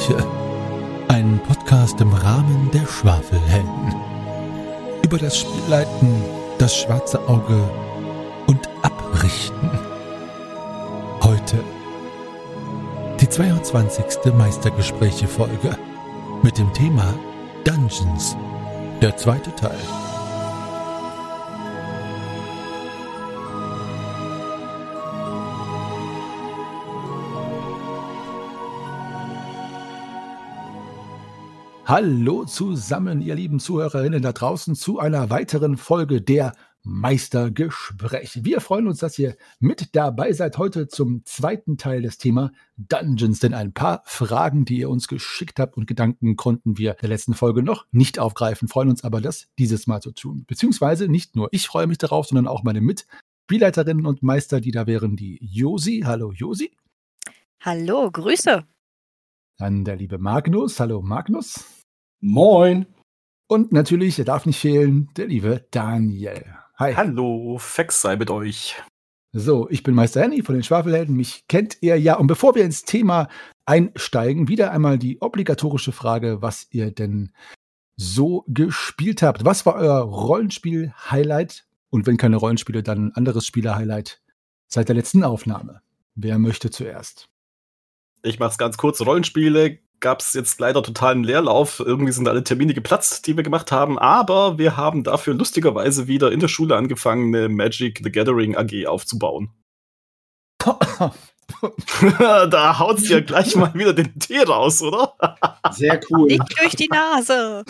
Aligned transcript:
Gespräche. 0.00 0.26
Ein 1.08 1.40
Podcast 1.46 2.00
im 2.00 2.12
Rahmen 2.12 2.70
der 2.72 2.86
Schwafelhelden. 2.86 3.94
Über 5.04 5.18
das 5.18 5.38
Spielleiten, 5.38 6.22
das 6.58 6.76
schwarze 6.76 7.18
Auge 7.28 7.68
und 8.46 8.68
Abrichten. 8.82 9.70
Heute 11.22 11.62
die 13.20 13.28
22. 13.28 14.32
Meistergespräche-Folge 14.34 15.76
mit 16.42 16.56
dem 16.56 16.72
Thema 16.72 17.14
Dungeons. 17.64 18.36
Der 19.02 19.16
zweite 19.16 19.54
Teil. 19.54 19.78
Hallo 31.90 32.44
zusammen, 32.44 33.20
ihr 33.20 33.34
lieben 33.34 33.58
Zuhörerinnen 33.58 34.22
da 34.22 34.30
draußen, 34.30 34.76
zu 34.76 35.00
einer 35.00 35.28
weiteren 35.28 35.76
Folge 35.76 36.22
der 36.22 36.52
Meistergespräche. 36.84 38.44
Wir 38.44 38.60
freuen 38.60 38.86
uns, 38.86 39.00
dass 39.00 39.18
ihr 39.18 39.34
mit 39.58 39.96
dabei 39.96 40.32
seid 40.32 40.56
heute 40.56 40.86
zum 40.86 41.24
zweiten 41.24 41.78
Teil 41.78 42.02
des 42.02 42.16
Thema 42.18 42.52
Dungeons. 42.76 43.40
Denn 43.40 43.54
ein 43.54 43.72
paar 43.72 44.04
Fragen, 44.04 44.64
die 44.64 44.78
ihr 44.78 44.88
uns 44.88 45.08
geschickt 45.08 45.58
habt 45.58 45.76
und 45.76 45.88
Gedanken 45.88 46.36
konnten 46.36 46.78
wir 46.78 46.94
der 46.94 47.08
letzten 47.08 47.34
Folge 47.34 47.64
noch 47.64 47.86
nicht 47.90 48.20
aufgreifen, 48.20 48.68
freuen 48.68 48.90
uns 48.90 49.02
aber, 49.02 49.20
das 49.20 49.48
dieses 49.58 49.88
Mal 49.88 50.00
zu 50.00 50.12
tun. 50.12 50.44
Beziehungsweise 50.46 51.08
nicht 51.08 51.34
nur 51.34 51.48
ich 51.50 51.66
freue 51.66 51.88
mich 51.88 51.98
darauf, 51.98 52.28
sondern 52.28 52.46
auch 52.46 52.62
meine 52.62 52.82
Mitspielleiterinnen 52.82 54.06
und 54.06 54.22
Meister, 54.22 54.60
die 54.60 54.70
da 54.70 54.86
wären, 54.86 55.16
die 55.16 55.40
Josi. 55.42 56.02
Hallo 56.06 56.30
Josi. 56.30 56.70
Hallo, 57.58 58.08
Grüße. 58.12 58.64
Dann 59.58 59.84
der 59.84 59.96
liebe 59.96 60.18
Magnus. 60.18 60.78
Hallo 60.78 61.02
Magnus. 61.02 61.79
Moin. 62.20 62.86
Und 63.46 63.72
natürlich, 63.72 64.18
er 64.18 64.26
darf 64.26 64.46
nicht 64.46 64.60
fehlen, 64.60 65.08
der 65.16 65.26
liebe 65.26 65.66
Daniel. 65.70 66.44
Hi. 66.76 66.94
Hallo, 66.94 67.56
Fex 67.58 68.02
sei 68.02 68.16
mit 68.16 68.30
euch. 68.30 68.76
So, 69.32 69.68
ich 69.70 69.82
bin 69.82 69.94
Meister 69.94 70.20
Henny 70.22 70.42
von 70.42 70.54
den 70.54 70.64
Schwafelhelden. 70.64 71.16
Mich 71.16 71.46
kennt 71.48 71.78
ihr 71.80 71.98
ja. 71.98 72.16
Und 72.16 72.26
bevor 72.26 72.54
wir 72.54 72.64
ins 72.64 72.84
Thema 72.84 73.28
einsteigen, 73.64 74.48
wieder 74.48 74.72
einmal 74.72 74.98
die 74.98 75.20
obligatorische 75.22 75.92
Frage, 75.92 76.42
was 76.42 76.66
ihr 76.70 76.90
denn 76.90 77.32
so 77.96 78.44
gespielt 78.48 79.22
habt. 79.22 79.44
Was 79.44 79.64
war 79.66 79.76
euer 79.76 80.00
Rollenspiel-Highlight? 80.00 81.66
Und 81.90 82.06
wenn 82.06 82.16
keine 82.16 82.36
Rollenspiele, 82.36 82.82
dann 82.82 83.06
ein 83.06 83.14
anderes 83.14 83.46
Spieler-Highlight 83.46 84.20
seit 84.68 84.88
der 84.88 84.96
letzten 84.96 85.24
Aufnahme. 85.24 85.80
Wer 86.14 86.38
möchte 86.38 86.70
zuerst? 86.70 87.28
Ich 88.22 88.38
mach's 88.38 88.58
ganz 88.58 88.76
kurz. 88.76 89.00
Rollenspiele 89.00 89.78
gab 90.00 90.20
es 90.20 90.34
jetzt 90.34 90.60
leider 90.60 90.82
totalen 90.82 91.24
Leerlauf. 91.24 91.80
Irgendwie 91.80 92.12
sind 92.12 92.28
alle 92.28 92.42
Termine 92.42 92.74
geplatzt, 92.74 93.26
die 93.26 93.36
wir 93.36 93.44
gemacht 93.44 93.70
haben. 93.70 93.98
Aber 93.98 94.58
wir 94.58 94.76
haben 94.76 95.04
dafür 95.04 95.34
lustigerweise 95.34 96.06
wieder 96.06 96.32
in 96.32 96.40
der 96.40 96.48
Schule 96.48 96.76
angefangen, 96.76 97.34
eine 97.34 97.48
Magic 97.48 98.00
the 98.02 98.10
Gathering 98.10 98.56
AG 98.56 98.86
aufzubauen. 98.86 99.50
da 102.50 102.78
haut's 102.78 103.08
ja 103.08 103.20
gleich 103.20 103.56
mal 103.56 103.72
wieder 103.74 103.92
den 103.92 104.18
Tee 104.18 104.42
raus, 104.42 104.82
oder? 104.82 105.14
Sehr 105.70 106.00
cool. 106.10 106.26
Nicht 106.26 106.58
durch 106.58 106.76
die 106.76 106.88
Nase. 106.88 107.64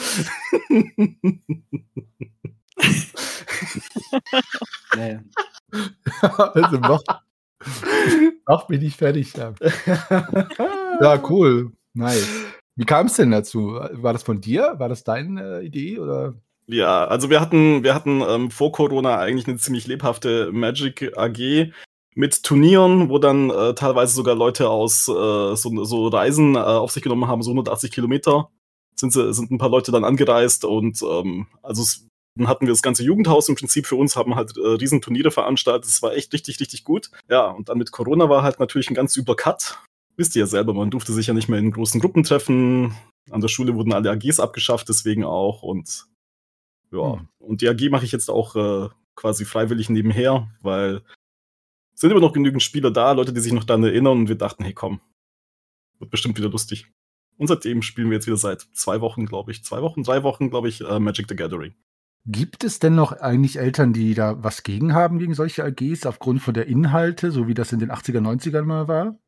naja. 4.96 5.20
also 6.36 6.78
mach, 6.80 7.02
mach 8.46 8.68
mich 8.68 8.80
nicht 8.80 8.96
fertig. 8.96 9.32
Ja, 9.34 11.22
cool. 11.28 11.72
Nice. 11.94 12.28
Wie 12.76 12.84
kam 12.84 13.06
es 13.06 13.14
denn 13.14 13.30
dazu? 13.30 13.78
War 13.92 14.12
das 14.12 14.22
von 14.22 14.40
dir? 14.40 14.74
War 14.78 14.88
das 14.88 15.04
deine 15.04 15.60
Idee 15.62 15.98
oder? 15.98 16.34
Ja, 16.66 17.04
also 17.04 17.30
wir 17.30 17.40
hatten, 17.40 17.82
wir 17.82 17.94
hatten 17.94 18.22
ähm, 18.22 18.50
vor 18.50 18.70
Corona 18.72 19.18
eigentlich 19.18 19.48
eine 19.48 19.58
ziemlich 19.58 19.86
lebhafte 19.86 20.52
Magic 20.52 21.16
AG 21.16 21.72
mit 22.14 22.42
Turnieren, 22.44 23.08
wo 23.08 23.18
dann 23.18 23.50
äh, 23.50 23.74
teilweise 23.74 24.14
sogar 24.14 24.34
Leute 24.34 24.68
aus 24.68 25.08
äh, 25.08 25.56
so, 25.56 25.84
so, 25.84 26.08
Reisen 26.08 26.54
äh, 26.54 26.58
auf 26.58 26.92
sich 26.92 27.02
genommen 27.02 27.26
haben, 27.26 27.42
so 27.42 27.50
180 27.50 27.90
Kilometer 27.90 28.50
sind, 28.94 29.12
sind 29.12 29.50
ein 29.50 29.58
paar 29.58 29.70
Leute 29.70 29.90
dann 29.90 30.04
angereist 30.04 30.64
und 30.64 31.02
ähm, 31.02 31.46
also 31.62 31.82
es, 31.82 32.06
dann 32.36 32.48
hatten 32.48 32.66
wir 32.66 32.72
das 32.72 32.82
ganze 32.82 33.02
Jugendhaus 33.02 33.48
im 33.48 33.56
Prinzip 33.56 33.86
für 33.86 33.96
uns, 33.96 34.14
haben 34.14 34.36
halt 34.36 34.56
äh, 34.56 34.66
riesen 34.68 35.00
Turniere 35.00 35.30
veranstaltet. 35.30 35.86
Das 35.86 36.02
war 36.02 36.14
echt 36.14 36.32
richtig, 36.32 36.60
richtig 36.60 36.84
gut. 36.84 37.10
Ja, 37.28 37.48
und 37.48 37.68
dann 37.68 37.78
mit 37.78 37.90
Corona 37.90 38.28
war 38.28 38.42
halt 38.42 38.60
natürlich 38.60 38.90
ein 38.90 38.94
ganz 38.94 39.16
übler 39.16 39.34
Cut 39.34 39.78
wisst 40.16 40.36
ihr 40.36 40.40
ja 40.40 40.46
selber, 40.46 40.74
man 40.74 40.90
durfte 40.90 41.12
sich 41.12 41.26
ja 41.26 41.34
nicht 41.34 41.48
mehr 41.48 41.58
in 41.58 41.70
großen 41.70 42.00
Gruppen 42.00 42.24
treffen. 42.24 42.94
An 43.30 43.40
der 43.40 43.48
Schule 43.48 43.74
wurden 43.74 43.92
alle 43.92 44.10
AGs 44.10 44.40
abgeschafft, 44.40 44.88
deswegen 44.88 45.24
auch. 45.24 45.62
Und 45.62 46.06
ja, 46.92 47.18
hm. 47.18 47.28
und 47.38 47.60
die 47.60 47.68
AG 47.68 47.90
mache 47.90 48.04
ich 48.04 48.12
jetzt 48.12 48.30
auch 48.30 48.56
äh, 48.56 48.88
quasi 49.14 49.44
freiwillig 49.44 49.90
nebenher, 49.90 50.48
weil 50.62 51.02
es 51.94 52.00
sind 52.00 52.10
immer 52.10 52.20
noch 52.20 52.32
genügend 52.32 52.62
Spieler 52.62 52.90
da, 52.90 53.12
Leute, 53.12 53.32
die 53.32 53.40
sich 53.40 53.52
noch 53.52 53.64
daran 53.64 53.84
erinnern 53.84 54.20
und 54.20 54.28
wir 54.28 54.36
dachten, 54.36 54.64
hey 54.64 54.72
komm, 54.72 55.00
wird 55.98 56.10
bestimmt 56.10 56.38
wieder 56.38 56.48
lustig. 56.48 56.86
Und 57.36 57.46
seitdem 57.46 57.82
spielen 57.82 58.10
wir 58.10 58.16
jetzt 58.16 58.26
wieder 58.26 58.36
seit 58.36 58.62
zwei 58.72 59.00
Wochen, 59.00 59.26
glaube 59.26 59.50
ich, 59.50 59.64
zwei 59.64 59.82
Wochen, 59.82 60.02
drei 60.02 60.22
Wochen, 60.22 60.50
glaube 60.50 60.68
ich, 60.68 60.82
äh, 60.82 60.98
Magic 60.98 61.26
the 61.28 61.36
Gathering. 61.36 61.74
Gibt 62.26 62.64
es 62.64 62.78
denn 62.78 62.94
noch 62.94 63.12
eigentlich 63.12 63.58
Eltern, 63.58 63.92
die 63.92 64.14
da 64.14 64.42
was 64.42 64.62
gegen 64.62 64.92
haben, 64.92 65.18
gegen 65.18 65.34
solche 65.34 65.64
AGs, 65.64 66.04
aufgrund 66.04 66.42
von 66.42 66.52
der 66.52 66.66
Inhalte, 66.66 67.30
so 67.30 67.48
wie 67.48 67.54
das 67.54 67.72
in 67.72 67.78
den 67.78 67.90
80er, 67.90 68.20
90ern 68.20 68.62
mal 68.62 68.88
war? 68.88 69.18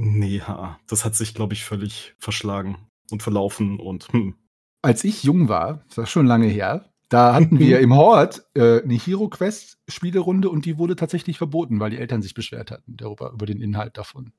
Nee, 0.00 0.36
ja, 0.46 0.78
das 0.86 1.04
hat 1.04 1.16
sich, 1.16 1.34
glaube 1.34 1.54
ich, 1.54 1.64
völlig 1.64 2.14
verschlagen 2.20 2.76
und 3.10 3.20
verlaufen 3.20 3.80
und 3.80 4.06
hm. 4.12 4.36
Als 4.80 5.02
ich 5.02 5.24
jung 5.24 5.48
war, 5.48 5.82
das 5.88 5.98
ist 5.98 6.10
schon 6.10 6.28
lange 6.28 6.46
her, 6.46 6.84
da 7.08 7.34
hatten 7.34 7.58
wir 7.58 7.80
im 7.80 7.96
Hort 7.96 8.46
äh, 8.54 8.80
eine 8.80 8.94
Hero 8.94 9.28
Quest 9.28 9.78
Spielerunde 9.88 10.50
und 10.50 10.66
die 10.66 10.78
wurde 10.78 10.94
tatsächlich 10.94 11.36
verboten, 11.36 11.80
weil 11.80 11.90
die 11.90 11.98
Eltern 11.98 12.22
sich 12.22 12.32
beschwert 12.32 12.70
hatten 12.70 12.96
darüber, 12.96 13.32
über 13.32 13.44
den 13.44 13.60
Inhalt 13.60 13.98
davon. 13.98 14.32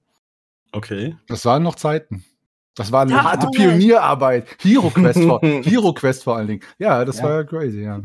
Okay. 0.72 1.18
Das 1.28 1.44
waren 1.44 1.64
noch 1.64 1.76
Zeiten. 1.76 2.24
Das 2.76 2.94
war 2.94 3.02
eine 3.02 3.12
ja, 3.12 3.24
harte 3.24 3.48
Pionierarbeit. 3.48 4.48
Hero 4.62 4.90
Quest 4.92 5.22
vor, 5.22 5.42
Hero 5.44 5.94
Quest 5.94 6.24
vor 6.24 6.38
allen 6.38 6.48
Dingen. 6.48 6.62
Ja, 6.78 7.04
das 7.04 7.18
ja. 7.18 7.24
war 7.26 7.44
crazy, 7.44 7.82
ja. 7.82 8.00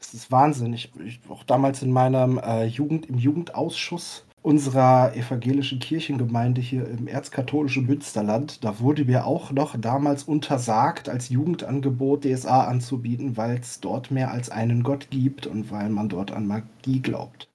Das 0.00 0.12
ist 0.12 0.32
Wahnsinn. 0.32 0.72
Ich, 0.72 0.90
ich 1.04 1.20
auch 1.28 1.44
damals 1.44 1.82
in 1.82 1.92
meinem 1.92 2.38
äh, 2.38 2.64
Jugend, 2.64 3.06
im 3.06 3.18
Jugendausschuss 3.18 4.26
unserer 4.46 5.16
evangelischen 5.16 5.80
Kirchengemeinde 5.80 6.60
hier 6.60 6.86
im 6.86 7.08
erzkatholischen 7.08 7.84
Münsterland. 7.84 8.62
Da 8.62 8.78
wurde 8.78 9.04
mir 9.04 9.26
auch 9.26 9.50
noch 9.50 9.76
damals 9.76 10.22
untersagt, 10.22 11.08
als 11.08 11.30
Jugendangebot 11.30 12.24
DSA 12.24 12.68
anzubieten, 12.68 13.36
weil 13.36 13.58
es 13.58 13.80
dort 13.80 14.12
mehr 14.12 14.30
als 14.30 14.48
einen 14.48 14.84
Gott 14.84 15.10
gibt 15.10 15.48
und 15.48 15.72
weil 15.72 15.88
man 15.88 16.08
dort 16.08 16.30
an 16.30 16.46
Magie 16.46 17.02
glaubt. 17.02 17.50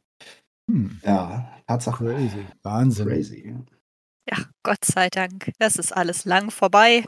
Hm. 0.69 0.99
Ja, 1.05 1.49
Tatsache. 1.65 2.07
Crazy. 2.07 2.45
Wahnsinn. 2.61 3.07
Crazy. 3.07 3.55
Ja, 4.29 4.37
Gott 4.61 4.83
sei 4.83 5.07
Dank. 5.07 5.53
Das 5.59 5.77
ist 5.77 5.95
alles 5.95 6.25
lang 6.25 6.51
vorbei. 6.51 7.05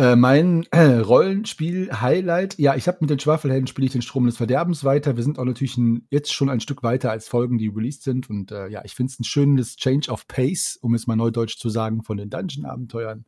Äh, 0.00 0.16
mein 0.16 0.66
äh, 0.70 0.96
Rollenspiel-Highlight, 1.00 2.58
ja, 2.58 2.74
ich 2.74 2.88
habe 2.88 2.96
mit 3.02 3.10
den 3.10 3.18
Schwafelhelden 3.18 3.66
spiele 3.66 3.84
ich 3.84 3.92
den 3.92 4.00
Strom 4.00 4.24
des 4.24 4.38
Verderbens 4.38 4.82
weiter. 4.82 5.16
Wir 5.16 5.22
sind 5.22 5.38
auch 5.38 5.44
natürlich 5.44 5.76
ein, 5.76 6.06
jetzt 6.08 6.32
schon 6.32 6.48
ein 6.48 6.60
Stück 6.60 6.82
weiter 6.82 7.10
als 7.10 7.28
Folgen, 7.28 7.58
die 7.58 7.68
released 7.68 8.04
sind. 8.04 8.30
Und 8.30 8.50
äh, 8.50 8.68
ja, 8.68 8.82
ich 8.82 8.94
finde 8.94 9.12
es 9.12 9.20
ein 9.20 9.24
schönes 9.24 9.76
Change 9.76 10.10
of 10.10 10.26
Pace, 10.26 10.78
um 10.80 10.94
es 10.94 11.06
mal 11.06 11.16
neudeutsch 11.16 11.58
zu 11.58 11.68
sagen, 11.68 12.02
von 12.02 12.16
den 12.16 12.30
Dungeon-Abenteuern. 12.30 13.26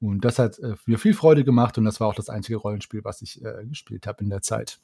Und 0.00 0.24
das 0.24 0.40
hat 0.40 0.58
äh, 0.58 0.74
mir 0.84 0.98
viel 0.98 1.14
Freude 1.14 1.44
gemacht 1.44 1.78
und 1.78 1.84
das 1.84 2.00
war 2.00 2.08
auch 2.08 2.16
das 2.16 2.28
einzige 2.28 2.56
Rollenspiel, 2.58 3.04
was 3.04 3.22
ich 3.22 3.40
äh, 3.44 3.64
gespielt 3.66 4.08
habe 4.08 4.24
in 4.24 4.30
der 4.30 4.42
Zeit. 4.42 4.80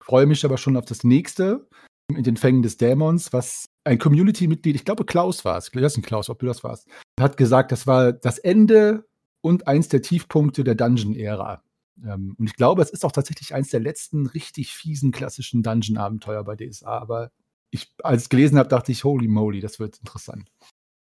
Freue 0.00 0.26
mich 0.26 0.44
aber 0.44 0.58
schon 0.58 0.76
auf 0.76 0.84
das 0.84 1.02
nächste, 1.02 1.66
in 2.08 2.22
den 2.22 2.36
Fängen 2.36 2.62
des 2.62 2.76
Dämons, 2.76 3.32
was 3.32 3.66
ein 3.82 3.98
Community-Mitglied, 3.98 4.76
ich 4.76 4.84
glaube 4.84 5.04
Klaus 5.04 5.44
war 5.44 5.58
es, 5.58 5.70
ich 5.74 5.82
weiß 5.82 5.96
nicht 5.96 6.06
Klaus, 6.06 6.30
ob 6.30 6.38
du 6.38 6.46
das 6.46 6.62
warst, 6.62 6.86
hat 7.18 7.36
gesagt, 7.36 7.72
das 7.72 7.88
war 7.88 8.12
das 8.12 8.38
Ende 8.38 9.09
und 9.40 9.66
eins 9.66 9.88
der 9.88 10.02
Tiefpunkte 10.02 10.64
der 10.64 10.74
Dungeon-Ära. 10.74 11.62
Ähm, 12.04 12.34
und 12.38 12.46
ich 12.46 12.56
glaube, 12.56 12.82
es 12.82 12.90
ist 12.90 13.04
auch 13.04 13.12
tatsächlich 13.12 13.54
eins 13.54 13.70
der 13.70 13.80
letzten 13.80 14.26
richtig 14.26 14.72
fiesen 14.72 15.12
klassischen 15.12 15.62
Dungeon-Abenteuer 15.62 16.44
bei 16.44 16.56
DSA. 16.56 16.98
Aber 16.98 17.30
ich, 17.70 17.92
als 18.02 18.22
ich 18.22 18.24
es 18.26 18.28
gelesen 18.28 18.58
habe, 18.58 18.68
dachte 18.68 18.92
ich, 18.92 19.04
holy 19.04 19.28
moly, 19.28 19.60
das 19.60 19.78
wird 19.78 19.98
interessant. 19.98 20.50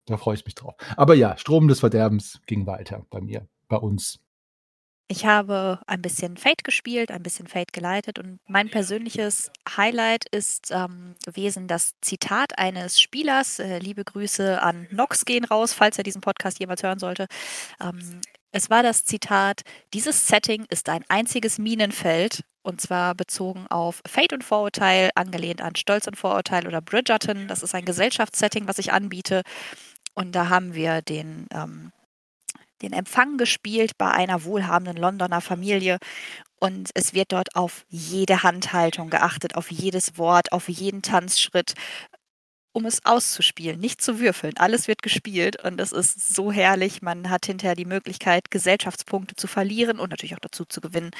Da 0.06 0.16
freue 0.16 0.34
ich 0.34 0.44
mich 0.44 0.54
drauf. 0.54 0.74
Aber 0.96 1.14
ja, 1.14 1.36
Strom 1.36 1.68
des 1.68 1.80
Verderbens 1.80 2.40
ging 2.46 2.66
weiter 2.66 3.06
bei 3.10 3.20
mir, 3.20 3.46
bei 3.68 3.76
uns. 3.76 4.20
Ich 5.10 5.24
habe 5.24 5.80
ein 5.86 6.02
bisschen 6.02 6.36
Fate 6.36 6.64
gespielt, 6.64 7.10
ein 7.10 7.22
bisschen 7.22 7.46
Fate 7.46 7.72
geleitet 7.72 8.18
und 8.18 8.40
mein 8.46 8.68
persönliches 8.68 9.50
Highlight 9.74 10.28
ist 10.28 10.70
ähm, 10.70 11.14
gewesen 11.24 11.66
das 11.66 11.94
Zitat 12.02 12.58
eines 12.58 13.00
Spielers. 13.00 13.58
Äh, 13.58 13.78
liebe 13.78 14.04
Grüße 14.04 14.60
an 14.60 14.86
Nox 14.90 15.24
gehen 15.24 15.44
raus, 15.44 15.72
falls 15.72 15.96
er 15.96 16.04
diesen 16.04 16.20
Podcast 16.20 16.60
jemals 16.60 16.82
hören 16.82 16.98
sollte. 16.98 17.26
Ähm, 17.80 18.20
es 18.52 18.68
war 18.68 18.82
das 18.82 19.06
Zitat, 19.06 19.62
dieses 19.94 20.28
Setting 20.28 20.66
ist 20.68 20.90
ein 20.90 21.04
einziges 21.08 21.58
Minenfeld 21.58 22.44
und 22.62 22.82
zwar 22.82 23.14
bezogen 23.14 23.66
auf 23.68 24.02
Fate 24.06 24.34
und 24.34 24.44
Vorurteil, 24.44 25.10
angelehnt 25.14 25.62
an 25.62 25.74
Stolz 25.74 26.06
und 26.06 26.16
Vorurteil 26.16 26.66
oder 26.66 26.82
Bridgerton. 26.82 27.48
Das 27.48 27.62
ist 27.62 27.74
ein 27.74 27.86
Gesellschaftssetting, 27.86 28.68
was 28.68 28.78
ich 28.78 28.92
anbiete. 28.92 29.40
Und 30.12 30.32
da 30.34 30.50
haben 30.50 30.74
wir 30.74 31.00
den 31.00 31.46
ähm, 31.50 31.92
den 32.82 32.92
Empfang 32.92 33.36
gespielt 33.36 33.92
bei 33.98 34.10
einer 34.10 34.44
wohlhabenden 34.44 34.96
Londoner 34.96 35.40
Familie. 35.40 35.98
Und 36.60 36.90
es 36.94 37.14
wird 37.14 37.32
dort 37.32 37.54
auf 37.54 37.84
jede 37.88 38.42
Handhaltung 38.42 39.10
geachtet, 39.10 39.54
auf 39.54 39.70
jedes 39.70 40.18
Wort, 40.18 40.52
auf 40.52 40.68
jeden 40.68 41.02
Tanzschritt, 41.02 41.74
um 42.72 42.84
es 42.84 43.04
auszuspielen, 43.04 43.80
nicht 43.80 44.00
zu 44.02 44.20
würfeln. 44.20 44.56
Alles 44.56 44.88
wird 44.88 45.02
gespielt 45.02 45.62
und 45.64 45.80
es 45.80 45.92
ist 45.92 46.34
so 46.34 46.52
herrlich. 46.52 47.02
Man 47.02 47.30
hat 47.30 47.46
hinterher 47.46 47.74
die 47.74 47.84
Möglichkeit, 47.84 48.50
Gesellschaftspunkte 48.50 49.34
zu 49.36 49.46
verlieren 49.46 49.98
und 49.98 50.10
natürlich 50.10 50.34
auch 50.34 50.40
dazu 50.40 50.64
zu 50.64 50.80
gewinnen. 50.80 51.10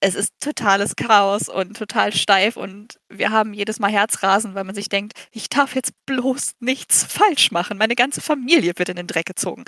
Es 0.00 0.14
ist 0.14 0.32
totales 0.40 0.94
Chaos 0.94 1.48
und 1.48 1.76
total 1.76 2.12
steif 2.12 2.56
und 2.56 2.98
wir 3.08 3.30
haben 3.30 3.54
jedes 3.54 3.80
Mal 3.80 3.90
Herzrasen, 3.90 4.54
weil 4.54 4.64
man 4.64 4.74
sich 4.74 4.90
denkt, 4.90 5.14
ich 5.30 5.48
darf 5.48 5.74
jetzt 5.74 5.92
bloß 6.04 6.52
nichts 6.60 7.04
falsch 7.04 7.50
machen. 7.50 7.78
Meine 7.78 7.94
ganze 7.94 8.20
Familie 8.20 8.72
wird 8.76 8.90
in 8.90 8.96
den 8.96 9.06
Dreck 9.06 9.26
gezogen. 9.26 9.64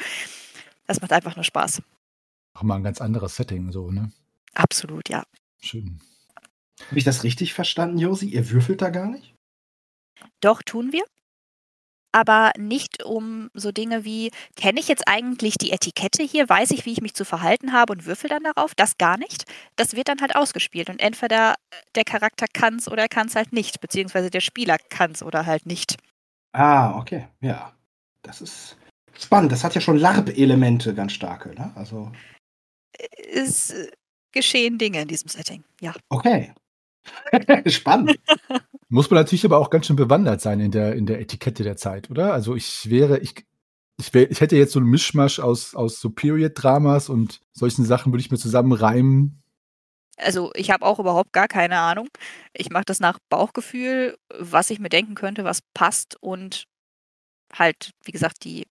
Das 0.89 1.01
macht 1.01 1.13
einfach 1.13 1.37
nur 1.37 1.45
Spaß. 1.45 1.83
Auch 2.55 2.63
mal 2.63 2.77
ein 2.77 2.83
ganz 2.83 3.01
anderes 3.01 3.37
Setting, 3.37 3.71
so, 3.71 3.91
ne? 3.91 4.11
Absolut, 4.55 5.09
ja. 5.09 5.23
Schön. 5.61 6.01
Habe 6.87 6.99
ich 6.99 7.05
das 7.05 7.23
richtig 7.23 7.55
verstanden, 7.55 7.99
Josi? 7.99 8.27
Ihr 8.27 8.51
würfelt 8.51 8.81
da 8.83 8.91
gar 8.91 9.07
nicht? 9.09 9.35
Doch, 10.41 10.63
tun 10.63 10.93
wir. 10.93 11.05
Aber 12.11 12.53
nicht 12.57 13.05
um 13.05 13.51
so 13.53 13.71
Dinge 13.71 14.05
wie, 14.05 14.31
kenne 14.57 14.81
ich 14.81 14.89
jetzt 14.89 15.07
eigentlich 15.07 15.57
die 15.59 15.73
Etikette 15.73 16.23
hier, 16.23 16.49
weiß 16.49 16.71
ich, 16.71 16.87
wie 16.87 16.93
ich 16.93 17.03
mich 17.03 17.13
zu 17.13 17.27
verhalten 17.27 17.75
habe 17.75 17.93
und 17.93 18.07
würfel 18.07 18.31
dann 18.31 18.45
darauf? 18.45 18.75
Das 18.75 18.97
gar 18.97 19.19
nicht. 19.19 19.45
Das 19.77 19.95
wird 19.95 20.09
dann 20.09 20.23
halt 20.23 20.35
ausgespielt 20.35 20.89
und 20.89 21.01
entweder 21.01 21.57
der 21.95 22.05
Charakter 22.05 22.47
kann 22.51 22.77
es 22.77 22.89
oder 22.89 23.03
er 23.03 23.09
kann 23.09 23.27
es 23.27 23.37
halt 23.37 23.53
nicht, 23.53 23.83
beziehungsweise 23.83 24.31
der 24.31 24.41
Spieler 24.41 24.79
kann 24.79 25.11
es 25.11 25.23
oder 25.23 25.45
halt 25.45 25.67
nicht. 25.67 25.97
Ah, 26.53 26.97
okay. 26.99 27.29
Ja. 27.43 27.75
Das 28.23 28.41
ist 28.41 28.78
spannend. 29.19 29.53
Das 29.53 29.65
hat 29.65 29.75
ja 29.75 29.81
schon 29.81 29.99
LARP-Elemente, 29.99 30.95
ganz 30.95 31.13
starke, 31.13 31.55
ne? 31.55 31.73
Also. 31.75 32.13
Es 33.33 33.75
geschehen 34.33 34.79
Dinge 34.79 35.03
in 35.03 35.09
diesem 35.09 35.29
Setting, 35.29 35.65
ja. 35.81 35.95
Okay. 36.09 36.53
Spannend. 37.67 38.19
Muss 38.89 39.11
man 39.11 39.21
natürlich 39.21 39.45
aber 39.45 39.59
auch 39.59 39.71
ganz 39.71 39.87
schön 39.87 39.97
bewandert 39.97 40.41
sein 40.41 40.61
in 40.61 40.71
der, 40.71 40.95
in 40.95 41.07
der 41.07 41.21
Etikette 41.21 41.63
der 41.63 41.77
Zeit, 41.77 42.11
oder? 42.11 42.33
Also 42.33 42.55
ich 42.55 42.89
wäre, 42.91 43.19
ich, 43.19 43.35
ich, 43.99 44.15
wär, 44.15 44.31
ich 44.31 44.41
hätte 44.41 44.57
jetzt 44.57 44.73
so 44.73 44.79
einen 44.79 44.89
Mischmasch 44.89 45.41
aus, 45.41 45.75
aus 45.75 46.01
so 46.01 46.11
Period-Dramas 46.11 47.09
und 47.09 47.41
solchen 47.53 47.85
Sachen 47.85 48.13
würde 48.13 48.21
ich 48.21 48.31
mir 48.31 48.39
zusammenreimen. 48.39 49.43
Also 50.17 50.51
ich 50.55 50.71
habe 50.71 50.85
auch 50.85 50.99
überhaupt 50.99 51.33
gar 51.33 51.49
keine 51.49 51.79
Ahnung. 51.79 52.09
Ich 52.53 52.71
mache 52.71 52.85
das 52.87 52.99
nach 52.99 53.19
Bauchgefühl, 53.29 54.17
was 54.37 54.71
ich 54.71 54.81
mir 54.81 54.89
denken 54.89 55.15
könnte, 55.15 55.45
was 55.45 55.61
passt 55.75 56.17
und 56.21 56.65
halt, 57.53 57.93
wie 58.05 58.13
gesagt, 58.13 58.45
die 58.45 58.67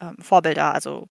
ähm, 0.00 0.16
Vorbilder, 0.20 0.72
also 0.74 1.06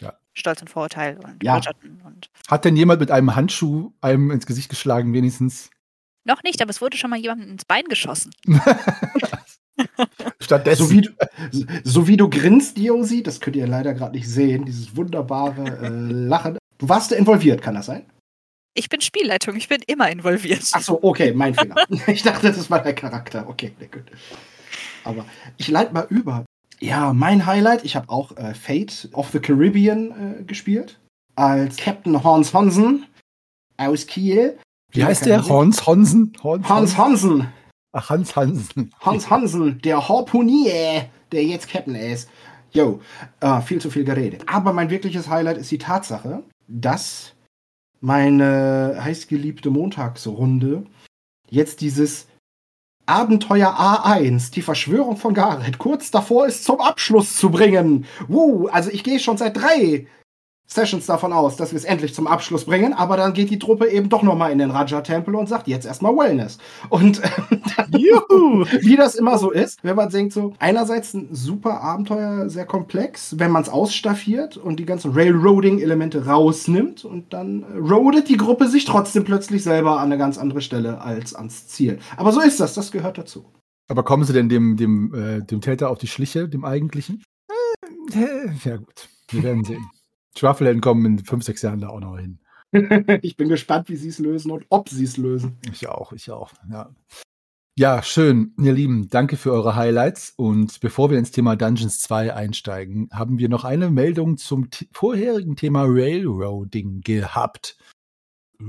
Ja. 0.00 0.14
Stolz 0.34 0.60
und 0.62 0.68
Vorurteil 0.68 1.18
und 1.18 1.42
Ja. 1.42 1.54
Bridgerton 1.54 2.00
und 2.04 2.30
Hat 2.48 2.64
denn 2.64 2.76
jemand 2.76 3.00
mit 3.00 3.10
einem 3.10 3.34
Handschuh 3.34 3.92
einem 4.00 4.30
ins 4.30 4.46
Gesicht 4.46 4.68
geschlagen, 4.70 5.12
wenigstens? 5.12 5.70
noch 6.24 6.42
nicht, 6.44 6.60
aber 6.62 6.70
es 6.70 6.80
wurde 6.80 6.96
schon 6.96 7.10
mal 7.10 7.18
jemandem 7.18 7.50
ins 7.50 7.64
Bein 7.64 7.84
geschossen. 7.84 8.30
Stattdessen. 10.40 10.84
So 10.86 10.90
wie, 10.92 11.00
du, 11.00 11.10
so 11.84 12.06
wie 12.06 12.16
du 12.16 12.28
grinst, 12.28 12.78
Josi, 12.78 13.22
das 13.22 13.40
könnt 13.40 13.56
ihr 13.56 13.66
leider 13.66 13.94
gerade 13.94 14.12
nicht 14.16 14.28
sehen, 14.28 14.64
dieses 14.64 14.94
wunderbare 14.96 15.64
äh, 15.82 15.88
Lachen. 15.88 16.58
Du 16.78 16.88
warst 16.88 17.10
da 17.12 17.16
involviert, 17.16 17.62
kann 17.62 17.74
das 17.74 17.86
sein? 17.86 18.04
Ich 18.74 18.88
bin 18.88 19.00
Spielleitung, 19.00 19.56
ich 19.56 19.68
bin 19.68 19.82
immer 19.86 20.10
involviert. 20.10 20.62
Ach 20.72 20.80
so, 20.82 21.02
okay, 21.02 21.32
mein 21.32 21.54
Fehler. 21.54 21.74
Ich 22.06 22.22
dachte, 22.22 22.48
das 22.52 22.70
war 22.70 22.82
der 22.82 22.94
Charakter. 22.94 23.48
Okay, 23.48 23.72
na 23.80 23.86
gut. 23.86 24.04
Aber 25.04 25.24
ich 25.56 25.68
leite 25.68 25.92
mal 25.92 26.06
über. 26.10 26.44
Ja, 26.80 27.12
mein 27.12 27.44
Highlight, 27.44 27.84
ich 27.84 27.94
habe 27.94 28.08
auch 28.08 28.36
äh, 28.36 28.54
Fate 28.54 29.10
of 29.12 29.30
the 29.30 29.38
Caribbean 29.38 30.40
äh, 30.40 30.42
gespielt. 30.44 30.98
Als 31.36 31.76
Captain 31.76 32.24
Hans 32.24 32.54
Hansen 32.54 33.06
aus 33.76 34.06
Kiel. 34.06 34.58
Wie 34.90 35.04
heißt 35.04 35.26
der? 35.26 35.46
Hans 35.46 35.86
Hansen? 35.86 36.32
Hans 36.42 36.96
Hansen. 36.96 37.48
Ach, 37.92 38.08
Hans 38.08 38.34
Hansen. 38.34 38.92
Hans 39.00 39.30
Hansen, 39.30 39.80
der 39.82 40.08
Harpunier, 40.08 41.08
der 41.32 41.44
jetzt 41.44 41.68
Captain 41.68 41.94
ist. 41.94 42.30
Jo, 42.72 43.00
äh, 43.40 43.60
viel 43.60 43.80
zu 43.80 43.90
viel 43.90 44.04
geredet. 44.04 44.44
Aber 44.46 44.72
mein 44.72 44.90
wirkliches 44.90 45.28
Highlight 45.28 45.58
ist 45.58 45.70
die 45.70 45.78
Tatsache, 45.78 46.44
dass 46.68 47.34
meine 48.00 48.98
heißgeliebte 49.02 49.70
Montagsrunde 49.70 50.86
jetzt 51.48 51.80
dieses 51.80 52.26
Abenteuer 53.10 53.74
A1, 53.74 54.52
die 54.52 54.62
Verschwörung 54.62 55.16
von 55.16 55.34
Gareth, 55.34 55.78
kurz 55.78 56.12
davor 56.12 56.46
ist 56.46 56.64
zum 56.64 56.80
Abschluss 56.80 57.34
zu 57.34 57.50
bringen. 57.50 58.06
Wuh, 58.28 58.68
also 58.68 58.88
ich 58.90 59.02
gehe 59.02 59.18
schon 59.18 59.36
seit 59.36 59.56
drei 59.56 60.06
Sessions 60.72 61.06
davon 61.06 61.32
aus, 61.32 61.56
dass 61.56 61.72
wir 61.72 61.76
es 61.78 61.84
endlich 61.84 62.14
zum 62.14 62.28
Abschluss 62.28 62.64
bringen, 62.64 62.92
aber 62.92 63.16
dann 63.16 63.32
geht 63.32 63.50
die 63.50 63.58
Truppe 63.58 63.88
eben 63.88 64.08
doch 64.08 64.22
nochmal 64.22 64.52
in 64.52 64.58
den 64.58 64.70
Raja-Tempel 64.70 65.34
und 65.34 65.48
sagt, 65.48 65.66
jetzt 65.66 65.84
erstmal 65.84 66.16
Wellness. 66.16 66.58
Und 66.88 67.20
ähm, 67.24 67.60
Juhu! 67.98 68.64
wie 68.80 68.96
das 68.96 69.16
immer 69.16 69.36
so 69.38 69.50
ist, 69.50 69.82
wenn 69.82 69.96
man 69.96 70.10
denkt 70.10 70.32
so, 70.32 70.52
einerseits 70.60 71.12
ein 71.12 71.28
super 71.32 71.80
Abenteuer, 71.80 72.48
sehr 72.48 72.66
komplex, 72.66 73.38
wenn 73.38 73.50
man 73.50 73.62
es 73.62 73.68
ausstaffiert 73.68 74.56
und 74.56 74.78
die 74.78 74.86
ganzen 74.86 75.12
Railroading-Elemente 75.12 76.26
rausnimmt 76.26 77.04
und 77.04 77.32
dann 77.32 77.62
äh, 77.62 77.78
roadet 77.78 78.28
die 78.28 78.36
Gruppe 78.36 78.68
sich 78.68 78.84
trotzdem 78.84 79.24
plötzlich 79.24 79.64
selber 79.64 79.98
an 79.98 80.06
eine 80.06 80.18
ganz 80.18 80.38
andere 80.38 80.60
Stelle 80.60 81.00
als 81.00 81.34
ans 81.34 81.66
Ziel. 81.66 81.98
Aber 82.16 82.30
so 82.30 82.40
ist 82.40 82.60
das, 82.60 82.74
das 82.74 82.92
gehört 82.92 83.18
dazu. 83.18 83.44
Aber 83.88 84.04
kommen 84.04 84.22
Sie 84.22 84.32
denn 84.32 84.48
dem, 84.48 84.76
dem, 84.76 85.12
äh, 85.14 85.44
dem 85.44 85.60
Täter 85.60 85.90
auf 85.90 85.98
die 85.98 86.06
Schliche, 86.06 86.48
dem 86.48 86.64
eigentlichen? 86.64 87.24
Äh, 88.12 88.50
ja, 88.64 88.76
gut. 88.76 89.08
Wir 89.32 89.42
werden 89.42 89.64
sehen. 89.64 89.84
Schwafelhelden 90.36 90.80
kommen 90.80 91.04
in 91.06 91.18
fünf, 91.24 91.44
sechs 91.44 91.62
Jahren 91.62 91.80
da 91.80 91.88
auch 91.88 92.00
noch 92.00 92.18
hin. 92.18 92.38
ich 93.22 93.36
bin 93.36 93.48
gespannt, 93.48 93.88
wie 93.88 93.96
sie 93.96 94.08
es 94.08 94.18
lösen 94.18 94.50
und 94.50 94.64
ob 94.68 94.88
sie 94.88 95.04
es 95.04 95.16
lösen. 95.16 95.58
Ich 95.72 95.88
auch, 95.88 96.12
ich 96.12 96.30
auch, 96.30 96.52
ja. 96.70 96.90
Ja, 97.76 98.02
schön, 98.02 98.52
ihr 98.60 98.72
Lieben, 98.72 99.08
danke 99.08 99.36
für 99.36 99.52
eure 99.52 99.74
Highlights. 99.74 100.34
Und 100.36 100.80
bevor 100.80 101.10
wir 101.10 101.18
ins 101.18 101.30
Thema 101.30 101.56
Dungeons 101.56 102.00
2 102.00 102.34
einsteigen, 102.34 103.08
haben 103.10 103.38
wir 103.38 103.48
noch 103.48 103.64
eine 103.64 103.90
Meldung 103.90 104.36
zum 104.36 104.68
vorherigen 104.92 105.56
Thema 105.56 105.84
Railroading 105.86 107.00
gehabt. 107.00 107.78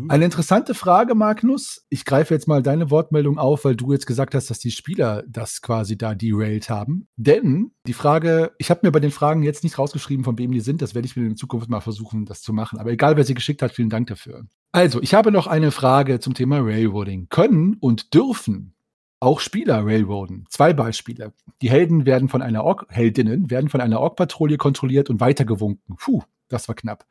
Eine 0.08 0.26
interessante 0.26 0.74
Frage, 0.74 1.16
Magnus. 1.16 1.86
Ich 1.90 2.06
greife 2.06 2.34
jetzt 2.34 2.48
mal 2.48 2.64
deine 2.64 2.90
Wortmeldung 2.92 3.38
auf, 3.38 3.66
weil 3.66 3.76
du 3.76 3.92
jetzt 3.92 4.08
gesagt 4.08 4.36
hast, 4.36 4.50
dass 4.50 4.60
die 4.60 4.72
Spieler 4.72 5.24
das 5.28 5.62
quasi 5.62 5.98
da 5.98 6.16
derailed 6.16 6.70
haben. 6.70 7.08
Denn 7.18 7.72
die 7.86 7.94
Frage, 7.94 8.52
ich 8.58 8.70
habe 8.70 8.82
mir 8.84 8.92
bei 8.92 9.02
den 9.02 9.12
Fragen 9.12 9.44
jetzt 9.44 9.64
nicht 9.64 9.78
rausgeschrieben, 9.78 10.24
von 10.24 10.38
wem 10.38 10.52
die 10.52 10.62
sind. 10.62 10.82
Das 10.82 10.96
werde 10.96 11.08
ich 11.08 11.18
mir 11.18 11.26
in 11.26 11.36
Zukunft 11.36 11.70
mal 11.70 11.82
versuchen, 11.82 12.26
das 12.26 12.42
zu 12.42 12.54
machen. 12.54 12.80
Aber 12.80 12.92
egal, 12.92 13.18
wer 13.18 13.26
sie 13.26 13.34
geschickt 13.34 13.62
hat, 13.62 13.74
vielen 13.74 13.90
Dank 13.90 14.08
dafür. 14.08 14.46
Also, 14.72 15.02
ich 15.02 15.14
habe 15.14 15.32
noch 15.32 15.48
eine 15.48 15.72
Frage 15.72 16.20
zum 16.20 16.34
Thema 16.34 16.60
Railroading. 16.60 17.28
Können 17.30 17.76
und 17.80 18.14
dürfen 18.14 18.74
auch 19.20 19.40
Spieler 19.40 19.86
railroaden? 19.86 20.46
Zwei 20.50 20.74
Beispiele. 20.74 21.34
Die 21.62 21.70
Helden 21.70 22.06
werden 22.06 22.28
von 22.28 22.42
einer 22.42 22.64
Ork, 22.64 22.86
Heldinnen 22.90 23.52
werden 23.52 23.70
von 23.70 23.80
einer 23.80 24.00
Ork-Patrouille 24.00 24.58
kontrolliert 24.58 25.10
und 25.10 25.20
weitergewunken. 25.20 25.96
Puh, 25.98 26.24
das 26.50 26.68
war 26.68 26.76
knapp. 26.76 27.06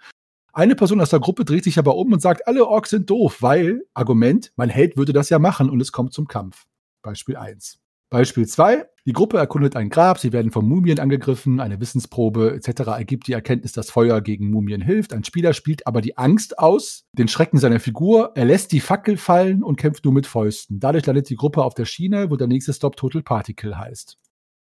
Eine 0.53 0.75
Person 0.75 1.01
aus 1.01 1.11
der 1.11 1.21
Gruppe 1.21 1.45
dreht 1.45 1.65
sich 1.65 1.79
aber 1.79 1.97
um 1.97 2.13
und 2.13 2.21
sagt, 2.21 2.47
alle 2.47 2.67
Orks 2.67 2.91
sind 2.91 3.09
doof, 3.09 3.39
weil, 3.41 3.83
Argument, 3.95 4.53
mein 4.57 4.69
Held 4.69 4.97
würde 4.97 5.13
das 5.13 5.31
ja 5.31 5.39
machen 5.39 5.71
und 5.71 5.81
es 5.81 5.93
kommt 5.93 6.13
zum 6.13 6.27
Kampf. 6.27 6.67
Beispiel 7.03 7.37
1. 7.37 7.79
Beispiel 8.11 8.47
2. 8.47 8.87
Die 9.07 9.13
Gruppe 9.13 9.39
erkundet 9.39 9.77
ein 9.77 9.89
Grab, 9.89 10.19
sie 10.19 10.33
werden 10.33 10.51
von 10.51 10.69
Mumien 10.69 10.99
angegriffen, 10.99 11.61
eine 11.61 11.81
Wissensprobe 11.81 12.53
etc. 12.55 12.81
ergibt 12.89 13.29
die 13.29 13.33
Erkenntnis, 13.33 13.73
dass 13.73 13.91
Feuer 13.91 14.21
gegen 14.21 14.51
Mumien 14.51 14.81
hilft. 14.81 15.13
Ein 15.13 15.25
Spieler 15.25 15.55
spielt 15.55 15.87
aber 15.87 16.01
die 16.01 16.19
Angst 16.19 16.59
aus, 16.59 17.05
den 17.17 17.29
Schrecken 17.29 17.59
seiner 17.59 17.81
Figur, 17.81 18.33
er 18.35 18.45
lässt 18.45 18.73
die 18.73 18.81
Fackel 18.81 19.17
fallen 19.17 19.63
und 19.63 19.77
kämpft 19.77 20.05
nur 20.05 20.13
mit 20.13 20.27
Fäusten. 20.27 20.81
Dadurch 20.81 21.07
landet 21.07 21.31
die 21.31 21.37
Gruppe 21.37 21.63
auf 21.63 21.75
der 21.75 21.85
Schiene, 21.85 22.31
wo 22.31 22.37
der 22.37 22.49
nächste 22.49 22.73
Stop 22.73 22.97
Total 22.97 23.23
Particle 23.23 23.79
heißt. 23.79 24.19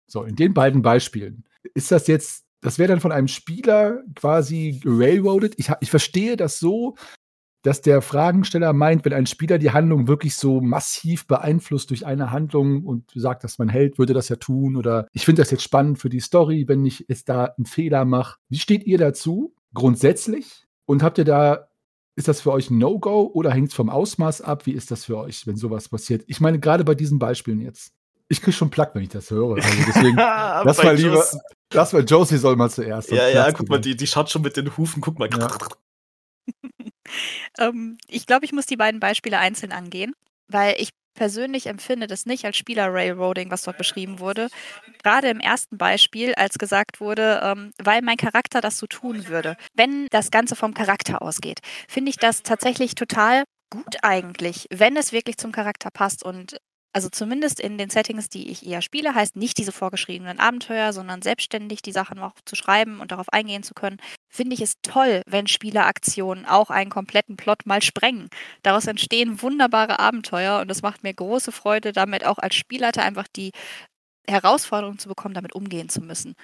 So, 0.07 0.23
in 0.23 0.35
den 0.35 0.53
beiden 0.53 0.81
Beispielen. 0.81 1.45
Ist 1.73 1.91
das 1.91 2.07
jetzt 2.07 2.45
das 2.61 2.77
wäre 2.77 2.89
dann 2.89 2.99
von 2.99 3.11
einem 3.11 3.27
Spieler 3.27 4.03
quasi 4.15 4.81
railroaded. 4.85 5.55
Ich, 5.57 5.71
ich 5.79 5.89
verstehe 5.89 6.35
das 6.35 6.59
so, 6.59 6.95
dass 7.61 7.81
der 7.81 8.01
Fragensteller 8.01 8.71
meint, 8.73 9.03
wenn 9.03 9.13
ein 9.13 9.25
Spieler 9.25 9.57
die 9.57 9.71
Handlung 9.71 10.07
wirklich 10.07 10.35
so 10.35 10.61
massiv 10.61 11.27
beeinflusst 11.27 11.89
durch 11.89 12.05
eine 12.05 12.31
Handlung 12.31 12.85
und 12.85 13.11
sagt, 13.13 13.43
dass 13.43 13.57
man 13.59 13.69
Held 13.69 13.97
würde 13.97 14.13
das 14.13 14.29
ja 14.29 14.37
tun 14.37 14.75
oder 14.75 15.07
ich 15.11 15.25
finde 15.25 15.41
das 15.41 15.51
jetzt 15.51 15.63
spannend 15.63 15.99
für 15.99 16.09
die 16.09 16.21
Story, 16.21 16.67
wenn 16.67 16.85
ich 16.85 17.05
jetzt 17.09 17.27
da 17.27 17.45
einen 17.45 17.65
Fehler 17.65 18.05
mache. 18.05 18.37
Wie 18.47 18.59
steht 18.59 18.85
ihr 18.85 18.97
dazu 18.97 19.53
grundsätzlich? 19.73 20.65
Und 20.85 21.03
habt 21.03 21.17
ihr 21.17 21.25
da, 21.25 21.69
ist 22.15 22.27
das 22.27 22.41
für 22.41 22.51
euch 22.51 22.69
ein 22.69 22.77
No-Go 22.77 23.29
oder 23.33 23.51
hängt 23.51 23.69
es 23.69 23.75
vom 23.75 23.89
Ausmaß 23.89 24.41
ab? 24.41 24.65
Wie 24.65 24.73
ist 24.73 24.89
das 24.89 25.05
für 25.05 25.17
euch, 25.17 25.45
wenn 25.45 25.57
sowas 25.57 25.89
passiert? 25.89 26.23
Ich 26.27 26.39
meine, 26.39 26.59
gerade 26.59 26.83
bei 26.83 26.95
diesen 26.95 27.19
Beispielen 27.19 27.59
jetzt. 27.59 27.93
Ich 28.31 28.41
kriege 28.41 28.55
schon 28.55 28.69
Plack, 28.69 28.93
wenn 28.93 29.01
ich 29.03 29.09
das 29.09 29.29
höre. 29.31 29.55
Also 29.55 29.67
deswegen, 29.87 30.15
lass 30.15 30.81
mal 30.83 30.95
lieber, 30.95 31.15
Joss- 31.15 31.37
lass 31.73 31.93
mal 31.93 32.03
Josie 32.03 32.37
soll 32.37 32.55
mal 32.55 32.69
zuerst. 32.69 33.11
Ja, 33.11 33.27
ja, 33.27 33.51
guck 33.51 33.67
mal, 33.69 33.81
die, 33.81 33.95
die 33.97 34.07
schaut 34.07 34.29
schon 34.29 34.41
mit 34.43 34.55
den 34.55 34.75
Hufen, 34.77 35.01
guck 35.01 35.19
mal. 35.19 35.29
Ja. 35.31 35.47
Ähm, 37.57 37.97
ich 38.07 38.27
glaube, 38.27 38.45
ich 38.45 38.51
muss 38.51 38.67
die 38.67 38.77
beiden 38.77 38.99
Beispiele 38.99 39.39
einzeln 39.39 39.71
angehen, 39.71 40.13
weil 40.47 40.75
ich 40.77 40.89
persönlich 41.15 41.65
empfinde 41.65 42.07
das 42.07 42.25
nicht 42.27 42.45
als 42.45 42.55
Spieler-Railroading, 42.57 43.49
was 43.51 43.63
dort 43.63 43.77
beschrieben 43.77 44.19
wurde. 44.19 44.47
Gerade 45.03 45.29
im 45.29 45.39
ersten 45.39 45.77
Beispiel, 45.77 46.33
als 46.35 46.57
gesagt 46.59 47.01
wurde, 47.01 47.41
ähm, 47.43 47.71
weil 47.81 48.01
mein 48.03 48.15
Charakter 48.17 48.61
das 48.61 48.77
so 48.77 48.85
tun 48.87 49.27
würde. 49.27 49.57
Wenn 49.73 50.07
das 50.11 50.31
Ganze 50.31 50.55
vom 50.55 50.73
Charakter 50.73 51.21
ausgeht, 51.21 51.59
finde 51.87 52.11
ich 52.11 52.17
das 52.17 52.43
tatsächlich 52.43 52.95
total 52.95 53.43
gut 53.71 53.97
eigentlich, 54.03 54.67
wenn 54.71 54.95
es 54.95 55.11
wirklich 55.11 55.37
zum 55.37 55.51
Charakter 55.51 55.89
passt 55.91 56.23
und 56.23 56.57
also 56.91 57.09
zumindest 57.09 57.59
in 57.59 57.77
den 57.77 57.89
Settings, 57.89 58.29
die 58.29 58.49
ich 58.49 58.65
eher 58.65 58.81
spiele, 58.81 59.13
heißt 59.13 59.35
nicht 59.35 59.57
diese 59.57 59.71
vorgeschriebenen 59.71 60.39
Abenteuer, 60.39 60.91
sondern 60.91 61.21
selbstständig 61.21 61.81
die 61.81 61.91
Sachen 61.91 62.19
auch 62.19 62.33
zu 62.45 62.55
schreiben 62.55 62.99
und 62.99 63.11
darauf 63.11 63.31
eingehen 63.31 63.63
zu 63.63 63.73
können, 63.73 63.97
finde 64.27 64.55
ich 64.55 64.61
es 64.61 64.73
toll, 64.81 65.21
wenn 65.27 65.47
Spieleraktionen 65.47 66.45
auch 66.45 66.69
einen 66.69 66.89
kompletten 66.89 67.37
Plot 67.37 67.65
mal 67.65 67.81
sprengen. 67.81 68.29
Daraus 68.63 68.87
entstehen 68.87 69.41
wunderbare 69.41 69.99
Abenteuer 69.99 70.61
und 70.61 70.71
es 70.71 70.81
macht 70.81 71.03
mir 71.03 71.13
große 71.13 71.51
Freude, 71.51 71.91
damit 71.91 72.25
auch 72.25 72.39
als 72.39 72.55
Spielleiter 72.55 73.03
einfach 73.03 73.27
die 73.27 73.51
Herausforderung 74.27 74.97
zu 74.97 75.09
bekommen, 75.09 75.35
damit 75.35 75.53
umgehen 75.53 75.89
zu 75.89 76.01
müssen. 76.01 76.35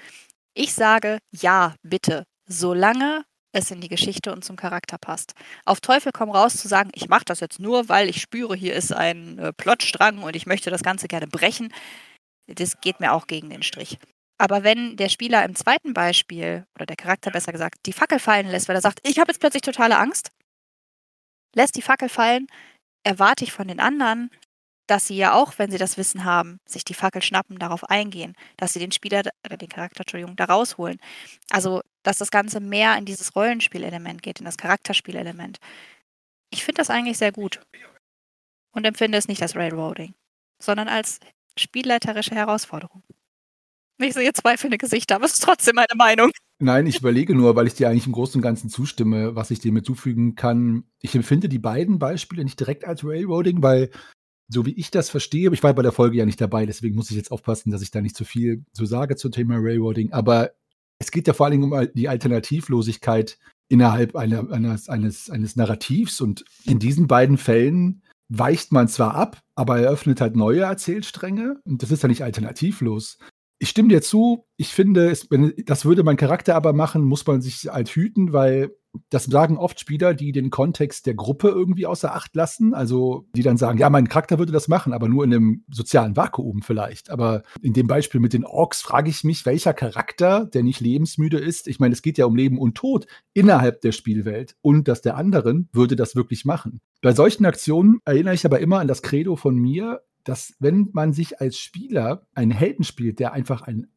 Ich 0.53 0.73
sage 0.73 1.19
ja, 1.31 1.75
bitte, 1.83 2.23
solange 2.47 3.25
es 3.55 3.71
in 3.71 3.81
die 3.81 3.87
Geschichte 3.87 4.31
und 4.31 4.43
zum 4.43 4.55
Charakter 4.55 4.97
passt. 4.97 5.33
Auf 5.65 5.81
Teufel 5.81 6.11
komm 6.11 6.29
raus 6.29 6.57
zu 6.57 6.67
sagen, 6.67 6.91
ich 6.93 7.07
mache 7.07 7.25
das 7.25 7.39
jetzt 7.39 7.59
nur, 7.59 7.89
weil 7.89 8.09
ich 8.09 8.21
spüre, 8.21 8.55
hier 8.55 8.75
ist 8.75 8.93
ein 8.93 9.39
äh, 9.39 9.53
Plotstrang 9.53 10.23
und 10.23 10.35
ich 10.35 10.45
möchte 10.45 10.69
das 10.69 10.83
Ganze 10.83 11.07
gerne 11.07 11.27
brechen, 11.27 11.73
das 12.47 12.79
geht 12.81 12.99
mir 12.99 13.13
auch 13.13 13.27
gegen 13.27 13.49
den 13.49 13.63
Strich. 13.63 13.97
Aber 14.37 14.63
wenn 14.63 14.97
der 14.97 15.09
Spieler 15.09 15.43
im 15.45 15.55
zweiten 15.55 15.93
Beispiel, 15.93 16.65
oder 16.75 16.85
der 16.85 16.97
Charakter 16.97 17.31
besser 17.31 17.53
gesagt, 17.53 17.85
die 17.85 17.93
Fackel 17.93 18.19
fallen 18.19 18.49
lässt, 18.49 18.67
weil 18.67 18.75
er 18.75 18.81
sagt, 18.81 18.99
ich 19.07 19.19
habe 19.19 19.31
jetzt 19.31 19.39
plötzlich 19.39 19.61
totale 19.61 19.97
Angst, 19.97 20.31
lässt 21.55 21.77
die 21.77 21.81
Fackel 21.81 22.09
fallen, 22.09 22.47
erwarte 23.03 23.45
ich 23.45 23.53
von 23.53 23.67
den 23.67 23.79
anderen, 23.79 24.29
dass 24.87 25.07
sie 25.07 25.15
ja 25.15 25.33
auch, 25.33 25.53
wenn 25.57 25.71
sie 25.71 25.77
das 25.77 25.97
Wissen 25.97 26.25
haben, 26.25 26.59
sich 26.65 26.85
die 26.85 26.93
Fackel 26.93 27.21
schnappen, 27.21 27.57
darauf 27.57 27.83
eingehen, 27.85 28.35
dass 28.57 28.73
sie 28.73 28.79
den 28.79 28.91
Spieler 28.91 29.23
oder 29.45 29.57
den 29.57 29.69
Charakter, 29.69 30.01
Entschuldigung, 30.01 30.35
da 30.35 30.45
rausholen. 30.45 30.99
Also, 31.49 31.81
dass 32.03 32.17
das 32.17 32.31
Ganze 32.31 32.59
mehr 32.59 32.97
in 32.97 33.05
dieses 33.05 33.35
Rollenspielelement 33.35 34.21
geht, 34.21 34.39
in 34.39 34.45
das 34.45 34.57
Charakterspielelement. 34.57 35.57
Ich 36.51 36.63
finde 36.63 36.79
das 36.79 36.89
eigentlich 36.89 37.17
sehr 37.17 37.31
gut 37.31 37.61
und 38.71 38.85
empfinde 38.85 39.17
es 39.17 39.27
nicht 39.27 39.41
als 39.41 39.55
Railroading, 39.55 40.13
sondern 40.61 40.87
als 40.87 41.19
spielleiterische 41.57 42.35
Herausforderung. 42.35 43.03
Ich 43.97 44.13
sehe 44.13 44.33
zweifelnde 44.33 44.77
Gesichter, 44.77 45.15
aber 45.15 45.25
es 45.25 45.33
ist 45.33 45.43
trotzdem 45.43 45.75
meine 45.75 45.95
Meinung. 45.95 46.31
Nein, 46.59 46.85
ich 46.85 46.99
überlege 46.99 47.33
nur, 47.33 47.55
weil 47.55 47.67
ich 47.67 47.75
dir 47.75 47.89
eigentlich 47.89 48.07
im 48.07 48.13
Großen 48.13 48.39
und 48.39 48.41
Ganzen 48.41 48.69
zustimme, 48.69 49.35
was 49.35 49.51
ich 49.51 49.59
dem 49.59 49.75
hinzufügen 49.75 50.35
kann. 50.35 50.83
Ich 51.01 51.15
empfinde 51.15 51.49
die 51.49 51.59
beiden 51.59 51.97
Beispiele 51.97 52.43
nicht 52.43 52.59
direkt 52.59 52.85
als 52.85 53.05
Railroading, 53.05 53.61
weil 53.61 53.89
so 54.47 54.65
wie 54.65 54.73
ich 54.73 54.91
das 54.91 55.09
verstehe, 55.09 55.51
ich 55.51 55.63
war 55.63 55.73
bei 55.73 55.81
der 55.81 55.91
Folge 55.91 56.17
ja 56.17 56.25
nicht 56.25 56.39
dabei, 56.39 56.65
deswegen 56.65 56.95
muss 56.95 57.09
ich 57.09 57.17
jetzt 57.17 57.31
aufpassen, 57.31 57.71
dass 57.71 57.81
ich 57.81 57.91
da 57.91 58.01
nicht 58.01 58.15
zu 58.15 58.25
viel 58.25 58.63
so 58.73 58.85
sage 58.85 59.15
zum 59.15 59.31
Thema 59.31 59.55
Railroading. 59.57 60.11
Aber 60.13 60.51
es 60.99 61.11
geht 61.11 61.27
ja 61.27 61.33
vor 61.33 61.45
allen 61.45 61.59
Dingen 61.59 61.71
um 61.71 61.87
die 61.93 62.07
Alternativlosigkeit 62.09 63.37
innerhalb 63.67 64.15
einer, 64.15 64.51
eines, 64.51 64.89
eines, 64.89 65.29
eines 65.29 65.55
Narrativs. 65.55 66.21
Und 66.21 66.45
in 66.65 66.79
diesen 66.79 67.07
beiden 67.07 67.37
Fällen 67.37 68.03
weicht 68.29 68.71
man 68.71 68.87
zwar 68.87 69.15
ab, 69.15 69.41
aber 69.55 69.79
eröffnet 69.79 70.21
halt 70.21 70.35
neue 70.35 70.61
Erzählstränge. 70.61 71.59
Und 71.65 71.81
das 71.81 71.91
ist 71.91 72.03
ja 72.03 72.09
nicht 72.09 72.23
alternativlos. 72.23 73.17
Ich 73.59 73.69
stimme 73.69 73.89
dir 73.89 74.01
zu. 74.01 74.45
Ich 74.57 74.69
finde, 74.69 75.09
es, 75.09 75.31
wenn, 75.31 75.53
das 75.65 75.85
würde 75.85 76.03
mein 76.03 76.17
Charakter 76.17 76.55
aber 76.55 76.73
machen, 76.73 77.03
muss 77.03 77.25
man 77.25 77.41
sich 77.41 77.67
halt 77.67 77.89
hüten, 77.89 78.33
weil 78.33 78.75
das 79.09 79.25
sagen 79.25 79.57
oft 79.57 79.79
Spieler, 79.79 80.13
die 80.13 80.31
den 80.31 80.49
Kontext 80.49 81.05
der 81.05 81.13
Gruppe 81.15 81.49
irgendwie 81.49 81.85
außer 81.85 82.15
Acht 82.15 82.35
lassen. 82.35 82.73
Also 82.73 83.27
die 83.35 83.43
dann 83.43 83.57
sagen, 83.57 83.77
ja, 83.77 83.89
mein 83.89 84.09
Charakter 84.09 84.39
würde 84.39 84.51
das 84.51 84.67
machen, 84.67 84.93
aber 84.93 85.07
nur 85.07 85.23
in 85.23 85.33
einem 85.33 85.63
sozialen 85.71 86.15
Vakuum 86.15 86.61
vielleicht. 86.61 87.09
Aber 87.09 87.43
in 87.61 87.73
dem 87.73 87.87
Beispiel 87.87 88.21
mit 88.21 88.33
den 88.33 88.45
Orks 88.45 88.81
frage 88.81 89.09
ich 89.09 89.23
mich, 89.23 89.45
welcher 89.45 89.73
Charakter, 89.73 90.45
der 90.45 90.63
nicht 90.63 90.79
lebensmüde 90.79 91.37
ist, 91.37 91.67
ich 91.67 91.79
meine, 91.79 91.93
es 91.93 92.01
geht 92.01 92.17
ja 92.17 92.25
um 92.25 92.35
Leben 92.35 92.59
und 92.59 92.75
Tod 92.75 93.07
innerhalb 93.33 93.81
der 93.81 93.91
Spielwelt 93.91 94.55
und 94.61 94.87
das 94.87 95.01
der 95.01 95.17
anderen, 95.17 95.69
würde 95.71 95.95
das 95.95 96.15
wirklich 96.15 96.45
machen. 96.45 96.81
Bei 97.01 97.13
solchen 97.13 97.45
Aktionen 97.45 97.99
erinnere 98.05 98.33
ich 98.33 98.45
aber 98.45 98.59
immer 98.59 98.79
an 98.79 98.87
das 98.87 99.01
Credo 99.01 99.35
von 99.35 99.55
mir, 99.55 100.01
dass 100.23 100.55
wenn 100.59 100.89
man 100.91 101.13
sich 101.13 101.39
als 101.39 101.57
Spieler 101.57 102.25
einen 102.33 102.51
Helden 102.51 102.83
spielt, 102.83 103.19
der 103.19 103.33
einfach 103.33 103.61
ein, 103.61 103.87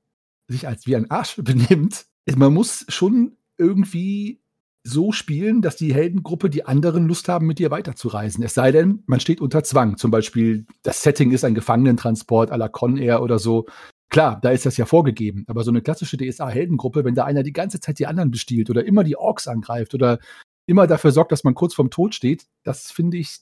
sich 0.47 0.69
als 0.69 0.87
wie 0.87 0.97
ein 0.97 1.11
Arsch 1.11 1.37
benimmt, 1.43 2.07
man 2.37 2.53
muss 2.53 2.85
schon 2.89 3.39
irgendwie 3.57 4.41
so 4.89 5.13
spielen, 5.13 5.63
dass 5.63 5.77
die 5.77 5.95
Heldengruppe 5.95 6.51
die 6.51 6.65
anderen 6.65 7.07
Lust 7.07 7.29
haben, 7.29 7.47
mit 7.47 7.59
dir 7.59 7.71
weiterzureisen. 7.71 8.43
Es 8.43 8.55
sei 8.55 8.73
denn, 8.73 9.03
man 9.07 9.21
steht 9.21 9.41
unter 9.41 9.63
Zwang. 9.63 9.97
Zum 9.97 10.11
Beispiel, 10.11 10.67
das 10.83 11.03
Setting 11.03 11.31
ist 11.33 11.45
ein 11.45 11.55
Gefangenentransport 11.55 12.51
à 12.51 12.57
la 12.57 12.69
Con 12.69 12.97
Air 12.97 13.23
oder 13.23 13.39
so. 13.39 13.67
Klar, 14.11 14.41
da 14.41 14.51
ist 14.51 14.67
das 14.67 14.77
ja 14.77 14.87
vorgegeben. 14.87 15.45
Aber 15.49 15.65
so 15.65 15.71
eine 15.71 15.83
klassische 15.83 16.17
DSA-Heldengruppe, 16.17 17.05
wenn 17.05 17.15
da 17.15 17.25
einer 17.25 17.43
die 17.43 17.53
ganze 17.53 17.81
Zeit 17.81 17.99
die 17.99 18.07
anderen 18.07 18.31
bestiehlt 18.31 18.71
oder 18.71 18.85
immer 18.85 19.05
die 19.05 19.17
Orks 19.17 19.47
angreift 19.47 19.95
oder 19.95 20.19
immer 20.67 20.87
dafür 20.87 21.13
sorgt, 21.13 21.33
dass 21.33 21.45
man 21.45 21.55
kurz 21.55 21.75
vorm 21.75 21.91
Tod 21.91 22.15
steht, 22.15 22.47
das 22.65 22.91
finde 22.91 23.19
ich 23.19 23.39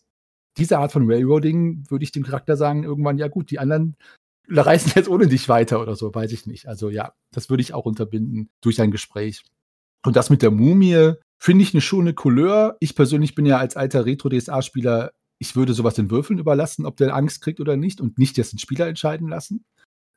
diese 0.58 0.78
Art 0.78 0.92
von 0.92 1.10
Railroading 1.10 1.84
würde 1.90 2.02
ich 2.02 2.12
dem 2.12 2.22
Charakter 2.22 2.56
sagen, 2.56 2.82
irgendwann, 2.82 3.18
ja 3.18 3.28
gut, 3.28 3.50
die 3.50 3.58
anderen 3.58 3.96
reisen 4.48 4.92
jetzt 4.94 5.08
ohne 5.08 5.26
dich 5.26 5.48
weiter 5.48 5.80
oder 5.80 5.96
so, 5.96 6.14
weiß 6.14 6.32
ich 6.32 6.46
nicht. 6.46 6.66
Also 6.66 6.88
ja, 6.88 7.12
das 7.32 7.50
würde 7.50 7.62
ich 7.62 7.74
auch 7.74 7.84
unterbinden 7.84 8.48
durch 8.60 8.80
ein 8.80 8.90
Gespräch. 8.90 9.44
Und 10.04 10.16
das 10.16 10.30
mit 10.30 10.42
der 10.42 10.50
Mumie 10.50 11.14
finde 11.38 11.62
ich 11.62 11.74
eine 11.74 11.80
schöne 11.80 12.14
Couleur. 12.14 12.76
Ich 12.80 12.94
persönlich 12.94 13.34
bin 13.34 13.46
ja 13.46 13.58
als 13.58 13.76
alter 13.76 14.06
Retro-DSA-Spieler, 14.06 15.12
ich 15.38 15.56
würde 15.56 15.74
sowas 15.74 15.94
den 15.94 16.10
Würfeln 16.10 16.38
überlassen, 16.38 16.86
ob 16.86 16.96
der 16.96 17.14
Angst 17.14 17.42
kriegt 17.42 17.60
oder 17.60 17.76
nicht 17.76 18.00
und 18.00 18.18
nicht 18.18 18.38
jetzt 18.38 18.52
den 18.52 18.58
Spieler 18.58 18.86
entscheiden 18.86 19.28
lassen. 19.28 19.64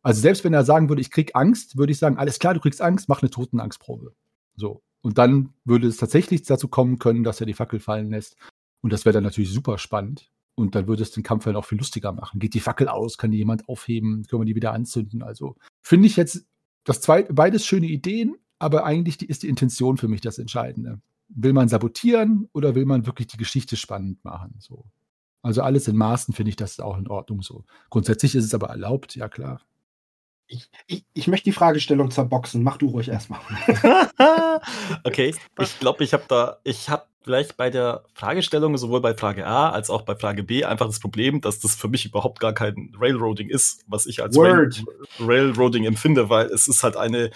Also 0.02 0.22
selbst 0.22 0.44
wenn 0.44 0.54
er 0.54 0.64
sagen 0.64 0.88
würde, 0.88 1.02
ich 1.02 1.12
krieg 1.12 1.32
Angst, 1.36 1.78
würde 1.78 1.92
ich 1.92 2.00
sagen, 2.00 2.18
alles 2.18 2.40
klar, 2.40 2.54
du 2.54 2.62
kriegst 2.62 2.82
Angst, 2.82 3.10
mach 3.10 3.22
eine 3.22 3.30
Totenangstprobe. 3.30 4.14
So. 4.56 4.82
Und 5.02 5.18
dann 5.18 5.54
würde 5.66 5.88
es 5.88 5.98
tatsächlich 5.98 6.44
dazu 6.44 6.68
kommen 6.68 7.00
können, 7.00 7.24
dass 7.24 7.40
er 7.40 7.46
die 7.46 7.54
Fackel 7.54 7.80
fallen 7.80 8.10
lässt. 8.10 8.36
Und 8.82 8.94
das 8.94 9.06
wäre 9.06 9.14
dann 9.14 9.24
natürlich 9.24 9.52
super 9.52 9.78
spannend. 9.78 10.32
Und 10.56 10.76
dann 10.76 10.88
würde 10.88 11.04
es 11.04 11.12
den 11.12 11.24
Kampf 11.24 11.46
dann 11.46 11.56
auch 11.56 11.66
viel 11.66 11.78
lustiger 11.78 12.12
machen. 12.12 12.40
Geht 12.40 12.54
die 12.54 12.60
Fackel 12.60 12.90
aus, 12.90 13.18
kann 13.18 13.32
die 13.32 13.38
jemand 13.38 13.68
aufheben, 13.70 14.26
können 14.28 14.42
wir 14.42 14.46
die 14.46 14.56
wieder 14.56 14.74
anzünden. 14.74 15.22
Also 15.22 15.56
finde 15.82 16.08
ich 16.08 16.18
jetzt 16.18 16.46
das 16.84 17.02
zweite, 17.02 17.34
beides 17.34 17.66
schöne 17.66 17.88
Ideen, 17.88 18.36
aber 18.58 18.86
eigentlich 18.86 19.18
die, 19.18 19.28
ist 19.28 19.44
die 19.44 19.48
Intention 19.48 19.98
für 19.98 20.08
mich 20.08 20.22
das 20.22 20.38
Entscheidende. 20.38 21.02
Will 21.30 21.54
man 21.54 21.70
sabotieren 21.70 22.50
oder 22.54 22.76
will 22.76 22.86
man 22.86 23.06
wirklich 23.06 23.28
die 23.28 23.38
Geschichte 23.38 23.78
spannend 23.78 24.24
machen? 24.26 24.56
So. 24.60 24.86
Also 25.42 25.62
alles 25.62 25.88
in 25.88 25.96
Maßen 25.96 26.34
finde 26.34 26.50
ich 26.50 26.56
das 26.56 26.80
auch 26.80 26.98
in 26.98 27.08
Ordnung 27.08 27.42
so. 27.42 27.64
Grundsätzlich 27.90 28.36
ist 28.36 28.46
es 28.46 28.54
aber 28.54 28.68
erlaubt, 28.68 29.16
ja 29.16 29.30
klar. 29.30 29.62
Ich, 30.48 30.68
ich, 30.88 31.06
ich 31.14 31.28
möchte 31.28 31.46
die 31.46 31.52
Fragestellung 31.52 32.10
zerboxen. 32.10 32.64
Mach 32.64 32.78
du 32.78 32.88
ruhig 32.88 33.08
erstmal. 33.08 33.40
okay, 35.04 35.34
ich 35.60 35.80
glaube, 35.80 36.04
ich 36.04 36.14
habe 36.14 36.24
da, 36.28 36.58
ich 36.64 36.90
habe 36.90 37.04
vielleicht 37.22 37.56
bei 37.58 37.70
der 37.70 38.04
Fragestellung, 38.16 38.76
sowohl 38.78 39.02
bei 39.02 39.14
Frage 39.14 39.46
A 39.46 39.70
als 39.70 39.92
auch 39.92 40.02
bei 40.02 40.16
Frage 40.16 40.44
B, 40.44 40.66
einfach 40.66 40.88
das 40.88 41.00
Problem, 41.00 41.42
dass 41.42 41.60
das 41.60 41.76
für 41.76 41.88
mich 41.88 42.06
überhaupt 42.06 42.40
gar 42.40 42.54
kein 42.54 42.92
Railroading 43.00 43.50
ist, 43.50 43.84
was 43.88 44.08
ich 44.08 44.24
als 44.24 44.36
Rail 44.36 44.72
Railroading 45.20 45.86
empfinde, 45.86 46.30
weil 46.30 46.48
es 46.48 46.68
ist 46.68 46.82
halt 46.82 46.98
eine, 46.98 47.30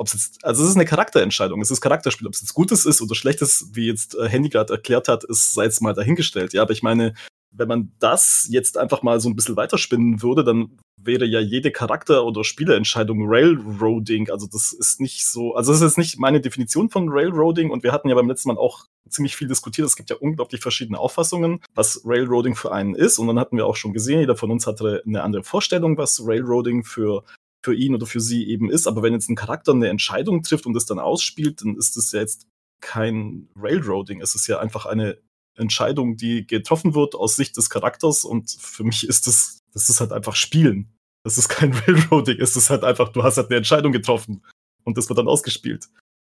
ob 0.00 0.06
es 0.06 0.14
jetzt, 0.14 0.44
also 0.44 0.62
es 0.62 0.70
ist 0.70 0.76
eine 0.76 0.86
Charakterentscheidung, 0.86 1.60
es 1.60 1.70
ist 1.70 1.82
Charakterspiel, 1.82 2.26
ob 2.26 2.32
es 2.32 2.40
jetzt 2.40 2.54
Gutes 2.54 2.86
ist 2.86 3.02
oder 3.02 3.14
Schlechtes, 3.14 3.68
wie 3.74 3.86
jetzt 3.86 4.14
äh, 4.14 4.28
Handy 4.28 4.48
gerade 4.48 4.72
erklärt 4.72 5.08
hat, 5.08 5.24
ist 5.24 5.52
sei 5.52 5.64
jetzt 5.64 5.82
mal 5.82 5.92
dahingestellt. 5.92 6.54
Ja, 6.54 6.62
aber 6.62 6.72
ich 6.72 6.82
meine, 6.82 7.12
wenn 7.52 7.68
man 7.68 7.92
das 7.98 8.46
jetzt 8.48 8.78
einfach 8.78 9.02
mal 9.02 9.20
so 9.20 9.28
ein 9.28 9.36
bisschen 9.36 9.56
weiterspinnen 9.56 10.22
würde, 10.22 10.42
dann 10.42 10.78
wäre 10.96 11.26
ja 11.26 11.40
jede 11.40 11.70
Charakter- 11.70 12.24
oder 12.24 12.44
Spieleentscheidung 12.44 13.26
Railroading. 13.26 14.30
Also 14.30 14.46
das 14.46 14.72
ist 14.72 15.00
nicht 15.00 15.26
so, 15.26 15.54
also 15.54 15.72
das 15.72 15.82
ist 15.82 15.98
nicht 15.98 16.18
meine 16.18 16.40
Definition 16.40 16.88
von 16.88 17.08
Railroading 17.10 17.70
und 17.70 17.82
wir 17.82 17.92
hatten 17.92 18.08
ja 18.08 18.14
beim 18.14 18.28
letzten 18.28 18.48
Mal 18.48 18.58
auch 18.58 18.86
ziemlich 19.06 19.36
viel 19.36 19.48
diskutiert. 19.48 19.86
Es 19.86 19.96
gibt 19.96 20.08
ja 20.08 20.16
unglaublich 20.16 20.62
verschiedene 20.62 20.98
Auffassungen, 20.98 21.60
was 21.74 22.00
Railroading 22.06 22.54
für 22.54 22.72
einen 22.72 22.94
ist. 22.94 23.18
Und 23.18 23.26
dann 23.26 23.38
hatten 23.38 23.58
wir 23.58 23.66
auch 23.66 23.76
schon 23.76 23.92
gesehen, 23.92 24.20
jeder 24.20 24.36
von 24.36 24.50
uns 24.50 24.66
hatte 24.66 25.02
eine 25.06 25.22
andere 25.22 25.42
Vorstellung, 25.42 25.98
was 25.98 26.22
Railroading 26.24 26.84
für 26.84 27.24
für 27.62 27.74
ihn 27.74 27.94
oder 27.94 28.06
für 28.06 28.20
sie 28.20 28.48
eben 28.48 28.70
ist. 28.70 28.86
Aber 28.86 29.02
wenn 29.02 29.12
jetzt 29.12 29.28
ein 29.28 29.36
Charakter 29.36 29.72
eine 29.72 29.88
Entscheidung 29.88 30.42
trifft 30.42 30.66
und 30.66 30.74
das 30.74 30.86
dann 30.86 30.98
ausspielt, 30.98 31.62
dann 31.62 31.76
ist 31.76 31.96
das 31.96 32.12
ja 32.12 32.20
jetzt 32.20 32.46
kein 32.80 33.48
Railroading. 33.56 34.20
Es 34.20 34.34
ist 34.34 34.46
ja 34.46 34.58
einfach 34.58 34.86
eine 34.86 35.18
Entscheidung, 35.56 36.16
die 36.16 36.46
getroffen 36.46 36.94
wird 36.94 37.14
aus 37.14 37.36
Sicht 37.36 37.56
des 37.56 37.70
Charakters. 37.70 38.24
Und 38.24 38.50
für 38.50 38.84
mich 38.84 39.06
ist 39.06 39.26
das, 39.26 39.60
das 39.72 39.88
ist 39.88 40.00
halt 40.00 40.12
einfach 40.12 40.34
Spielen. 40.34 40.92
Das 41.22 41.36
ist 41.36 41.48
kein 41.48 41.72
Railroading. 41.86 42.38
Es 42.40 42.56
ist 42.56 42.70
halt 42.70 42.84
einfach, 42.84 43.10
du 43.10 43.22
hast 43.22 43.36
halt 43.36 43.48
eine 43.48 43.58
Entscheidung 43.58 43.92
getroffen. 43.92 44.42
Und 44.84 44.96
das 44.96 45.08
wird 45.08 45.18
dann 45.18 45.28
ausgespielt. 45.28 45.88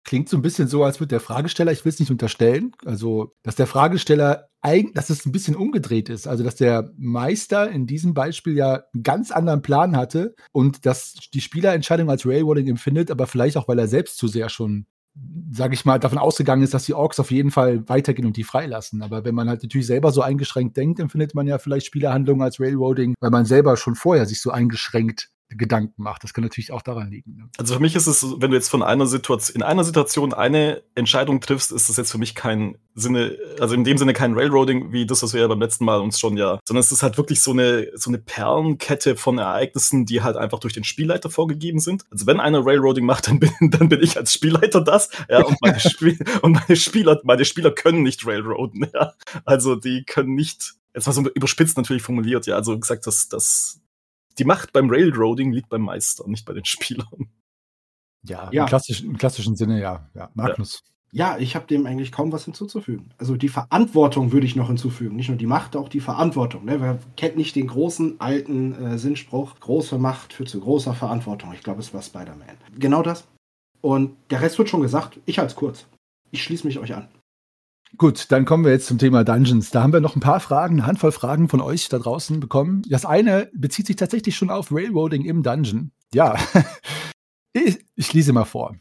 Klingt 0.07 0.29
so 0.29 0.37
ein 0.37 0.41
bisschen 0.41 0.69
so, 0.69 0.85
als 0.85 1.01
würde 1.01 1.09
der 1.09 1.19
Fragesteller, 1.19 1.73
ich 1.73 1.83
will 1.83 1.91
es 1.91 1.99
nicht 1.99 2.11
unterstellen, 2.11 2.71
also 2.85 3.35
dass 3.43 3.55
der 3.55 3.67
Fragesteller 3.67 4.47
eigentlich, 4.61 4.93
dass 4.93 5.09
es 5.09 5.25
ein 5.25 5.33
bisschen 5.33 5.57
umgedreht 5.57 6.07
ist. 6.07 6.29
Also 6.29 6.45
dass 6.45 6.55
der 6.55 6.93
Meister 6.97 7.69
in 7.69 7.87
diesem 7.87 8.13
Beispiel 8.13 8.55
ja 8.55 8.83
einen 8.93 9.03
ganz 9.03 9.31
anderen 9.31 9.61
Plan 9.61 9.97
hatte 9.97 10.33
und 10.53 10.85
dass 10.85 11.15
die 11.33 11.41
Spielerentscheidung 11.41 12.09
als 12.09 12.25
Railroading 12.25 12.69
empfindet, 12.69 13.11
aber 13.11 13.27
vielleicht 13.27 13.57
auch, 13.57 13.67
weil 13.67 13.79
er 13.79 13.89
selbst 13.89 14.17
zu 14.17 14.29
sehr 14.29 14.47
schon 14.47 14.85
sage 15.51 15.73
ich 15.73 15.83
mal, 15.83 15.99
davon 15.99 16.19
ausgegangen 16.19 16.63
ist, 16.63 16.73
dass 16.73 16.85
die 16.85 16.93
Orks 16.93 17.19
auf 17.19 17.31
jeden 17.31 17.51
Fall 17.51 17.89
weitergehen 17.89 18.27
und 18.27 18.37
die 18.37 18.43
freilassen. 18.43 19.01
Aber 19.01 19.25
wenn 19.25 19.35
man 19.35 19.49
halt 19.49 19.63
natürlich 19.63 19.87
selber 19.87 20.11
so 20.11 20.21
eingeschränkt 20.21 20.77
denkt, 20.77 20.99
empfindet 20.99 21.33
man 21.33 21.47
ja 21.47 21.57
vielleicht 21.57 21.87
Spielerhandlungen 21.87 22.43
als 22.43 22.59
Railroading, 22.59 23.15
weil 23.19 23.31
man 23.31 23.45
selber 23.45 23.77
schon 23.77 23.95
vorher 23.95 24.25
sich 24.25 24.41
so 24.41 24.51
eingeschränkt 24.51 25.31
Gedanken 25.49 26.03
macht. 26.03 26.23
Das 26.23 26.33
kann 26.33 26.43
natürlich 26.43 26.71
auch 26.71 26.81
daran 26.81 27.09
liegen. 27.09 27.37
Ne? 27.37 27.49
Also 27.57 27.75
für 27.75 27.79
mich 27.79 27.95
ist 27.95 28.07
es, 28.07 28.25
wenn 28.37 28.51
du 28.51 28.57
jetzt 28.57 28.69
von 28.69 28.83
einer 28.83 29.05
Situation, 29.05 29.55
in 29.55 29.63
einer 29.63 29.83
Situation 29.83 30.33
eine 30.33 30.83
Entscheidung 30.95 31.39
triffst, 31.39 31.71
ist 31.71 31.87
das 31.87 31.95
jetzt 31.95 32.11
für 32.11 32.17
mich 32.17 32.35
kein 32.35 32.77
Sinne, 32.95 33.37
also 33.59 33.73
in 33.73 33.83
dem 33.83 33.97
Sinne 33.97 34.13
kein 34.13 34.33
Railroading, 34.33 34.91
wie 34.91 35.05
das, 35.05 35.23
was 35.23 35.33
wir 35.33 35.41
ja 35.41 35.47
beim 35.47 35.61
letzten 35.61 35.85
Mal 35.85 36.01
uns 36.01 36.19
schon 36.19 36.35
ja, 36.35 36.59
sondern 36.67 36.81
es 36.81 36.91
ist 36.91 37.03
halt 37.03 37.17
wirklich 37.17 37.41
so 37.41 37.51
eine, 37.51 37.87
so 37.95 38.09
eine 38.09 38.17
Perlenkette 38.17 39.15
von 39.15 39.37
Ereignissen, 39.37 40.05
die 40.05 40.21
halt 40.21 40.35
einfach 40.35 40.59
durch 40.59 40.73
den 40.73 40.83
Spielleiter 40.83 41.29
vorgegeben 41.29 41.79
sind. 41.79 42.03
Also 42.11 42.27
wenn 42.27 42.39
einer 42.39 42.65
Railroading 42.65 43.05
macht, 43.05 43.27
dann 43.27 43.39
bin, 43.39 43.51
dann 43.71 43.87
bin 43.87 44.01
ich 44.01 44.17
als 44.17 44.33
Spielleiter 44.33 44.81
das, 44.81 45.09
ja, 45.29 45.43
und 45.45 45.57
meine, 45.61 45.79
Spiel, 45.79 46.17
und 46.41 46.53
meine 46.53 46.75
Spieler, 46.75 47.21
meine 47.23 47.45
Spieler 47.45 47.71
können 47.71 48.03
nicht 48.03 48.25
Railroaden, 48.25 48.87
ja. 48.93 49.13
Also 49.45 49.75
die 49.75 50.03
können 50.03 50.35
nicht, 50.35 50.73
jetzt 50.93 51.07
war 51.07 51.13
so 51.13 51.21
überspitzt 51.29 51.77
natürlich 51.77 52.03
formuliert, 52.03 52.47
ja, 52.47 52.55
also 52.55 52.77
gesagt, 52.77 53.07
dass, 53.07 53.29
dass 53.29 53.79
die 54.39 54.45
Macht 54.45 54.73
beim 54.73 54.89
Railroading 54.89 55.51
liegt 55.51 55.69
beim 55.69 55.81
Meister, 55.81 56.27
nicht 56.27 56.45
bei 56.45 56.53
den 56.53 56.65
Spielern. 56.65 57.29
Ja, 58.23 58.49
ja. 58.51 58.63
Im, 58.63 58.67
klassischen, 58.67 59.11
im 59.11 59.17
klassischen 59.17 59.55
Sinne 59.55 59.79
ja. 59.79 60.09
ja. 60.13 60.29
Magnus. 60.33 60.83
Ja, 61.13 61.37
ich 61.37 61.55
habe 61.55 61.67
dem 61.67 61.85
eigentlich 61.85 62.11
kaum 62.11 62.31
was 62.33 62.45
hinzuzufügen. 62.45 63.13
Also 63.17 63.37
die 63.37 63.47
Verantwortung 63.47 64.33
würde 64.33 64.45
ich 64.45 64.57
noch 64.57 64.67
hinzufügen. 64.67 65.15
Nicht 65.15 65.29
nur 65.29 65.37
die 65.37 65.45
Macht, 65.45 65.75
auch 65.77 65.87
die 65.87 66.01
Verantwortung. 66.01 66.65
Ne? 66.65 66.81
Wer 66.81 66.99
kennt 67.15 67.37
nicht 67.37 67.55
den 67.55 67.67
großen 67.67 68.19
alten 68.19 68.73
äh, 68.73 68.97
Sinnspruch, 68.97 69.57
große 69.59 69.97
Macht 69.97 70.33
führt 70.33 70.49
zu 70.49 70.59
großer 70.59 70.93
Verantwortung. 70.93 71.53
Ich 71.53 71.63
glaube, 71.63 71.79
es 71.79 71.93
war 71.93 72.01
Spider-Man. 72.01 72.57
Genau 72.77 73.03
das. 73.03 73.25
Und 73.81 74.17
der 74.31 74.41
Rest 74.41 74.57
wird 74.57 74.69
schon 74.69 74.81
gesagt. 74.81 75.19
Ich 75.25 75.39
halte 75.39 75.51
es 75.51 75.55
kurz. 75.55 75.87
Ich 76.31 76.43
schließe 76.43 76.67
mich 76.67 76.77
euch 76.77 76.93
an. 76.93 77.07
Gut, 77.95 78.31
dann 78.31 78.43
kommen 78.43 78.65
wir 78.65 78.71
jetzt 78.71 78.87
zum 78.87 78.97
Thema 78.97 79.23
Dungeons. 79.23 79.71
Da 79.71 79.81
haben 79.81 79.93
wir 79.93 80.01
noch 80.01 80.15
ein 80.15 80.21
paar 80.21 80.41
Fragen, 80.41 80.75
eine 80.75 80.87
Handvoll 80.87 81.13
Fragen 81.13 81.47
von 81.47 81.61
euch 81.61 81.87
da 81.87 81.99
draußen 81.99 82.39
bekommen. 82.39 82.81
Das 82.89 83.05
eine 83.05 83.49
bezieht 83.53 83.87
sich 83.87 83.95
tatsächlich 83.95 84.35
schon 84.35 84.49
auf 84.49 84.71
Railroading 84.71 85.23
im 85.23 85.41
Dungeon. 85.41 85.91
Ja, 86.13 86.35
ich, 87.53 87.79
ich 87.95 88.13
lese 88.13 88.33
mal 88.33 88.45
vor. 88.45 88.75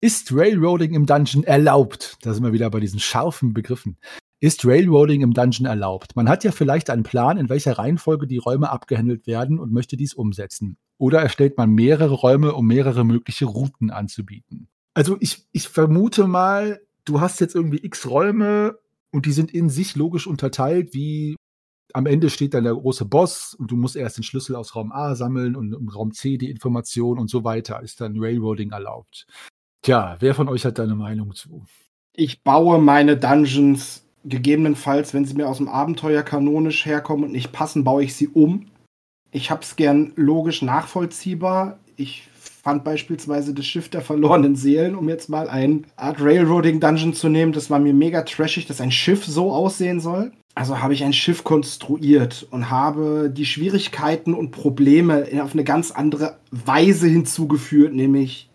Ist 0.00 0.32
Railroading 0.32 0.94
im 0.94 1.06
Dungeon 1.06 1.44
erlaubt? 1.44 2.16
Da 2.22 2.32
sind 2.32 2.44
wir 2.44 2.52
wieder 2.52 2.70
bei 2.70 2.80
diesen 2.80 2.98
scharfen 2.98 3.52
Begriffen. 3.52 3.98
Ist 4.40 4.66
Railroading 4.66 5.22
im 5.22 5.32
Dungeon 5.32 5.66
erlaubt? 5.66 6.14
Man 6.14 6.28
hat 6.28 6.44
ja 6.44 6.52
vielleicht 6.52 6.90
einen 6.90 7.02
Plan, 7.02 7.38
in 7.38 7.48
welcher 7.48 7.78
Reihenfolge 7.78 8.26
die 8.26 8.36
Räume 8.36 8.70
abgehandelt 8.70 9.26
werden 9.26 9.58
und 9.58 9.72
möchte 9.72 9.96
dies 9.96 10.14
umsetzen. 10.14 10.76
Oder 10.98 11.20
erstellt 11.20 11.56
man 11.56 11.70
mehrere 11.70 12.12
Räume, 12.12 12.54
um 12.54 12.66
mehrere 12.66 13.04
mögliche 13.04 13.46
Routen 13.46 13.90
anzubieten. 13.90 14.68
Also 14.92 15.16
ich, 15.20 15.46
ich 15.52 15.68
vermute 15.68 16.26
mal, 16.26 16.80
du 17.06 17.20
hast 17.20 17.40
jetzt 17.40 17.54
irgendwie 17.54 17.82
x 17.82 18.06
Räume 18.06 18.78
und 19.10 19.24
die 19.24 19.32
sind 19.32 19.52
in 19.52 19.70
sich 19.70 19.96
logisch 19.96 20.26
unterteilt, 20.26 20.92
wie 20.92 21.36
am 21.94 22.06
Ende 22.06 22.28
steht 22.28 22.52
dann 22.52 22.64
der 22.64 22.74
große 22.74 23.06
Boss 23.06 23.54
und 23.54 23.70
du 23.70 23.76
musst 23.76 23.96
erst 23.96 24.18
den 24.18 24.24
Schlüssel 24.24 24.54
aus 24.54 24.76
Raum 24.76 24.92
A 24.92 25.14
sammeln 25.14 25.56
und 25.56 25.72
im 25.72 25.88
Raum 25.88 26.12
C 26.12 26.36
die 26.36 26.50
Information 26.50 27.18
und 27.18 27.30
so 27.30 27.44
weiter. 27.44 27.80
Ist 27.80 28.00
dann 28.00 28.18
Railroading 28.18 28.72
erlaubt? 28.72 29.26
Tja, 29.82 30.16
wer 30.18 30.34
von 30.34 30.48
euch 30.48 30.64
hat 30.66 30.78
da 30.78 30.82
eine 30.82 30.96
Meinung 30.96 31.34
zu? 31.34 31.64
Ich 32.12 32.42
baue 32.42 32.78
meine 32.80 33.16
Dungeons 33.16 34.04
gegebenenfalls, 34.24 35.14
wenn 35.14 35.24
sie 35.24 35.34
mir 35.34 35.48
aus 35.48 35.58
dem 35.58 35.68
Abenteuer 35.68 36.22
kanonisch 36.22 36.84
herkommen 36.84 37.24
und 37.24 37.32
nicht 37.32 37.52
passen, 37.52 37.84
baue 37.84 38.02
ich 38.02 38.14
sie 38.14 38.28
um. 38.28 38.66
Ich 39.30 39.50
hab's 39.50 39.76
gern 39.76 40.12
logisch 40.16 40.62
nachvollziehbar. 40.62 41.78
Ich 41.96 42.28
fand 42.66 42.82
beispielsweise 42.82 43.54
das 43.54 43.64
Schiff 43.64 43.88
der 43.90 44.00
verlorenen 44.00 44.56
Seelen, 44.56 44.96
um 44.96 45.08
jetzt 45.08 45.28
mal 45.28 45.48
ein 45.48 45.86
Art 45.94 46.20
Railroading 46.20 46.80
Dungeon 46.80 47.14
zu 47.14 47.28
nehmen. 47.28 47.52
Das 47.52 47.70
war 47.70 47.78
mir 47.78 47.94
mega 47.94 48.22
trashig, 48.22 48.66
dass 48.66 48.80
ein 48.80 48.90
Schiff 48.90 49.24
so 49.24 49.52
aussehen 49.52 50.00
soll. 50.00 50.32
Also 50.56 50.80
habe 50.80 50.92
ich 50.92 51.04
ein 51.04 51.12
Schiff 51.12 51.44
konstruiert 51.44 52.44
und 52.50 52.68
habe 52.68 53.30
die 53.32 53.46
Schwierigkeiten 53.46 54.34
und 54.34 54.50
Probleme 54.50 55.28
auf 55.44 55.52
eine 55.52 55.62
ganz 55.62 55.92
andere 55.92 56.38
Weise 56.50 57.06
hinzugeführt, 57.06 57.94
nämlich 57.94 58.50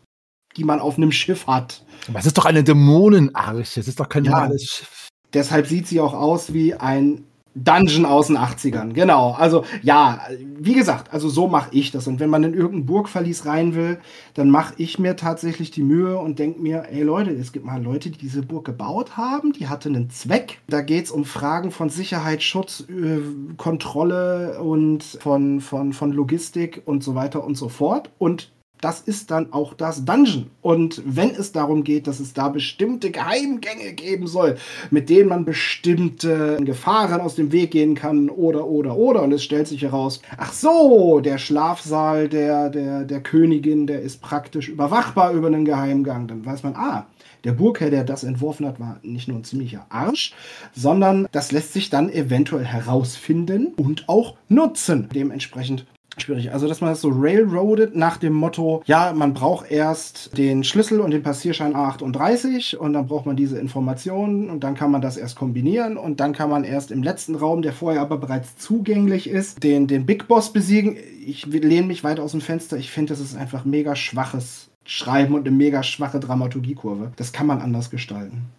die 0.57 0.65
man 0.65 0.81
auf 0.81 0.97
einem 0.97 1.13
Schiff 1.13 1.47
hat. 1.47 1.85
Aber 2.09 2.19
es 2.19 2.25
ist 2.25 2.37
doch 2.37 2.43
eine 2.43 2.65
Dämonenarche, 2.65 3.79
es 3.79 3.87
ist 3.87 4.01
doch 4.01 4.09
kein 4.09 4.23
normales 4.23 4.65
Schiff. 4.65 5.07
Deshalb 5.33 5.67
sieht 5.67 5.87
sie 5.87 6.01
auch 6.01 6.13
aus 6.13 6.51
wie 6.51 6.73
ein 6.73 7.23
Dungeon 7.53 8.05
aus 8.05 8.27
den 8.27 8.37
80ern, 8.37 8.93
genau. 8.93 9.31
Also 9.31 9.65
ja, 9.81 10.21
wie 10.57 10.73
gesagt, 10.73 11.13
also 11.13 11.27
so 11.27 11.47
mache 11.47 11.69
ich 11.73 11.91
das. 11.91 12.07
Und 12.07 12.19
wenn 12.19 12.29
man 12.29 12.43
in 12.43 12.53
irgendein 12.53 12.85
Burgverlies 12.85 13.45
rein 13.45 13.75
will, 13.75 13.99
dann 14.33 14.49
mache 14.49 14.73
ich 14.77 14.99
mir 14.99 15.15
tatsächlich 15.15 15.71
die 15.71 15.83
Mühe 15.83 16.17
und 16.17 16.39
denke 16.39 16.61
mir, 16.61 16.85
ey 16.89 17.03
Leute, 17.03 17.31
es 17.31 17.51
gibt 17.51 17.65
mal 17.65 17.81
Leute, 17.81 18.09
die 18.09 18.17
diese 18.17 18.41
Burg 18.41 18.65
gebaut 18.65 19.17
haben, 19.17 19.51
die 19.51 19.67
hatte 19.67 19.89
einen 19.89 20.09
Zweck. 20.09 20.59
Da 20.67 20.81
geht 20.81 21.05
es 21.05 21.11
um 21.11 21.25
Fragen 21.25 21.71
von 21.71 21.89
Sicherheit, 21.89 22.41
Schutz, 22.41 22.85
äh, 22.89 23.19
Kontrolle 23.57 24.61
und 24.61 25.03
von, 25.03 25.59
von, 25.59 25.91
von 25.93 26.11
Logistik 26.11 26.81
und 26.85 27.03
so 27.03 27.15
weiter 27.15 27.43
und 27.43 27.55
so 27.55 27.67
fort. 27.67 28.11
Und 28.17 28.49
das 28.81 28.99
ist 28.99 29.31
dann 29.31 29.53
auch 29.53 29.73
das 29.73 30.05
Dungeon. 30.05 30.47
Und 30.61 31.01
wenn 31.05 31.29
es 31.29 31.51
darum 31.51 31.83
geht, 31.83 32.07
dass 32.07 32.19
es 32.19 32.33
da 32.33 32.49
bestimmte 32.49 33.11
Geheimgänge 33.11 33.93
geben 33.93 34.27
soll, 34.27 34.57
mit 34.89 35.09
denen 35.09 35.29
man 35.29 35.45
bestimmte 35.45 36.57
Gefahren 36.61 37.21
aus 37.21 37.35
dem 37.35 37.51
Weg 37.51 37.71
gehen 37.71 37.95
kann, 37.95 38.29
oder, 38.29 38.67
oder, 38.67 38.97
oder, 38.97 39.23
und 39.23 39.31
es 39.31 39.43
stellt 39.43 39.67
sich 39.67 39.83
heraus, 39.83 40.21
ach 40.37 40.53
so, 40.53 41.19
der 41.19 41.37
Schlafsaal 41.37 42.27
der, 42.27 42.69
der, 42.69 43.03
der 43.03 43.21
Königin, 43.21 43.87
der 43.87 44.01
ist 44.01 44.21
praktisch 44.21 44.67
überwachbar 44.67 45.31
über 45.33 45.47
einen 45.47 45.65
Geheimgang, 45.65 46.27
dann 46.27 46.45
weiß 46.45 46.63
man, 46.63 46.75
ah, 46.75 47.07
der 47.43 47.53
Burgherr, 47.53 47.89
der 47.89 48.03
das 48.03 48.23
entworfen 48.23 48.67
hat, 48.67 48.79
war 48.79 48.99
nicht 49.01 49.27
nur 49.27 49.37
ein 49.37 49.43
ziemlicher 49.43 49.85
Arsch, 49.89 50.33
sondern 50.73 51.27
das 51.31 51.51
lässt 51.51 51.73
sich 51.73 51.89
dann 51.89 52.11
eventuell 52.11 52.65
herausfinden 52.65 53.73
und 53.77 54.07
auch 54.09 54.35
nutzen. 54.47 55.09
Dementsprechend 55.13 55.85
schwierig. 56.17 56.51
Also, 56.51 56.67
dass 56.67 56.81
man 56.81 56.89
das 56.89 57.01
so 57.01 57.09
railroadet 57.09 57.95
nach 57.95 58.17
dem 58.17 58.33
Motto, 58.33 58.81
ja, 58.85 59.13
man 59.13 59.33
braucht 59.33 59.71
erst 59.71 60.37
den 60.37 60.63
Schlüssel 60.63 60.99
und 60.99 61.11
den 61.11 61.23
Passierschein 61.23 61.75
A38 61.75 62.75
und 62.75 62.93
dann 62.93 63.07
braucht 63.07 63.25
man 63.25 63.35
diese 63.35 63.57
Informationen 63.59 64.49
und 64.49 64.63
dann 64.63 64.75
kann 64.75 64.91
man 64.91 65.01
das 65.01 65.17
erst 65.17 65.35
kombinieren 65.35 65.97
und 65.97 66.19
dann 66.19 66.33
kann 66.33 66.49
man 66.49 66.63
erst 66.63 66.91
im 66.91 67.03
letzten 67.03 67.35
Raum, 67.35 67.61
der 67.61 67.73
vorher 67.73 68.01
aber 68.01 68.17
bereits 68.17 68.57
zugänglich 68.57 69.29
ist, 69.29 69.63
den, 69.63 69.87
den 69.87 70.05
Big 70.05 70.27
Boss 70.27 70.51
besiegen. 70.51 70.97
Ich 71.25 71.45
lehne 71.45 71.87
mich 71.87 72.03
weit 72.03 72.19
aus 72.19 72.31
dem 72.31 72.41
Fenster. 72.41 72.77
Ich 72.77 72.91
finde, 72.91 73.13
das 73.13 73.19
ist 73.19 73.35
einfach 73.35 73.65
mega 73.65 73.95
schwaches 73.95 74.69
Schreiben 74.83 75.35
und 75.35 75.47
eine 75.47 75.55
mega 75.55 75.83
schwache 75.83 76.19
Dramaturgiekurve. 76.19 77.11
Das 77.15 77.31
kann 77.31 77.47
man 77.47 77.61
anders 77.61 77.89
gestalten. 77.89 78.49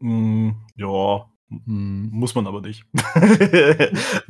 Mm, 0.00 0.50
ja. 0.76 1.26
Muss 1.48 2.34
man 2.34 2.46
aber 2.46 2.60
nicht. 2.60 2.84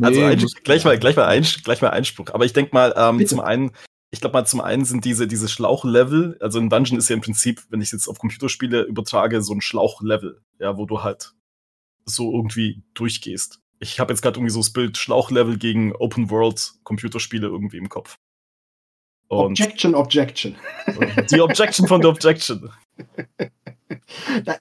also 0.00 0.20
nee, 0.20 0.36
gleich, 0.64 0.84
mal, 0.84 0.98
gleich, 0.98 1.16
mal 1.16 1.26
ein, 1.26 1.46
gleich 1.64 1.80
mal 1.80 1.90
Einspruch. 1.90 2.26
Aber 2.32 2.44
ich 2.44 2.52
denke 2.52 2.74
mal, 2.74 2.92
ähm, 2.96 3.26
zum 3.26 3.40
einen, 3.40 3.72
ich 4.10 4.20
glaube 4.20 4.34
mal, 4.34 4.44
zum 4.44 4.60
einen 4.60 4.84
sind 4.84 5.04
diese, 5.04 5.26
diese 5.26 5.48
Schlauchlevel, 5.48 6.36
also 6.40 6.58
ein 6.58 6.68
Dungeon 6.68 6.98
ist 6.98 7.08
ja 7.08 7.14
im 7.14 7.22
Prinzip, 7.22 7.62
wenn 7.70 7.80
ich 7.80 7.88
es 7.88 7.92
jetzt 7.92 8.08
auf 8.08 8.18
Computerspiele 8.18 8.82
übertrage, 8.82 9.40
so 9.42 9.54
ein 9.54 9.62
Schlauchlevel, 9.62 10.42
ja, 10.58 10.76
wo 10.76 10.84
du 10.84 11.02
halt 11.02 11.32
so 12.04 12.32
irgendwie 12.32 12.82
durchgehst. 12.92 13.60
Ich 13.78 13.98
habe 13.98 14.12
jetzt 14.12 14.20
gerade 14.22 14.36
irgendwie 14.36 14.52
so 14.52 14.60
das 14.60 14.72
Bild 14.72 14.98
Schlauchlevel 14.98 15.56
gegen 15.56 15.94
Open 15.96 16.30
World 16.30 16.74
Computerspiele 16.84 17.46
irgendwie 17.46 17.78
im 17.78 17.88
Kopf. 17.88 18.18
Und 19.28 19.58
Objection, 19.58 19.94
Objection. 19.94 20.56
Die 21.30 21.40
Objection 21.40 21.88
von 21.88 22.00
der 22.00 22.10
Objection. 22.10 22.70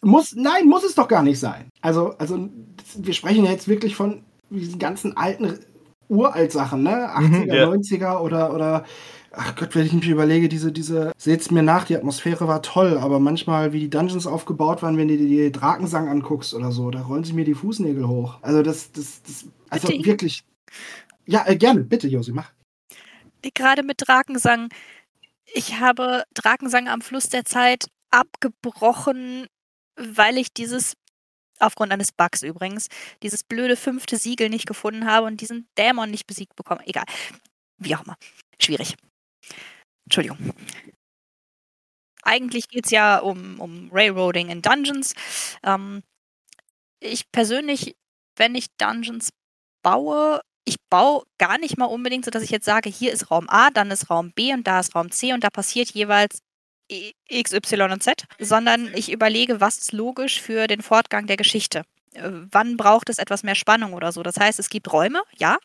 muss, 0.02 0.36
nein, 0.36 0.68
muss 0.68 0.84
es 0.84 0.96
doch 0.96 1.08
gar 1.08 1.24
nicht 1.24 1.40
sein. 1.40 1.70
Also, 1.82 2.16
also 2.18 2.50
wir 2.98 3.14
sprechen 3.14 3.46
ja 3.46 3.52
jetzt 3.52 3.68
wirklich 3.68 3.96
von 3.96 4.24
diesen 4.50 4.80
ganzen 4.80 5.18
alten 5.18 5.60
Uralt-Sachen, 6.08 6.84
ne? 6.84 7.10
80er, 7.16 7.22
mhm, 7.22 7.48
ja. 7.48 7.68
90er 7.68 8.20
oder, 8.20 8.54
oder 8.54 8.86
ach 9.32 9.56
Gott, 9.56 9.76
wenn 9.76 9.86
ich 9.86 9.94
mich 9.94 10.08
überlege, 10.08 10.50
diese, 10.50 10.72
diese, 10.72 11.12
seht's 11.18 11.52
mir 11.52 11.64
nach, 11.64 11.86
die 11.86 11.96
Atmosphäre 11.96 12.48
war 12.48 12.62
toll, 12.62 12.98
aber 12.98 13.20
manchmal, 13.20 13.74
wie 13.74 13.80
die 13.80 13.90
Dungeons 13.90 14.28
aufgebaut 14.28 14.82
waren, 14.82 14.98
wenn 14.98 15.08
du 15.08 15.18
dir 15.18 15.28
die 15.28 15.52
Drakensang 15.52 16.08
anguckst 16.08 16.54
oder 16.54 16.72
so, 16.72 16.92
da 16.92 17.02
rollen 17.02 17.24
sich 17.24 17.34
mir 17.34 17.46
die 17.46 17.54
Fußnägel 17.54 18.08
hoch. 18.08 18.38
Also 18.42 18.62
das, 18.64 18.92
das, 18.92 19.22
das, 19.24 19.46
also 19.70 19.88
bitte. 19.88 20.06
wirklich. 20.06 20.44
Ja, 21.26 21.46
äh, 21.48 21.56
gerne, 21.56 21.84
bitte, 21.84 22.08
Josi, 22.08 22.32
mach. 22.32 22.52
Gerade 23.54 23.84
mit 23.84 23.98
Drakensang. 23.98 24.70
Ich 25.54 25.80
habe 25.80 26.24
Drakensang 26.34 26.88
am 26.88 27.02
Fluss 27.02 27.30
der 27.30 27.46
Zeit 27.46 27.88
abgebrochen, 28.12 29.48
weil 29.98 30.38
ich 30.38 30.54
dieses, 30.54 30.94
aufgrund 31.60 31.91
eines 31.91 32.12
Bugs 32.12 32.41
übrigens, 32.44 32.88
dieses 33.24 33.44
blöde 33.44 33.76
fünfte 33.76 34.18
Siegel 34.18 34.50
nicht 34.50 34.68
gefunden 34.68 35.06
habe 35.06 35.28
und 35.28 35.41
diesen 35.41 35.68
Dämon 35.78 36.12
nicht 36.12 36.28
besiegt 36.28 36.56
bekomme. 36.56 36.86
Egal. 36.88 37.06
Wie 37.78 37.96
auch 37.96 38.04
immer. 38.04 38.18
Schwierig. 38.62 38.96
Entschuldigung. 40.06 40.38
Eigentlich 42.24 42.68
geht 42.70 42.86
es 42.86 42.91
ja 42.91 43.20
um, 43.20 43.60
um 43.60 43.89
Railroading 43.91 44.50
in 44.50 44.62
Dungeons. 44.62 45.13
Ähm, 45.63 46.02
ich 47.00 47.32
persönlich, 47.32 47.96
wenn 48.36 48.56
ich 48.56 48.68
Dungeons 48.78 49.30
baue, 49.84 50.41
ich 50.65 50.78
baue 50.89 51.24
gar 51.38 51.60
nicht 51.60 51.78
mal 51.78 51.86
unbedingt 51.86 52.26
so, 52.26 52.32
dass 52.32 52.44
ich 52.44 52.50
jetzt 52.50 52.65
sage, 52.65 52.89
hier 52.89 53.13
ist 53.13 53.30
Raum 53.30 53.48
A, 53.50 53.70
dann 53.70 53.91
ist 53.91 54.10
Raum 54.10 54.32
B 54.34 54.54
und 54.54 54.65
da 54.65 54.80
ist 54.80 54.96
Raum 54.96 55.12
C 55.12 55.34
und 55.34 55.44
da 55.44 55.50
passiert 55.52 55.91
jeweils 55.91 56.39
X, 56.88 57.54
Y 57.54 57.91
und 57.91 58.04
Z, 58.04 58.26
sondern 58.39 58.91
ich 58.93 59.12
überlege, 59.12 59.62
was 59.62 59.78
ist 59.78 59.91
logisch 59.91 60.41
für 60.41 60.67
den 60.67 60.82
Fortgang 60.82 61.28
der 61.28 61.38
Geschichte. 61.38 61.84
Äh, 62.13 62.30
wann 62.52 62.78
braucht 62.78 63.10
es 63.10 63.17
etwas 63.17 63.43
mehr 63.43 63.56
Spannung 63.56 63.93
oder 63.93 64.12
so? 64.12 64.24
Das 64.24 64.38
heißt, 64.38 64.60
es 64.60 64.69
gibt 64.69 64.91
Räume, 64.91 65.21
ja, 65.38 65.58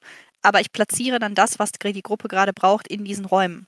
aber 0.43 0.61
ich 0.61 0.73
platziere 0.73 1.19
dann 1.19 1.35
das, 1.35 1.59
was 1.59 1.73
die 1.73 2.03
Gruppe 2.03 2.29
gerade 2.29 2.53
braucht, 2.53 2.89
in 2.89 3.05
diesen 3.05 3.25
Räumen. 3.25 3.67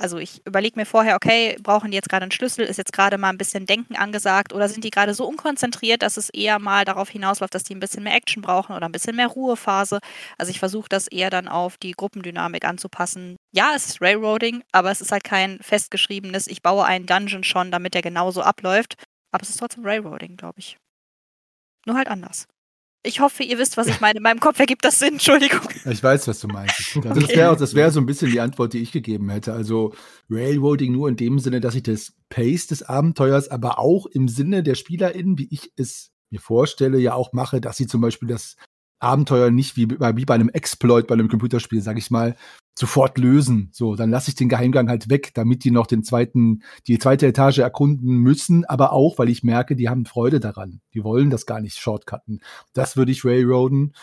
Also 0.00 0.18
ich 0.18 0.46
überlege 0.46 0.78
mir 0.78 0.86
vorher, 0.86 1.16
okay, 1.16 1.56
brauchen 1.60 1.90
die 1.90 1.96
jetzt 1.96 2.08
gerade 2.08 2.22
einen 2.22 2.30
Schlüssel, 2.30 2.64
ist 2.64 2.76
jetzt 2.76 2.92
gerade 2.92 3.18
mal 3.18 3.30
ein 3.30 3.38
bisschen 3.38 3.66
Denken 3.66 3.96
angesagt 3.96 4.52
oder 4.52 4.68
sind 4.68 4.84
die 4.84 4.90
gerade 4.90 5.12
so 5.12 5.26
unkonzentriert, 5.26 6.02
dass 6.02 6.16
es 6.16 6.30
eher 6.30 6.60
mal 6.60 6.84
darauf 6.84 7.08
hinausläuft, 7.08 7.52
dass 7.52 7.64
die 7.64 7.74
ein 7.74 7.80
bisschen 7.80 8.04
mehr 8.04 8.14
Action 8.14 8.40
brauchen 8.40 8.76
oder 8.76 8.86
ein 8.86 8.92
bisschen 8.92 9.16
mehr 9.16 9.26
Ruhephase. 9.26 9.98
Also 10.38 10.50
ich 10.50 10.60
versuche 10.60 10.88
das 10.88 11.08
eher 11.08 11.30
dann 11.30 11.48
auf 11.48 11.78
die 11.78 11.92
Gruppendynamik 11.92 12.64
anzupassen. 12.64 13.36
Ja, 13.52 13.72
es 13.74 13.86
ist 13.86 14.00
Railroading, 14.00 14.62
aber 14.70 14.92
es 14.92 15.00
ist 15.00 15.10
halt 15.10 15.24
kein 15.24 15.58
festgeschriebenes, 15.62 16.46
ich 16.46 16.62
baue 16.62 16.84
einen 16.84 17.06
Dungeon 17.06 17.42
schon, 17.42 17.72
damit 17.72 17.94
der 17.94 18.02
genauso 18.02 18.42
abläuft. 18.42 18.94
Aber 19.32 19.42
es 19.42 19.50
ist 19.50 19.58
trotzdem 19.58 19.84
Railroading, 19.84 20.36
glaube 20.36 20.60
ich. 20.60 20.78
Nur 21.86 21.96
halt 21.96 22.08
anders. 22.08 22.46
Ich 23.04 23.20
hoffe, 23.20 23.44
ihr 23.44 23.58
wisst, 23.58 23.76
was 23.76 23.86
ich 23.86 24.00
meine. 24.00 24.16
In 24.16 24.22
meinem 24.22 24.40
Kopf 24.40 24.58
ergibt 24.58 24.84
das 24.84 24.98
Sinn, 24.98 25.14
Entschuldigung. 25.14 25.60
Ich 25.84 26.02
weiß, 26.02 26.26
was 26.26 26.40
du 26.40 26.48
meinst. 26.48 26.96
Also 26.96 27.08
okay. 27.24 27.36
Das 27.58 27.74
wäre 27.74 27.74
wär 27.74 27.90
so 27.92 28.00
ein 28.00 28.06
bisschen 28.06 28.30
die 28.30 28.40
Antwort, 28.40 28.72
die 28.72 28.78
ich 28.78 28.90
gegeben 28.90 29.30
hätte. 29.30 29.52
Also 29.52 29.94
Railroading 30.28 30.92
nur 30.92 31.08
in 31.08 31.16
dem 31.16 31.38
Sinne, 31.38 31.60
dass 31.60 31.76
ich 31.76 31.84
das 31.84 32.14
Pace 32.28 32.66
des 32.66 32.82
Abenteuers, 32.82 33.48
aber 33.48 33.78
auch 33.78 34.06
im 34.06 34.28
Sinne 34.28 34.62
der 34.62 34.74
SpielerInnen, 34.74 35.38
wie 35.38 35.48
ich 35.50 35.72
es 35.76 36.10
mir 36.30 36.40
vorstelle, 36.40 36.98
ja 36.98 37.14
auch 37.14 37.32
mache, 37.32 37.60
dass 37.60 37.76
sie 37.76 37.86
zum 37.86 38.00
Beispiel 38.00 38.28
das 38.28 38.56
Abenteuer 38.98 39.50
nicht 39.50 39.76
wie, 39.76 39.88
wie 39.88 40.24
bei 40.24 40.34
einem 40.34 40.48
Exploit, 40.48 41.06
bei 41.06 41.14
einem 41.14 41.28
Computerspiel, 41.28 41.80
sag 41.80 41.98
ich 41.98 42.10
mal, 42.10 42.34
sofort 42.78 43.18
lösen. 43.18 43.70
So, 43.72 43.96
dann 43.96 44.10
lasse 44.10 44.30
ich 44.30 44.36
den 44.36 44.48
Geheimgang 44.48 44.88
halt 44.88 45.10
weg, 45.10 45.32
damit 45.34 45.64
die 45.64 45.70
noch 45.70 45.86
den 45.86 46.04
zweiten, 46.04 46.62
die 46.86 46.98
zweite 46.98 47.26
Etage 47.26 47.58
erkunden 47.58 48.16
müssen, 48.18 48.64
aber 48.64 48.92
auch, 48.92 49.18
weil 49.18 49.28
ich 49.28 49.42
merke, 49.42 49.76
die 49.76 49.88
haben 49.88 50.06
Freude 50.06 50.40
daran. 50.40 50.80
Die 50.94 51.02
wollen 51.02 51.30
das 51.30 51.44
gar 51.44 51.60
nicht 51.60 51.78
shortcutten. 51.78 52.40
Das 52.72 52.96
würde 52.96 53.12
ich 53.12 53.24
railroaden. 53.24 53.94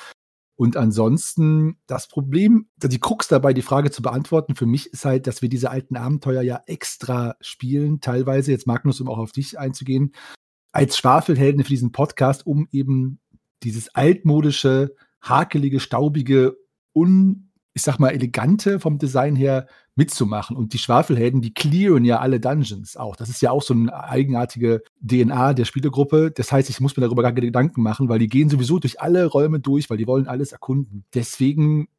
Und 0.58 0.78
ansonsten, 0.78 1.78
das 1.86 2.08
Problem, 2.08 2.68
die 2.82 3.00
Krux 3.00 3.28
dabei, 3.28 3.54
die 3.54 3.62
Frage 3.62 3.92
zu 3.92 4.02
beantworten, 4.02 4.56
für 4.56 4.66
mich 4.66 4.88
ist 4.88 5.04
halt, 5.04 5.28
dass 5.28 5.42
wir 5.42 5.50
diese 5.50 5.70
alten 5.70 5.98
Abenteuer 5.98 6.42
ja 6.42 6.62
extra 6.66 7.36
spielen, 7.42 8.00
teilweise, 8.00 8.52
jetzt 8.52 8.68
Magnus, 8.68 9.02
um 9.02 9.10
auch 9.10 9.18
auf 9.18 9.34
dich 9.34 9.60
einzugehen, 9.60 10.14
als 10.72 10.98
Schwafelhelden 10.98 11.64
für 11.64 11.70
diesen 11.70 11.92
Podcast, 11.92 12.46
um 12.46 12.68
eben 12.72 13.20
dieses 13.64 13.94
altmodische, 13.96 14.96
hakelige, 15.22 15.80
staubige, 15.80 16.58
un, 16.94 17.45
ich 17.76 17.82
sag 17.82 18.00
mal, 18.00 18.12
elegante 18.12 18.80
vom 18.80 18.98
Design 18.98 19.36
her 19.36 19.68
mitzumachen. 19.96 20.56
Und 20.56 20.72
die 20.72 20.78
Schwafelhelden, 20.78 21.42
die 21.42 21.54
clearen 21.54 22.06
ja 22.06 22.20
alle 22.20 22.40
Dungeons 22.40 22.96
auch. 22.96 23.18
Das 23.18 23.28
ist 23.28 23.42
ja 23.42 23.52
auch 23.52 23.62
so 23.62 23.74
eine 23.74 23.94
eigenartige 23.94 24.82
DNA 25.02 25.54
der 25.54 25.66
Spielegruppe. 25.66 26.32
Das 26.32 26.54
heißt, 26.54 26.70
ich 26.70 26.80
muss 26.80 26.96
mir 26.96 27.02
darüber 27.02 27.22
gar 27.22 27.34
keine 27.34 27.48
Gedanken 27.48 27.84
machen, 27.84 28.08
weil 28.08 28.20
die 28.20 28.30
gehen 28.30 28.50
sowieso 28.50 28.80
durch 28.80 29.02
alle 29.02 29.26
Räume 29.26 29.60
durch, 29.60 29.90
weil 29.90 29.98
die 29.98 30.08
wollen 30.08 30.28
alles 30.28 30.54
erkunden. 30.54 31.04
Deswegen 31.14 31.90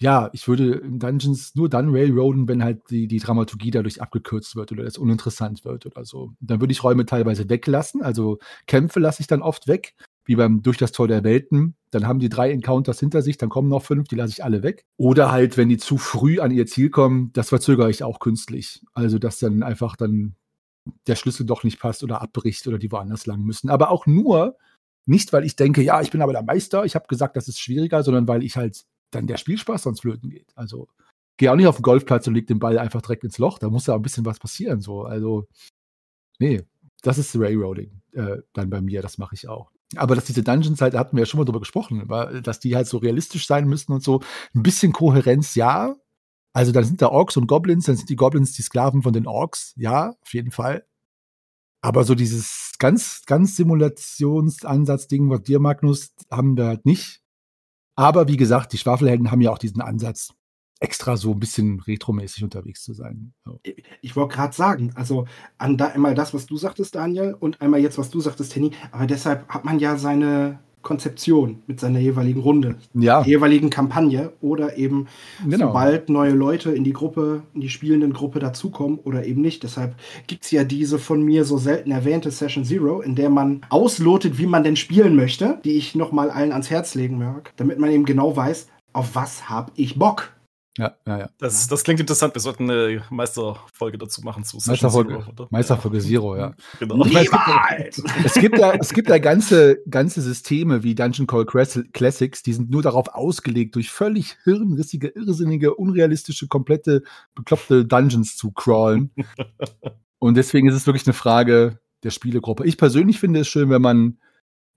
ja, 0.00 0.30
ich 0.32 0.48
würde 0.48 0.76
in 0.76 0.98
Dungeons 0.98 1.54
nur 1.54 1.68
dann 1.68 1.90
railroaden, 1.90 2.48
wenn 2.48 2.64
halt 2.64 2.88
die, 2.88 3.06
die 3.06 3.18
Dramaturgie 3.18 3.70
dadurch 3.70 4.00
abgekürzt 4.00 4.56
wird 4.56 4.72
oder 4.72 4.84
es 4.84 4.96
uninteressant 4.96 5.62
wird 5.66 5.84
oder 5.84 6.06
so. 6.06 6.32
Dann 6.40 6.60
würde 6.60 6.72
ich 6.72 6.82
Räume 6.82 7.04
teilweise 7.04 7.50
weglassen, 7.50 8.02
also 8.02 8.38
Kämpfe 8.66 8.98
lasse 8.98 9.20
ich 9.20 9.26
dann 9.26 9.42
oft 9.42 9.68
weg, 9.68 9.94
wie 10.30 10.36
beim 10.36 10.62
Durch 10.62 10.76
das 10.76 10.92
Tor 10.92 11.08
der 11.08 11.24
Welten. 11.24 11.74
Dann 11.90 12.06
haben 12.06 12.20
die 12.20 12.28
drei 12.28 12.52
Encounters 12.52 13.00
hinter 13.00 13.20
sich, 13.20 13.36
dann 13.36 13.48
kommen 13.48 13.68
noch 13.68 13.82
fünf, 13.82 14.06
die 14.06 14.14
lasse 14.14 14.30
ich 14.30 14.44
alle 14.44 14.62
weg. 14.62 14.84
Oder 14.96 15.32
halt, 15.32 15.56
wenn 15.56 15.68
die 15.68 15.76
zu 15.76 15.98
früh 15.98 16.38
an 16.38 16.52
ihr 16.52 16.66
Ziel 16.66 16.88
kommen, 16.88 17.32
das 17.32 17.48
verzögere 17.48 17.90
ich 17.90 18.04
auch 18.04 18.20
künstlich. 18.20 18.80
Also, 18.94 19.18
dass 19.18 19.40
dann 19.40 19.64
einfach 19.64 19.96
dann 19.96 20.36
der 21.08 21.16
Schlüssel 21.16 21.46
doch 21.46 21.64
nicht 21.64 21.80
passt 21.80 22.04
oder 22.04 22.22
abbricht 22.22 22.64
oder 22.68 22.78
die 22.78 22.92
woanders 22.92 23.26
lang 23.26 23.42
müssen. 23.42 23.70
Aber 23.70 23.90
auch 23.90 24.06
nur, 24.06 24.56
nicht 25.04 25.32
weil 25.32 25.44
ich 25.44 25.56
denke, 25.56 25.82
ja, 25.82 26.00
ich 26.00 26.12
bin 26.12 26.22
aber 26.22 26.32
der 26.32 26.44
Meister, 26.44 26.84
ich 26.84 26.94
habe 26.94 27.08
gesagt, 27.08 27.36
das 27.36 27.48
ist 27.48 27.58
schwieriger, 27.58 28.04
sondern 28.04 28.28
weil 28.28 28.44
ich 28.44 28.56
halt 28.56 28.84
dann 29.10 29.26
der 29.26 29.36
Spielspaß 29.36 29.82
sonst 29.82 30.02
flöten 30.02 30.30
geht. 30.30 30.52
Also, 30.54 30.86
gehe 31.38 31.50
auch 31.50 31.56
nicht 31.56 31.66
auf 31.66 31.76
den 31.76 31.82
Golfplatz 31.82 32.28
und 32.28 32.34
leg 32.34 32.46
den 32.46 32.60
Ball 32.60 32.78
einfach 32.78 33.02
direkt 33.02 33.24
ins 33.24 33.38
Loch, 33.38 33.58
da 33.58 33.68
muss 33.68 33.88
ja 33.88 33.96
ein 33.96 34.02
bisschen 34.02 34.24
was 34.24 34.38
passieren. 34.38 34.80
So. 34.80 35.02
Also, 35.02 35.48
nee, 36.38 36.62
das 37.02 37.18
ist 37.18 37.34
Railroading 37.34 38.00
äh, 38.12 38.38
dann 38.52 38.70
bei 38.70 38.80
mir, 38.80 39.02
das 39.02 39.18
mache 39.18 39.34
ich 39.34 39.48
auch. 39.48 39.72
Aber 39.96 40.14
dass 40.14 40.24
diese 40.24 40.42
Dungeons 40.42 40.80
halt, 40.80 40.94
da 40.94 40.98
hatten 41.00 41.16
wir 41.16 41.22
ja 41.22 41.26
schon 41.26 41.38
mal 41.38 41.44
drüber 41.44 41.58
gesprochen, 41.60 42.06
dass 42.42 42.60
die 42.60 42.76
halt 42.76 42.86
so 42.86 42.98
realistisch 42.98 43.46
sein 43.46 43.66
müssen 43.66 43.92
und 43.92 44.02
so. 44.02 44.20
Ein 44.54 44.62
bisschen 44.62 44.92
Kohärenz, 44.92 45.54
ja. 45.56 45.96
Also 46.52 46.72
dann 46.72 46.84
sind 46.84 47.02
da 47.02 47.08
Orks 47.08 47.36
und 47.36 47.46
Goblins, 47.46 47.86
dann 47.86 47.96
sind 47.96 48.08
die 48.08 48.16
Goblins 48.16 48.52
die 48.52 48.62
Sklaven 48.62 49.02
von 49.02 49.12
den 49.12 49.26
Orks, 49.26 49.72
ja, 49.76 50.14
auf 50.20 50.34
jeden 50.34 50.50
Fall. 50.50 50.84
Aber 51.82 52.04
so 52.04 52.14
dieses 52.14 52.72
ganz, 52.78 53.22
ganz 53.26 53.56
Simulationsansatz-Ding, 53.56 55.30
was 55.30 55.42
dir, 55.42 55.60
Magnus, 55.60 56.12
haben 56.30 56.56
wir 56.56 56.66
halt 56.66 56.86
nicht. 56.86 57.22
Aber 57.96 58.28
wie 58.28 58.36
gesagt, 58.36 58.72
die 58.72 58.78
Schwafelhelden 58.78 59.30
haben 59.30 59.40
ja 59.40 59.50
auch 59.50 59.58
diesen 59.58 59.80
Ansatz 59.80 60.34
extra 60.80 61.16
so 61.16 61.32
ein 61.32 61.40
bisschen 61.40 61.80
retromäßig 61.80 62.42
unterwegs 62.42 62.82
zu 62.82 62.94
sein. 62.94 63.32
So. 63.44 63.60
Ich 64.00 64.16
wollte 64.16 64.34
gerade 64.34 64.54
sagen, 64.54 64.92
also 64.94 65.26
an 65.58 65.76
da 65.76 65.88
einmal 65.88 66.14
das, 66.14 66.34
was 66.34 66.46
du 66.46 66.56
sagtest, 66.56 66.94
Daniel, 66.94 67.36
und 67.38 67.60
einmal 67.60 67.80
jetzt, 67.80 67.98
was 67.98 68.10
du 68.10 68.20
sagtest, 68.20 68.52
Tenny, 68.52 68.72
aber 68.90 69.06
deshalb 69.06 69.46
hat 69.48 69.64
man 69.64 69.78
ja 69.78 69.96
seine 69.96 70.58
Konzeption 70.82 71.62
mit 71.66 71.78
seiner 71.78 71.98
jeweiligen 71.98 72.40
Runde, 72.40 72.76
ja. 72.94 73.20
der 73.20 73.28
jeweiligen 73.28 73.68
Kampagne 73.68 74.32
oder 74.40 74.78
eben 74.78 75.08
genau. 75.44 75.66
sobald 75.66 76.08
neue 76.08 76.32
Leute 76.32 76.70
in 76.70 76.84
die 76.84 76.94
Gruppe, 76.94 77.42
in 77.52 77.60
die 77.60 77.68
spielenden 77.68 78.14
Gruppe 78.14 78.38
dazukommen 78.38 78.98
oder 78.98 79.26
eben 79.26 79.42
nicht. 79.42 79.62
Deshalb 79.62 79.94
gibt 80.26 80.44
es 80.44 80.50
ja 80.50 80.64
diese 80.64 80.98
von 80.98 81.22
mir 81.22 81.44
so 81.44 81.58
selten 81.58 81.90
erwähnte 81.90 82.30
Session 82.30 82.64
Zero, 82.64 83.02
in 83.02 83.14
der 83.14 83.28
man 83.28 83.60
auslotet, 83.68 84.38
wie 84.38 84.46
man 84.46 84.64
denn 84.64 84.76
spielen 84.76 85.16
möchte, 85.16 85.60
die 85.64 85.72
ich 85.72 85.94
nochmal 85.94 86.30
allen 86.30 86.52
ans 86.52 86.70
Herz 86.70 86.94
legen 86.94 87.18
mag, 87.18 87.52
damit 87.56 87.78
man 87.78 87.90
eben 87.90 88.06
genau 88.06 88.34
weiß, 88.34 88.68
auf 88.94 89.14
was 89.14 89.50
habe 89.50 89.72
ich 89.76 89.98
Bock. 89.98 90.32
Ja, 90.78 90.96
ja, 91.06 91.18
ja. 91.18 91.30
Das, 91.38 91.66
das 91.66 91.82
klingt 91.82 91.98
interessant. 91.98 92.34
Wir 92.34 92.40
sollten 92.40 92.70
eine 92.70 93.02
Meisterfolge 93.10 93.98
dazu 93.98 94.22
machen 94.22 94.44
zu 94.44 94.58
Meisterfolge 94.64 95.24
Zero, 95.24 95.48
Meisterfolge 95.50 95.98
ja. 95.98 96.02
Zero, 96.02 96.36
ja. 96.36 96.54
Genau. 96.78 97.00
Weiß, 97.00 98.02
es, 98.24 98.34
gibt 98.34 98.56
ja, 98.56 98.74
es 98.74 98.92
gibt 98.92 99.08
ja 99.08 99.18
ganze, 99.18 99.78
ganze 99.90 100.20
Systeme 100.20 100.84
wie 100.84 100.94
Dungeon 100.94 101.26
Call 101.26 101.44
Classics, 101.44 102.42
die 102.42 102.52
sind 102.52 102.70
nur 102.70 102.82
darauf 102.82 103.08
ausgelegt, 103.08 103.74
durch 103.74 103.90
völlig 103.90 104.36
hirnrissige, 104.44 105.08
irrsinnige, 105.08 105.74
unrealistische, 105.74 106.46
komplette, 106.46 107.02
bekloppte 107.34 107.84
Dungeons 107.84 108.36
zu 108.36 108.52
crawlen. 108.52 109.10
Und 110.18 110.36
deswegen 110.36 110.68
ist 110.68 110.74
es 110.74 110.86
wirklich 110.86 111.06
eine 111.06 111.14
Frage 111.14 111.80
der 112.04 112.10
Spielegruppe. 112.10 112.64
Ich 112.64 112.76
persönlich 112.76 113.18
finde 113.18 113.40
es 113.40 113.48
schön, 113.48 113.70
wenn 113.70 113.82
man 113.82 114.18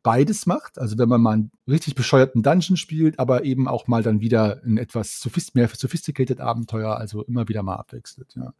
beides 0.03 0.45
macht. 0.45 0.77
Also 0.77 0.97
wenn 0.97 1.09
man 1.09 1.21
mal 1.21 1.31
einen 1.31 1.51
richtig 1.67 1.95
bescheuerten 1.95 2.43
Dungeon 2.43 2.77
spielt, 2.77 3.19
aber 3.19 3.45
eben 3.45 3.67
auch 3.67 3.87
mal 3.87 4.03
dann 4.03 4.21
wieder 4.21 4.61
ein 4.63 4.77
etwas 4.77 5.19
sophist 5.19 5.55
mehr 5.55 5.69
sophisticated 5.69 6.39
Abenteuer, 6.39 6.97
also 6.97 7.23
immer 7.23 7.47
wieder 7.47 7.63
mal 7.63 7.75
abwechselt, 7.75 8.35
ja. 8.35 8.53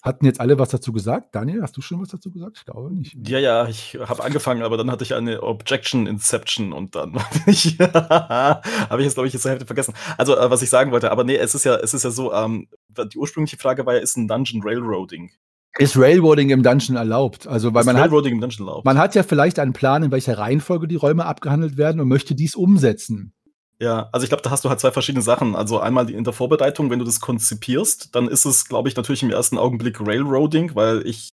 Hatten 0.00 0.26
jetzt 0.26 0.40
alle 0.40 0.60
was 0.60 0.68
dazu 0.68 0.92
gesagt? 0.92 1.34
Daniel, 1.34 1.60
hast 1.60 1.76
du 1.76 1.80
schon 1.80 2.00
was 2.00 2.08
dazu 2.08 2.30
gesagt? 2.30 2.58
Ich 2.58 2.64
glaube 2.64 2.94
nicht. 2.94 3.16
Ja, 3.28 3.40
ja, 3.40 3.66
ich 3.66 3.98
habe 4.00 4.22
angefangen, 4.22 4.62
aber 4.62 4.76
dann 4.76 4.92
hatte 4.92 5.02
ich 5.02 5.12
eine 5.12 5.42
Objection 5.42 6.06
Inception 6.06 6.72
und 6.72 6.94
dann 6.94 7.16
habe 7.16 7.50
ich 7.50 7.64
jetzt, 7.78 9.14
glaube 9.14 9.26
ich, 9.26 9.32
jetzt 9.32 9.42
zur 9.42 9.50
Hälfte 9.50 9.66
vergessen. 9.66 9.94
Also, 10.16 10.36
äh, 10.36 10.50
was 10.52 10.62
ich 10.62 10.70
sagen 10.70 10.92
wollte, 10.92 11.10
aber 11.10 11.24
nee, 11.24 11.34
es 11.34 11.56
ist 11.56 11.64
ja, 11.64 11.74
es 11.74 11.94
ist 11.94 12.04
ja 12.04 12.10
so, 12.10 12.32
ähm, 12.32 12.68
die 13.12 13.18
ursprüngliche 13.18 13.56
Frage 13.56 13.86
war 13.86 13.94
ja, 13.94 14.00
ist 14.00 14.16
ein 14.16 14.28
Dungeon 14.28 14.62
Railroading? 14.62 15.32
Ist 15.78 15.96
Railroading 15.96 16.50
im 16.50 16.64
Dungeon 16.64 16.96
erlaubt? 16.96 17.46
Also, 17.46 17.72
weil 17.72 17.80
ist 17.80 17.86
man 17.86 17.96
Railroading 17.96 18.32
hat, 18.32 18.34
im 18.34 18.40
Dungeon 18.40 18.66
erlaubt. 18.66 18.84
Man 18.84 18.98
hat 18.98 19.14
ja 19.14 19.22
vielleicht 19.22 19.60
einen 19.60 19.72
Plan, 19.72 20.02
in 20.02 20.10
welcher 20.10 20.36
Reihenfolge 20.36 20.88
die 20.88 20.96
Räume 20.96 21.24
abgehandelt 21.24 21.76
werden 21.76 22.00
und 22.00 22.08
möchte 22.08 22.34
dies 22.34 22.56
umsetzen. 22.56 23.32
Ja, 23.80 24.08
also 24.10 24.24
ich 24.24 24.30
glaube, 24.30 24.42
da 24.42 24.50
hast 24.50 24.64
du 24.64 24.70
halt 24.70 24.80
zwei 24.80 24.90
verschiedene 24.90 25.22
Sachen. 25.22 25.54
Also 25.54 25.78
einmal 25.78 26.06
die 26.06 26.14
in 26.14 26.24
der 26.24 26.32
Vorbereitung, 26.32 26.90
wenn 26.90 26.98
du 26.98 27.04
das 27.04 27.20
konzipierst, 27.20 28.14
dann 28.16 28.26
ist 28.26 28.44
es, 28.44 28.68
glaube 28.68 28.88
ich, 28.88 28.96
natürlich 28.96 29.22
im 29.22 29.30
ersten 29.30 29.56
Augenblick 29.56 30.00
Railroading, 30.00 30.74
weil 30.74 31.06
ich, 31.06 31.28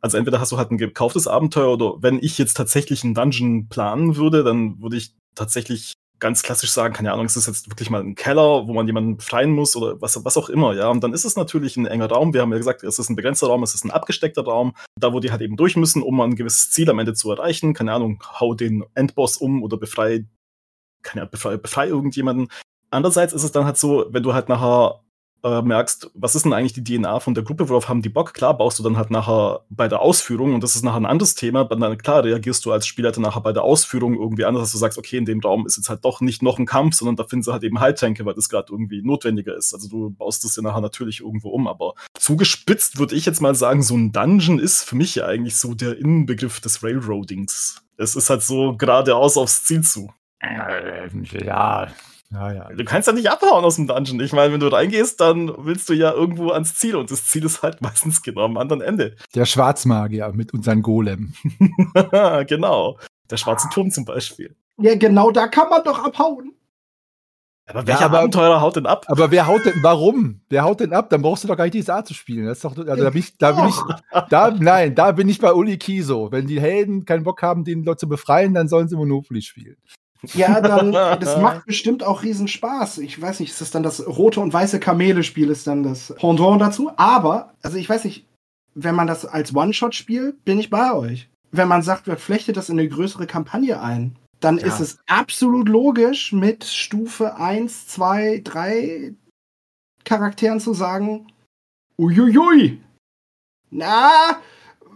also 0.00 0.16
entweder 0.16 0.40
hast 0.40 0.50
du 0.50 0.58
halt 0.58 0.72
ein 0.72 0.78
gekauftes 0.78 1.28
Abenteuer 1.28 1.72
oder 1.74 2.02
wenn 2.02 2.18
ich 2.20 2.36
jetzt 2.36 2.56
tatsächlich 2.56 3.04
einen 3.04 3.14
Dungeon 3.14 3.68
planen 3.68 4.16
würde, 4.16 4.42
dann 4.42 4.82
würde 4.82 4.96
ich 4.96 5.14
tatsächlich 5.36 5.92
ganz 6.24 6.42
klassisch 6.42 6.70
sagen, 6.70 6.94
keine 6.94 7.12
Ahnung, 7.12 7.26
es 7.26 7.36
ist 7.36 7.46
jetzt 7.46 7.68
wirklich 7.68 7.90
mal 7.90 8.00
ein 8.00 8.14
Keller, 8.14 8.66
wo 8.66 8.72
man 8.72 8.86
jemanden 8.86 9.18
befreien 9.18 9.50
muss 9.50 9.76
oder 9.76 10.00
was, 10.00 10.24
was 10.24 10.38
auch 10.38 10.48
immer, 10.48 10.72
ja. 10.72 10.88
Und 10.88 11.04
dann 11.04 11.12
ist 11.12 11.26
es 11.26 11.36
natürlich 11.36 11.76
ein 11.76 11.84
enger 11.84 12.08
Raum. 12.08 12.32
Wir 12.32 12.40
haben 12.40 12.50
ja 12.50 12.56
gesagt, 12.56 12.82
es 12.82 12.98
ist 12.98 13.10
ein 13.10 13.14
begrenzter 13.14 13.48
Raum, 13.48 13.62
es 13.62 13.74
ist 13.74 13.84
ein 13.84 13.90
abgesteckter 13.90 14.42
Raum, 14.42 14.74
da 14.98 15.12
wo 15.12 15.20
die 15.20 15.30
halt 15.30 15.42
eben 15.42 15.58
durch 15.58 15.76
müssen, 15.76 16.02
um 16.02 16.18
ein 16.22 16.34
gewisses 16.34 16.70
Ziel 16.70 16.88
am 16.88 16.98
Ende 16.98 17.12
zu 17.12 17.30
erreichen. 17.30 17.74
Keine 17.74 17.92
Ahnung, 17.92 18.22
hau 18.40 18.54
den 18.54 18.84
Endboss 18.94 19.36
um 19.36 19.62
oder 19.62 19.76
befrei, 19.76 20.24
keine 21.02 21.22
Ahnung, 21.22 21.32
befrei, 21.32 21.58
befrei 21.58 21.88
irgendjemanden. 21.88 22.48
Andererseits 22.88 23.34
ist 23.34 23.44
es 23.44 23.52
dann 23.52 23.66
halt 23.66 23.76
so, 23.76 24.06
wenn 24.08 24.22
du 24.22 24.32
halt 24.32 24.48
nachher 24.48 25.03
äh, 25.44 25.62
merkst, 25.62 26.10
was 26.14 26.34
ist 26.34 26.46
denn 26.46 26.54
eigentlich 26.54 26.72
die 26.72 26.82
DNA 26.82 27.20
von 27.20 27.34
der 27.34 27.44
Gruppe, 27.44 27.68
worauf 27.68 27.88
haben 27.88 28.02
die 28.02 28.08
Bock? 28.08 28.32
Klar, 28.32 28.56
baust 28.56 28.78
du 28.78 28.82
dann 28.82 28.96
halt 28.96 29.10
nachher 29.10 29.60
bei 29.68 29.88
der 29.88 30.00
Ausführung, 30.00 30.54
und 30.54 30.62
das 30.62 30.74
ist 30.74 30.82
nachher 30.82 30.96
ein 30.96 31.06
anderes 31.06 31.34
Thema, 31.34 31.60
aber 31.60 31.76
dann 31.76 31.98
klar 31.98 32.24
reagierst 32.24 32.64
du 32.64 32.72
als 32.72 32.86
Spieler 32.86 33.12
dann 33.12 33.22
nachher 33.22 33.42
bei 33.42 33.52
der 33.52 33.62
Ausführung 33.62 34.14
irgendwie 34.14 34.46
anders, 34.46 34.62
dass 34.62 34.72
du 34.72 34.78
sagst, 34.78 34.98
okay, 34.98 35.18
in 35.18 35.26
dem 35.26 35.40
Raum 35.40 35.66
ist 35.66 35.76
jetzt 35.76 35.90
halt 35.90 36.04
doch 36.04 36.22
nicht 36.22 36.42
noch 36.42 36.58
ein 36.58 36.66
Kampf, 36.66 36.94
sondern 36.96 37.16
da 37.16 37.24
finden 37.24 37.42
sie 37.42 37.52
halt 37.52 37.62
eben 37.62 37.78
Heiltränke, 37.78 38.24
weil 38.24 38.34
das 38.34 38.48
gerade 38.48 38.72
irgendwie 38.72 39.02
notwendiger 39.02 39.54
ist. 39.54 39.74
Also 39.74 39.88
du 39.88 40.10
baust 40.10 40.44
das 40.44 40.56
ja 40.56 40.62
nachher 40.62 40.80
natürlich 40.80 41.20
irgendwo 41.20 41.50
um, 41.50 41.68
aber 41.68 41.94
zugespitzt 42.18 42.98
würde 42.98 43.14
ich 43.14 43.26
jetzt 43.26 43.42
mal 43.42 43.54
sagen, 43.54 43.82
so 43.82 43.94
ein 43.94 44.12
Dungeon 44.12 44.58
ist 44.58 44.82
für 44.82 44.96
mich 44.96 45.14
ja 45.14 45.26
eigentlich 45.26 45.58
so 45.58 45.74
der 45.74 45.98
Innenbegriff 45.98 46.60
des 46.60 46.82
Railroadings. 46.82 47.82
Es 47.98 48.16
ist 48.16 48.30
halt 48.30 48.42
so 48.42 48.76
geradeaus 48.76 49.36
aufs 49.36 49.64
Ziel 49.64 49.82
zu. 49.82 50.10
Äh, 50.40 51.08
ja, 51.44 51.88
ja, 52.34 52.52
ja. 52.52 52.68
Du 52.68 52.84
kannst 52.84 53.06
ja 53.06 53.14
nicht 53.14 53.30
abhauen 53.30 53.64
aus 53.64 53.76
dem 53.76 53.86
Dungeon. 53.86 54.20
Ich 54.20 54.32
meine, 54.32 54.52
wenn 54.52 54.60
du 54.60 54.68
reingehst, 54.68 55.20
dann 55.20 55.52
willst 55.58 55.88
du 55.88 55.94
ja 55.94 56.12
irgendwo 56.12 56.50
ans 56.50 56.74
Ziel 56.74 56.96
und 56.96 57.10
das 57.10 57.26
Ziel 57.26 57.44
ist 57.44 57.62
halt 57.62 57.80
meistens 57.80 58.22
genau 58.22 58.44
am 58.44 58.56
anderen 58.56 58.82
Ende. 58.82 59.16
Der 59.34 59.46
Schwarzmagier 59.46 60.32
mit 60.34 60.52
unseren 60.52 60.82
Golem. 60.82 61.34
genau. 62.46 62.98
Der 63.30 63.36
schwarze 63.36 63.68
Turm 63.70 63.90
zum 63.90 64.04
Beispiel. 64.04 64.54
Ja, 64.78 64.96
genau, 64.96 65.30
da 65.30 65.46
kann 65.46 65.70
man 65.70 65.84
doch 65.84 66.04
abhauen. 66.04 66.52
Aber 67.66 67.86
welcher 67.86 68.00
ja, 68.00 68.06
aber, 68.06 68.18
Abenteurer 68.18 68.60
haut 68.60 68.76
denn 68.76 68.84
ab? 68.84 69.06
Aber 69.08 69.30
wer 69.30 69.46
haut 69.46 69.64
denn, 69.64 69.82
warum? 69.82 70.42
Wer 70.50 70.64
haut 70.64 70.80
denn 70.80 70.92
ab? 70.92 71.08
Dann 71.08 71.22
brauchst 71.22 71.44
du 71.44 71.48
doch 71.48 71.56
gar 71.56 71.64
nicht 71.64 71.74
die 71.74 71.82
Saat 71.82 72.06
zu 72.06 72.12
spielen. 72.12 72.44
Das 72.44 72.58
ist 72.58 72.64
doch, 72.64 72.76
also 72.76 73.02
da 73.02 73.10
bin 73.10 73.20
ich, 73.20 73.38
da 73.38 73.52
bin 73.52 73.68
ich, 73.68 73.76
da, 74.28 74.50
nein, 74.50 74.94
da 74.94 75.12
bin 75.12 75.30
ich 75.30 75.38
bei 75.38 75.52
Uli 75.54 75.78
Kiso. 75.78 76.30
Wenn 76.30 76.46
die 76.46 76.60
Helden 76.60 77.06
keinen 77.06 77.24
Bock 77.24 77.40
haben, 77.40 77.64
den 77.64 77.82
Leute 77.84 78.00
zu 78.00 78.08
befreien, 78.08 78.52
dann 78.52 78.68
sollen 78.68 78.88
sie 78.88 78.96
Monopoly 78.96 79.40
spielen. 79.40 79.76
Ja, 80.32 80.60
dann, 80.60 80.92
das 80.92 81.38
macht 81.40 81.66
bestimmt 81.66 82.02
auch 82.02 82.22
riesen 82.22 82.48
Spaß. 82.48 82.98
Ich 82.98 83.20
weiß 83.20 83.40
nicht, 83.40 83.50
ist 83.50 83.60
das 83.60 83.70
dann 83.70 83.82
das 83.82 84.06
rote 84.06 84.40
und 84.40 84.52
weiße 84.52 84.80
Kamele-Spiel, 84.80 85.50
ist 85.50 85.66
dann 85.66 85.82
das 85.82 86.14
Pendant 86.16 86.60
dazu. 86.60 86.90
Aber, 86.96 87.52
also 87.62 87.76
ich 87.76 87.88
weiß 87.88 88.04
nicht, 88.04 88.26
wenn 88.74 88.94
man 88.94 89.06
das 89.06 89.26
als 89.26 89.54
One-Shot 89.54 89.94
spielt, 89.94 90.44
bin 90.44 90.58
ich 90.58 90.70
bei 90.70 90.92
euch. 90.92 91.28
Wenn 91.50 91.68
man 91.68 91.82
sagt, 91.82 92.06
wir 92.06 92.16
flechtet 92.16 92.56
das 92.56 92.68
in 92.68 92.78
eine 92.78 92.88
größere 92.88 93.26
Kampagne 93.26 93.80
ein, 93.80 94.16
dann 94.40 94.58
ja. 94.58 94.66
ist 94.66 94.80
es 94.80 94.98
absolut 95.06 95.68
logisch, 95.68 96.32
mit 96.32 96.64
Stufe 96.64 97.36
1, 97.36 97.86
2, 97.88 98.40
3 98.44 99.14
Charakteren 100.04 100.60
zu 100.60 100.74
sagen, 100.74 101.28
uiuiui, 101.98 102.82
na, 103.70 104.38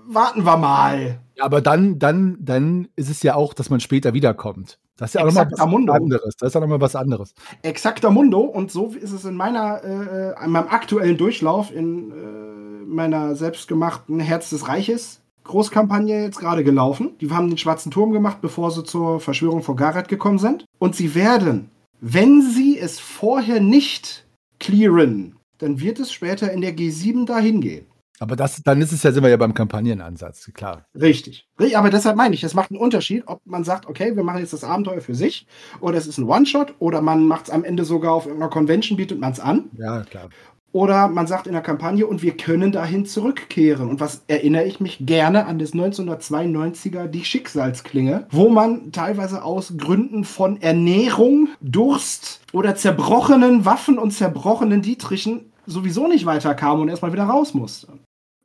warten 0.06 0.44
wir 0.44 0.56
mal. 0.56 1.20
Ja, 1.36 1.44
aber 1.44 1.60
dann, 1.60 1.98
dann, 1.98 2.36
dann 2.40 2.88
ist 2.96 3.08
es 3.08 3.22
ja 3.22 3.34
auch, 3.34 3.54
dass 3.54 3.70
man 3.70 3.80
später 3.80 4.12
wiederkommt. 4.12 4.78
Das 4.98 5.10
ist 5.10 5.14
ja 5.14 5.22
auch 5.22 5.26
nochmal 5.26 5.48
was 5.50 5.66
Mundo. 5.66 5.92
anderes. 5.92 6.36
Das 6.36 6.48
ist 6.48 6.54
ja 6.54 6.60
nochmal 6.60 6.80
was 6.80 6.96
anderes. 6.96 7.32
Exakter 7.62 8.10
Mundo. 8.10 8.40
Und 8.40 8.70
so 8.70 8.88
ist 8.88 9.12
es 9.12 9.24
in 9.24 9.36
meiner, 9.36 9.82
äh, 9.82 10.44
in 10.44 10.50
meinem 10.50 10.68
aktuellen 10.68 11.16
Durchlauf, 11.16 11.72
in 11.72 12.10
äh, 12.10 12.84
meiner 12.84 13.34
selbstgemachten 13.36 14.18
Herz 14.20 14.50
des 14.50 14.68
Reiches 14.68 15.20
Großkampagne 15.44 16.22
jetzt 16.22 16.38
gerade 16.38 16.62
gelaufen. 16.62 17.12
Die 17.20 17.30
haben 17.30 17.48
den 17.48 17.58
Schwarzen 17.58 17.90
Turm 17.90 18.12
gemacht, 18.12 18.38
bevor 18.40 18.70
sie 18.70 18.84
zur 18.84 19.18
Verschwörung 19.18 19.62
von 19.62 19.76
Gareth 19.76 20.08
gekommen 20.08 20.38
sind. 20.38 20.64
Und 20.78 20.94
sie 20.94 21.14
werden, 21.14 21.70
wenn 22.00 22.42
sie 22.42 22.78
es 22.78 23.00
vorher 23.00 23.60
nicht 23.60 24.26
clearen, 24.60 25.36
dann 25.58 25.80
wird 25.80 25.98
es 25.98 26.12
später 26.12 26.52
in 26.52 26.60
der 26.60 26.76
G7 26.76 27.26
dahin 27.26 27.60
gehen. 27.60 27.86
Aber 28.20 28.36
das, 28.36 28.62
dann 28.62 28.80
ist 28.80 28.92
es 28.92 29.02
ja, 29.02 29.12
sind 29.12 29.22
wir 29.22 29.30
ja 29.30 29.36
beim 29.36 29.54
Kampagnenansatz, 29.54 30.50
klar. 30.54 30.86
Richtig. 30.94 31.48
Aber 31.74 31.90
deshalb 31.90 32.16
meine 32.16 32.34
ich, 32.34 32.44
es 32.44 32.54
macht 32.54 32.70
einen 32.70 32.80
Unterschied, 32.80 33.24
ob 33.26 33.40
man 33.44 33.64
sagt, 33.64 33.86
okay, 33.86 34.16
wir 34.16 34.24
machen 34.24 34.40
jetzt 34.40 34.52
das 34.52 34.64
Abenteuer 34.64 35.00
für 35.00 35.14
sich, 35.14 35.46
oder 35.80 35.98
es 35.98 36.06
ist 36.06 36.18
ein 36.18 36.28
One-Shot, 36.28 36.74
oder 36.78 37.00
man 37.00 37.26
macht 37.26 37.46
es 37.46 37.50
am 37.50 37.64
Ende 37.64 37.84
sogar 37.84 38.12
auf 38.12 38.26
irgendeiner 38.26 38.50
Convention, 38.50 38.96
bietet 38.96 39.20
man 39.20 39.32
es 39.32 39.40
an. 39.40 39.70
Ja, 39.78 40.02
klar. 40.02 40.28
Oder 40.72 41.08
man 41.08 41.26
sagt 41.26 41.46
in 41.46 41.54
der 41.54 41.62
Kampagne, 41.62 42.06
und 42.06 42.22
wir 42.22 42.36
können 42.36 42.72
dahin 42.72 43.06
zurückkehren. 43.06 43.88
Und 43.88 44.00
was 44.00 44.22
erinnere 44.28 44.64
ich 44.64 44.80
mich 44.80 44.98
gerne 45.00 45.46
an 45.46 45.58
das 45.58 45.72
1992er 45.72 47.06
Die 47.06 47.24
Schicksalsklinge, 47.24 48.26
wo 48.30 48.50
man 48.50 48.92
teilweise 48.92 49.42
aus 49.42 49.74
Gründen 49.78 50.24
von 50.24 50.60
Ernährung, 50.60 51.48
Durst 51.60 52.42
oder 52.52 52.74
zerbrochenen 52.76 53.64
Waffen 53.64 53.98
und 53.98 54.10
zerbrochenen 54.10 54.82
Dietrichen 54.82 55.52
sowieso 55.64 56.06
nicht 56.06 56.26
weiterkam 56.26 56.80
und 56.80 56.88
erstmal 56.88 57.12
wieder 57.12 57.24
raus 57.24 57.54
musste. 57.54 57.88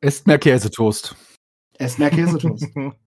Esst 0.00 0.26
mehr 0.26 0.38
Käsetoast. 0.38 1.16
Esst 1.78 1.98
mehr 1.98 2.10
Käsetoast. 2.10 2.66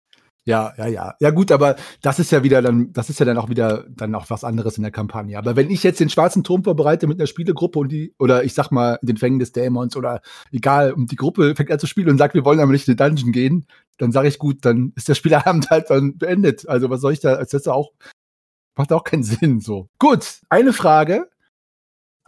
Ja, 0.49 0.73
ja, 0.79 0.87
ja. 0.87 1.15
Ja, 1.19 1.31
gut, 1.31 1.51
aber 1.51 1.75
das 2.03 2.21
ist 2.21 2.31
ja 2.31 2.45
wieder 2.45 2.63
dann, 2.63 2.93
das 2.93 3.11
ist 3.11 3.19
ja 3.19 3.27
dann 3.27 3.37
auch 3.37 3.49
wieder 3.49 3.85
dann 3.91 4.15
auch 4.15 4.31
was 4.31 4.45
anderes 4.45 4.77
in 4.77 4.85
der 4.85 4.93
Kampagne. 4.93 5.37
Aber 5.37 5.57
wenn 5.57 5.71
ich 5.71 5.83
jetzt 5.83 5.99
den 5.99 6.09
schwarzen 6.09 6.45
Turm 6.45 6.63
vorbereite 6.63 7.09
mit 7.09 7.19
einer 7.19 7.27
Spielegruppe 7.27 7.81
und 7.81 7.91
die, 7.91 8.15
oder 8.21 8.45
ich 8.45 8.55
sag 8.55 8.71
mal, 8.71 9.01
den 9.03 9.17
Fängen 9.17 9.41
des 9.41 9.51
Dämons 9.51 9.97
oder 9.97 10.21
egal, 10.53 10.93
und 10.93 11.11
die 11.11 11.17
Gruppe 11.17 11.57
fängt 11.57 11.73
an 11.73 11.81
zu 11.81 11.89
spielen 11.89 12.11
und 12.11 12.19
sagt, 12.19 12.35
wir 12.35 12.45
wollen 12.45 12.61
aber 12.61 12.71
nicht 12.71 12.87
in 12.87 12.95
den 12.95 13.09
Dungeon 13.09 13.33
gehen, 13.33 13.67
dann 13.99 14.13
sage 14.13 14.29
ich 14.29 14.39
gut, 14.39 14.65
dann 14.65 14.93
ist 14.95 15.09
der 15.09 15.17
Spielabend 15.17 15.69
halt 15.71 15.91
dann 15.91 16.17
beendet. 16.17 16.69
Also 16.69 16.91
was 16.91 17.01
soll 17.01 17.13
ich 17.13 17.21
da, 17.21 17.35
als 17.35 17.51
das 17.51 17.67
auch, 17.67 17.91
macht 18.77 18.93
auch 18.93 19.03
keinen 19.03 19.25
Sinn, 19.25 19.59
so. 19.59 19.89
Gut, 19.99 20.43
eine 20.49 20.73
Frage. 20.73 21.29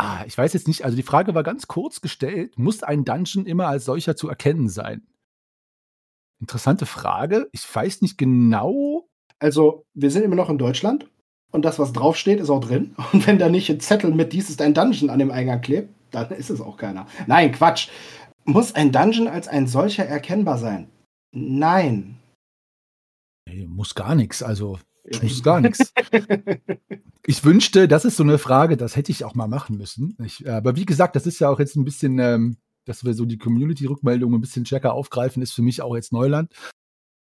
Ah, 0.01 0.25
ich 0.27 0.39
weiß 0.39 0.53
jetzt 0.53 0.69
nicht, 0.69 0.85
also 0.85 0.97
die 0.97 1.03
Frage 1.03 1.35
war 1.35 1.43
ganz 1.43 1.67
kurz 1.67 2.01
gestellt. 2.01 2.57
Muss 2.57 2.85
ein 2.85 3.05
Dungeon 3.05 3.47
immer 3.47 3.67
als 3.67 3.85
solcher 3.85 4.15
zu 4.15 4.29
erkennen 4.29 4.69
sein? 4.69 5.07
Interessante 6.41 6.87
Frage. 6.87 7.49
Ich 7.53 7.63
weiß 7.75 8.01
nicht 8.03 8.17
genau. 8.17 9.09
Also, 9.41 9.85
wir 9.95 10.13
sind 10.13 10.23
immer 10.23 10.37
noch 10.37 10.51
in 10.51 10.59
Deutschland 10.59 11.11
und 11.51 11.65
das, 11.65 11.81
was 11.81 11.93
draufsteht, 11.93 12.39
ist 12.39 12.51
auch 12.51 12.61
drin. 12.61 12.95
Und 13.13 13.27
wenn 13.27 13.39
da 13.39 13.49
nicht 13.49 13.71
ein 13.71 13.81
Zettel 13.81 14.13
mit 14.13 14.33
dies 14.33 14.51
ist 14.51 14.61
ein 14.61 14.75
Dungeon 14.75 15.11
an 15.11 15.19
dem 15.19 15.31
Eingang 15.31 15.61
klebt, 15.61 15.93
dann 16.11 16.31
ist 16.31 16.51
es 16.51 16.61
auch 16.61 16.77
keiner. 16.77 17.07
Nein, 17.27 17.53
Quatsch. 17.53 17.89
Muss 18.45 18.75
ein 18.75 18.93
Dungeon 18.93 19.29
als 19.29 19.49
ein 19.49 19.67
solcher 19.67 20.07
erkennbar 20.07 20.59
sein? 20.59 20.89
Nein. 21.33 22.19
Nee, 23.49 23.67
muss 23.67 23.95
gar 23.95 24.15
nichts. 24.15 24.43
Also, 24.43 24.79
muss 25.23 25.43
gar 25.43 25.61
nichts. 25.61 25.93
Ich 27.27 27.45
wünschte, 27.45 27.89
das 27.89 28.07
ist 28.07 28.17
so 28.17 28.23
eine 28.23 28.39
Frage, 28.39 28.79
das 28.79 28.97
hätte 28.97 29.13
ich 29.13 29.23
auch 29.23 29.35
mal 29.35 29.49
machen 29.49 29.77
müssen. 29.77 30.17
Ich, 30.25 30.49
aber 30.51 30.77
wie 30.77 30.87
gesagt, 30.87 31.15
das 31.15 31.27
ist 31.27 31.41
ja 31.41 31.51
auch 31.51 31.59
jetzt 31.59 31.77
ein 31.77 31.85
bisschen 31.85 32.19
ähm, 32.19 32.57
dass 32.89 33.05
wir 33.05 33.15
so 33.15 33.25
die 33.25 33.39
Community-Rückmeldungen 33.39 34.39
ein 34.39 34.41
bisschen 34.41 34.67
stärker 34.67 34.95
aufgreifen, 34.95 35.43
ist 35.43 35.53
für 35.53 35.63
mich 35.63 35.83
auch 35.83 35.95
jetzt 35.95 36.13
Neuland. 36.13 36.53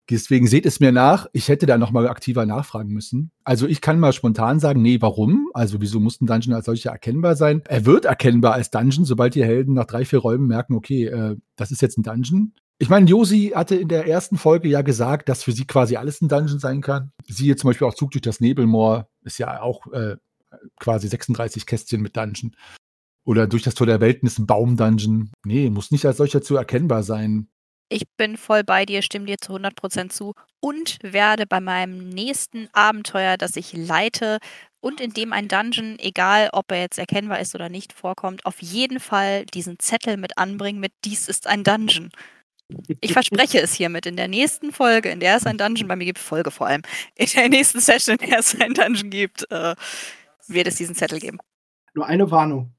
Deswegen 0.10 0.48
seht 0.48 0.66
es 0.66 0.80
mir 0.80 0.94
nach. 0.94 1.28
Ich 1.34 1.50
hätte 1.50 1.66
da 1.66 1.78
noch 1.78 1.92
mal 1.92 2.08
aktiver 2.08 2.46
nachfragen 2.46 2.94
müssen. 2.94 3.32
Also 3.44 3.68
ich 3.68 3.82
kann 3.82 4.00
mal 4.00 4.14
spontan 4.14 4.62
sagen, 4.62 4.82
nee, 4.82 5.02
warum? 5.02 5.50
Also 5.54 5.82
wieso 5.82 6.00
muss 6.00 6.22
ein 6.22 6.28
Dungeon 6.28 6.54
als 6.54 6.66
solcher 6.66 6.92
erkennbar 6.92 7.36
sein? 7.36 7.62
Er 7.68 7.86
wird 7.86 8.06
erkennbar 8.06 8.54
als 8.54 8.72
Dungeon, 8.72 9.04
sobald 9.04 9.36
die 9.36 9.44
Helden 9.44 9.74
nach 9.74 9.86
drei, 9.86 10.06
vier 10.06 10.20
Räumen 10.20 10.48
merken, 10.48 10.76
okay, 10.76 11.08
äh, 11.08 11.36
das 11.58 11.72
ist 11.72 11.82
jetzt 11.82 11.98
ein 11.98 12.04
Dungeon. 12.04 12.54
Ich 12.80 12.90
meine, 12.90 13.10
Josi 13.10 13.54
hatte 13.56 13.76
in 13.76 13.88
der 13.88 14.06
ersten 14.08 14.38
Folge 14.38 14.68
ja 14.68 14.82
gesagt, 14.82 15.30
dass 15.30 15.44
für 15.44 15.52
sie 15.52 15.66
quasi 15.66 15.96
alles 15.96 16.22
ein 16.22 16.30
Dungeon 16.30 16.60
sein 16.60 16.82
kann. 16.82 17.12
Sie 17.28 17.48
jetzt 17.48 17.62
zum 17.62 17.70
Beispiel 17.70 17.88
auch 17.88 17.96
Zug 17.96 18.12
durch 18.12 18.22
das 18.22 18.40
Nebelmoor 18.40 19.10
ist 19.24 19.40
ja 19.40 19.62
auch 19.62 19.92
äh, 19.92 20.18
quasi 20.80 21.08
36 21.08 21.66
Kästchen 21.66 22.02
mit 22.02 22.16
Dungeon. 22.16 22.56
Oder 23.26 23.48
durch 23.48 23.64
das 23.64 23.74
Tor 23.74 23.88
der 23.88 24.00
Welten 24.00 24.28
ist 24.28 24.38
ein 24.38 24.46
Baumdungeon. 24.46 25.32
Nee, 25.44 25.70
muss 25.70 25.92
nicht 25.92 26.06
als 26.06 26.18
solcher 26.18 26.42
zu 26.42 26.56
erkennbar 26.56 27.04
sein. 27.04 27.50
Ich 27.90 28.04
bin 28.18 28.38
voll 28.38 28.64
bei 28.64 28.86
dir, 28.86 29.02
stimme 29.02 29.26
dir 29.26 29.38
zu 29.38 29.54
100% 29.54 30.10
zu 30.10 30.34
und 30.60 30.98
werde 31.02 31.46
bei 31.48 31.62
meinem 31.62 32.10
nächsten 32.10 32.68
Abenteuer, 32.74 33.38
das 33.38 33.56
ich 33.56 33.74
leite 33.74 34.40
und 34.82 35.02
in 35.02 35.14
dem 35.14 35.34
ein 35.34 35.48
Dungeon, 35.48 35.98
egal 36.00 36.50
ob 36.52 36.72
er 36.72 36.82
jetzt 36.82 37.00
erkennbar 37.00 37.40
ist 37.40 37.56
oder 37.56 37.70
nicht, 37.70 37.94
vorkommt, 37.94 38.46
auf 38.46 38.62
jeden 38.62 39.00
Fall 39.00 39.46
diesen 39.46 39.80
Zettel 39.80 40.18
mit 40.18 40.38
anbringen 40.38 40.80
mit 40.80 40.92
dies 41.06 41.28
ist 41.28 41.48
ein 41.48 41.64
Dungeon. 41.64 42.10
Ich 43.00 43.14
verspreche 43.14 43.62
es 43.62 43.74
hiermit. 43.74 44.06
In 44.06 44.18
der 44.18 44.28
nächsten 44.28 44.72
Folge, 44.72 45.10
in 45.10 45.20
der 45.20 45.38
es 45.38 45.46
ein 45.46 45.58
Dungeon 45.58 45.88
bei 45.88 45.96
mir 45.96 46.06
gibt, 46.06 46.20
Folge 46.20 46.52
vor 46.52 46.68
allem, 46.68 46.82
in 47.16 47.28
der 47.28 47.50
nächsten 47.50 47.80
Session, 47.80 48.18
in 48.18 48.30
der 48.30 48.40
es 48.40 48.60
ein 48.60 48.74
Dungeon 48.74 49.10
gibt, 49.10 49.50
äh, 49.52 49.76
wird 50.48 50.68
es 50.68 50.76
diesen 50.76 50.96
Zettel 50.96 51.20
geben. 51.20 51.40
Nur 51.94 52.06
eine 52.06 52.30
Warnung. 52.30 52.72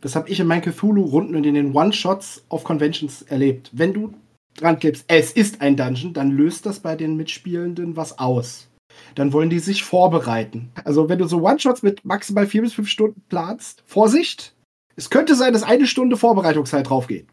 Das 0.00 0.14
habe 0.14 0.28
ich 0.28 0.40
in 0.40 0.46
meinen 0.46 0.62
Cthulhu-Runden 0.62 1.36
und 1.36 1.44
in 1.44 1.54
den 1.54 1.74
One-Shots 1.74 2.44
auf 2.48 2.64
Conventions 2.64 3.22
erlebt. 3.22 3.70
Wenn 3.72 3.94
du 3.94 4.14
dran 4.56 4.78
klebst, 4.78 5.04
es 5.08 5.32
ist 5.32 5.60
ein 5.60 5.76
Dungeon, 5.76 6.12
dann 6.12 6.30
löst 6.30 6.66
das 6.66 6.80
bei 6.80 6.96
den 6.96 7.16
Mitspielenden 7.16 7.96
was 7.96 8.18
aus. 8.18 8.68
Dann 9.14 9.32
wollen 9.32 9.50
die 9.50 9.58
sich 9.58 9.84
vorbereiten. 9.84 10.70
Also 10.84 11.08
wenn 11.08 11.18
du 11.18 11.26
so 11.26 11.40
One-Shots 11.42 11.82
mit 11.82 12.04
maximal 12.04 12.46
vier 12.46 12.62
bis 12.62 12.74
fünf 12.74 12.88
Stunden 12.88 13.22
planst, 13.28 13.82
Vorsicht! 13.86 14.54
Es 14.96 15.10
könnte 15.10 15.34
sein, 15.34 15.52
dass 15.52 15.62
eine 15.62 15.86
Stunde 15.86 16.16
Vorbereitungszeit 16.16 16.88
draufgeht. 16.88 17.26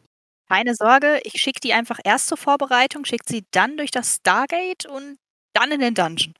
Keine 0.49 0.75
Sorge, 0.75 1.19
ich 1.23 1.33
schicke 1.33 1.59
die 1.61 1.73
einfach 1.73 1.99
erst 2.03 2.27
zur 2.27 2.37
Vorbereitung, 2.37 3.05
schicke 3.05 3.25
sie 3.27 3.45
dann 3.51 3.77
durch 3.77 3.91
das 3.91 4.15
Stargate 4.15 4.85
und 4.85 5.17
dann 5.53 5.71
in 5.71 5.79
den 5.79 5.93
Dungeon. 5.93 6.33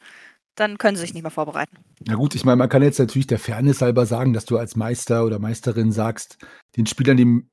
Dann 0.56 0.78
können 0.78 0.96
sie 0.96 1.02
sich 1.02 1.13
nicht 1.13 1.24
mehr 1.24 1.32
vorbereiten. 1.32 1.78
Na 2.06 2.16
gut, 2.16 2.36
ich 2.36 2.46
meine, 2.46 2.58
man 2.58 2.70
kann 2.70 2.84
jetzt 2.84 3.00
natürlich 3.00 3.28
der 3.28 3.39
Fairness 3.39 3.82
halber 3.82 4.06
sagen, 4.06 4.34
dass 4.34 4.46
du 4.46 4.58
als 4.58 4.76
Meister 4.76 5.26
oder 5.26 5.39
Meisterin 5.39 5.92
sagst, 5.92 6.38
den 6.78 6.86
Spielern, 6.86 7.18
die, 7.18 7.48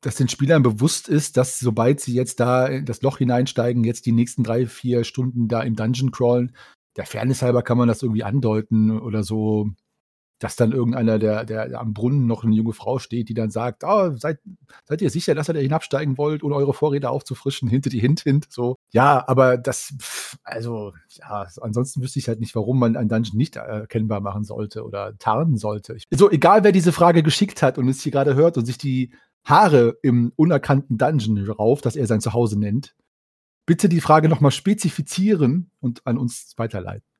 dass 0.00 0.16
den 0.16 0.28
Spielern 0.28 0.62
bewusst 0.62 1.08
ist, 1.08 1.36
dass 1.36 1.60
sobald 1.60 2.00
sie 2.00 2.14
jetzt 2.14 2.40
da 2.40 2.66
in 2.66 2.84
das 2.84 3.02
Loch 3.02 3.18
hineinsteigen, 3.18 3.84
jetzt 3.84 4.06
die 4.06 4.12
nächsten 4.12 4.42
drei, 4.42 4.66
vier 4.66 5.04
Stunden 5.04 5.46
da 5.46 5.62
im 5.62 5.76
Dungeon 5.76 6.10
crawlen, 6.10 6.56
der 6.96 7.06
Fairness 7.06 7.42
halber 7.42 7.62
kann 7.62 7.78
man 7.78 7.88
das 7.88 8.02
irgendwie 8.02 8.24
andeuten 8.24 8.98
oder 8.98 9.22
so 9.22 9.70
dass 10.42 10.56
dann 10.56 10.72
irgendeiner, 10.72 11.20
der, 11.20 11.44
der 11.44 11.78
am 11.78 11.94
Brunnen 11.94 12.26
noch 12.26 12.42
eine 12.42 12.54
junge 12.54 12.72
Frau 12.72 12.98
steht, 12.98 13.28
die 13.28 13.34
dann 13.34 13.50
sagt, 13.50 13.84
oh, 13.84 14.10
seid, 14.16 14.40
seid 14.84 15.00
ihr 15.00 15.08
sicher, 15.08 15.36
dass 15.36 15.48
ihr 15.48 15.54
da 15.54 15.60
hinabsteigen 15.60 16.18
wollt, 16.18 16.42
ohne 16.42 16.56
eure 16.56 16.74
Vorräte 16.74 17.10
aufzufrischen, 17.10 17.68
hinter 17.70 17.90
die 17.90 18.00
Hint, 18.00 18.20
hint, 18.20 18.48
so. 18.50 18.76
Ja, 18.90 19.22
aber 19.28 19.56
das, 19.56 19.94
also, 20.42 20.94
ja, 21.10 21.46
ansonsten 21.60 22.02
wüsste 22.02 22.18
ich 22.18 22.26
halt 22.26 22.40
nicht, 22.40 22.56
warum 22.56 22.80
man 22.80 22.96
ein 22.96 23.08
Dungeon 23.08 23.36
nicht 23.36 23.54
erkennbar 23.54 24.20
machen 24.20 24.42
sollte 24.42 24.84
oder 24.84 25.16
tarnen 25.18 25.58
sollte. 25.58 25.96
So, 26.10 26.28
egal 26.28 26.64
wer 26.64 26.72
diese 26.72 26.92
Frage 26.92 27.22
geschickt 27.22 27.62
hat 27.62 27.78
und 27.78 27.86
es 27.88 28.02
hier 28.02 28.10
gerade 28.10 28.34
hört 28.34 28.58
und 28.58 28.66
sich 28.66 28.78
die 28.78 29.12
Haare 29.44 29.96
im 30.02 30.32
unerkannten 30.34 30.98
Dungeon 30.98 31.48
rauf, 31.50 31.82
das 31.82 31.94
er 31.94 32.08
sein 32.08 32.20
Zuhause 32.20 32.58
nennt, 32.58 32.96
bitte 33.64 33.88
die 33.88 34.00
Frage 34.00 34.28
nochmal 34.28 34.50
spezifizieren 34.50 35.70
und 35.78 36.04
an 36.04 36.18
uns 36.18 36.54
weiterleiten. 36.56 37.11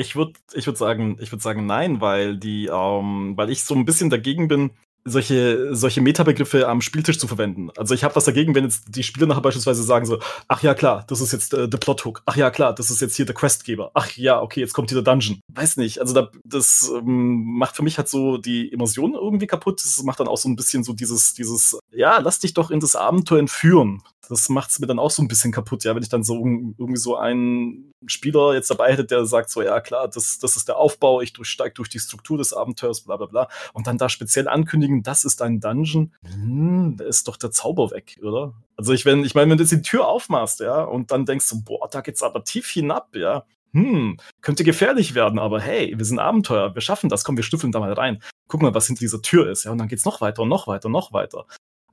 Ich 0.00 0.16
würde 0.16 0.32
ich 0.54 0.66
würd 0.66 0.78
sagen, 0.78 1.18
ich 1.20 1.30
würde 1.30 1.42
sagen 1.42 1.66
nein, 1.66 2.00
weil 2.00 2.38
die, 2.38 2.66
ähm, 2.66 3.36
weil 3.36 3.50
ich 3.50 3.64
so 3.64 3.74
ein 3.74 3.84
bisschen 3.84 4.08
dagegen 4.08 4.48
bin, 4.48 4.70
solche, 5.04 5.74
solche 5.74 6.00
Metabegriffe 6.00 6.68
am 6.68 6.80
Spieltisch 6.80 7.18
zu 7.18 7.26
verwenden. 7.26 7.70
Also 7.76 7.94
ich 7.94 8.04
habe 8.04 8.16
was 8.16 8.24
dagegen, 8.24 8.54
wenn 8.54 8.64
jetzt 8.64 8.84
die 8.88 9.02
Spieler 9.02 9.26
nachher 9.26 9.40
beispielsweise 9.40 9.82
sagen 9.82 10.06
so, 10.06 10.18
ach 10.48 10.62
ja 10.62 10.74
klar, 10.74 11.04
das 11.08 11.20
ist 11.20 11.32
jetzt 11.32 11.54
äh, 11.54 11.68
der 11.68 11.78
Plothook, 11.78 12.22
ach 12.26 12.36
ja 12.36 12.50
klar, 12.50 12.74
das 12.74 12.90
ist 12.90 13.00
jetzt 13.00 13.16
hier 13.16 13.26
der 13.26 13.34
Questgeber, 13.34 13.90
ach 13.94 14.10
ja, 14.16 14.40
okay, 14.40 14.60
jetzt 14.60 14.74
kommt 14.74 14.90
hier 14.90 15.02
der 15.02 15.12
Dungeon. 15.12 15.40
Weiß 15.48 15.76
nicht, 15.76 16.00
also 16.00 16.14
da, 16.14 16.30
das 16.44 16.90
ähm, 16.94 17.56
macht 17.56 17.76
für 17.76 17.82
mich 17.82 17.98
halt 17.98 18.08
so 18.08 18.36
die 18.38 18.68
Immersion 18.68 19.14
irgendwie 19.14 19.46
kaputt. 19.46 19.82
Das 19.82 20.02
macht 20.02 20.20
dann 20.20 20.28
auch 20.28 20.38
so 20.38 20.48
ein 20.48 20.56
bisschen 20.56 20.84
so 20.84 20.92
dieses, 20.92 21.34
dieses, 21.34 21.78
ja, 21.92 22.18
lass 22.18 22.38
dich 22.38 22.54
doch 22.54 22.70
in 22.70 22.80
das 22.80 22.96
Abenteuer 22.96 23.38
entführen 23.38 24.02
das 24.30 24.48
macht 24.48 24.70
es 24.70 24.78
mir 24.78 24.86
dann 24.86 25.00
auch 25.00 25.10
so 25.10 25.22
ein 25.22 25.28
bisschen 25.28 25.50
kaputt, 25.50 25.82
ja, 25.82 25.94
wenn 25.94 26.04
ich 26.04 26.08
dann 26.08 26.22
so 26.22 26.36
irgendwie 26.36 26.96
so 26.96 27.16
einen 27.16 27.92
Spieler 28.06 28.54
jetzt 28.54 28.70
dabei 28.70 28.92
hätte, 28.92 29.04
der 29.04 29.26
sagt 29.26 29.50
so, 29.50 29.60
ja 29.60 29.80
klar, 29.80 30.08
das, 30.08 30.38
das 30.38 30.56
ist 30.56 30.68
der 30.68 30.76
Aufbau, 30.76 31.20
ich 31.20 31.32
durchsteige 31.32 31.74
durch 31.74 31.88
die 31.88 31.98
Struktur 31.98 32.38
des 32.38 32.52
Abenteuers, 32.52 33.02
bla 33.02 33.16
bla 33.16 33.26
bla, 33.26 33.48
und 33.72 33.86
dann 33.86 33.98
da 33.98 34.08
speziell 34.08 34.46
ankündigen, 34.46 34.89
das 35.02 35.24
ist 35.24 35.42
ein 35.42 35.60
Dungeon, 35.60 36.12
hm, 36.22 36.96
da 36.96 37.04
ist 37.04 37.28
doch 37.28 37.36
der 37.36 37.50
Zauber 37.50 37.90
weg, 37.90 38.18
oder? 38.22 38.54
Also 38.76 38.92
ich, 38.92 39.04
wenn, 39.04 39.24
ich 39.24 39.34
meine, 39.34 39.50
wenn 39.50 39.58
du 39.58 39.64
jetzt 39.64 39.72
die 39.72 39.82
Tür 39.82 40.08
aufmachst, 40.08 40.60
ja, 40.60 40.82
und 40.82 41.10
dann 41.10 41.26
denkst 41.26 41.48
du, 41.50 41.62
boah, 41.62 41.88
da 41.90 42.00
geht's 42.00 42.22
aber 42.22 42.44
tief 42.44 42.68
hinab, 42.70 43.14
ja, 43.14 43.44
hm, 43.72 44.16
könnte 44.40 44.64
gefährlich 44.64 45.14
werden, 45.14 45.38
aber 45.38 45.60
hey, 45.60 45.94
wir 45.96 46.04
sind 46.04 46.18
Abenteuer, 46.18 46.74
wir 46.74 46.82
schaffen 46.82 47.08
das, 47.08 47.24
komm, 47.24 47.36
wir 47.36 47.44
schnüffeln 47.44 47.72
da 47.72 47.80
mal 47.80 47.92
rein. 47.92 48.22
Guck 48.48 48.62
mal, 48.62 48.74
was 48.74 48.86
hinter 48.86 49.00
dieser 49.00 49.22
Tür 49.22 49.48
ist, 49.50 49.64
ja, 49.64 49.70
und 49.70 49.78
dann 49.78 49.88
geht's 49.88 50.04
noch 50.04 50.20
weiter 50.20 50.42
und 50.42 50.48
noch 50.48 50.66
weiter 50.66 50.86
und 50.86 50.92
noch 50.92 51.12
weiter. 51.12 51.46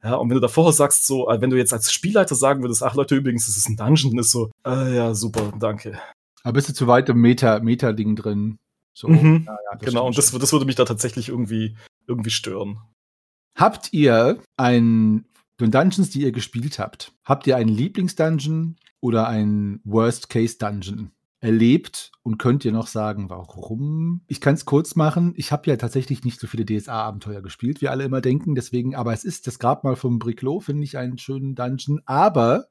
Ja, 0.04 0.16
und 0.16 0.30
wenn 0.30 0.36
du 0.36 0.42
davor 0.42 0.72
sagst, 0.74 1.06
so, 1.06 1.30
äh, 1.30 1.42
wenn 1.42 1.50
du 1.50 1.58
jetzt 1.58 1.74
als 1.74 1.92
Spielleiter 1.92 2.36
sagen 2.36 2.62
würdest, 2.62 2.84
ach 2.84 2.96
Leute, 2.96 3.16
übrigens, 3.16 3.46
das 3.46 3.58
ist 3.58 3.70
ein 3.70 3.78
Dungeon, 3.78 4.12
dann 4.12 4.20
ist 4.20 4.32
so, 4.32 4.52
äh, 4.66 4.96
ja, 4.96 5.14
super, 5.14 5.54
danke. 5.60 6.00
Aber 6.44 6.54
bist 6.54 6.70
du 6.70 6.74
zu 6.74 6.88
weit 6.88 7.10
im 7.10 7.20
Meta, 7.20 7.60
Meta-Ding 7.60 8.16
drin? 8.16 8.58
So, 8.94 9.08
mhm, 9.08 9.44
ja, 9.46 9.58
ja, 9.72 9.78
genau, 9.78 10.08
und 10.08 10.18
das, 10.18 10.32
das 10.32 10.54
würde 10.54 10.66
mich 10.66 10.76
da 10.76 10.86
tatsächlich 10.86 11.30
irgendwie, 11.30 11.76
irgendwie 12.08 12.32
stören. 12.32 12.80
Habt 13.56 13.94
ihr 13.94 14.40
ein, 14.56 15.26
den 15.60 15.72
Dungeons, 15.72 16.10
die 16.10 16.22
ihr 16.22 16.32
gespielt 16.32 16.80
habt, 16.80 17.14
habt 17.24 17.48
ihr 17.48 17.58
einen 17.58 17.70
Lieblingsdungeon 17.70 18.76
oder 19.00 19.28
einen 19.28 19.82
Worst-Case-Dungeon? 19.84 21.12
erlebt 21.40 22.12
und 22.24 22.40
könnt 22.40 22.66
ihr 22.66 22.72
noch 22.72 22.88
sagen, 22.88 23.30
warum? 23.30 24.22
Ich 24.28 24.42
kann 24.42 24.56
es 24.56 24.66
kurz 24.66 24.96
machen. 24.96 25.34
Ich 25.38 25.52
habe 25.52 25.70
ja 25.70 25.78
tatsächlich 25.78 26.24
nicht 26.24 26.40
so 26.40 26.48
viele 26.48 26.66
DSA-Abenteuer 26.66 27.42
gespielt, 27.42 27.82
wie 27.82 27.90
alle 27.90 28.06
immer 28.06 28.22
denken. 28.22 28.56
Deswegen, 28.56 28.96
aber 28.96 29.14
es 29.14 29.24
ist 29.24 29.46
das 29.48 29.60
Grabmal 29.60 29.96
vom 29.96 30.20
Briclo, 30.20 30.60
finde 30.60 30.84
ich 30.84 30.98
einen 30.98 31.18
schönen 31.18 31.56
Dungeon. 31.56 32.02
Aber 32.06 32.68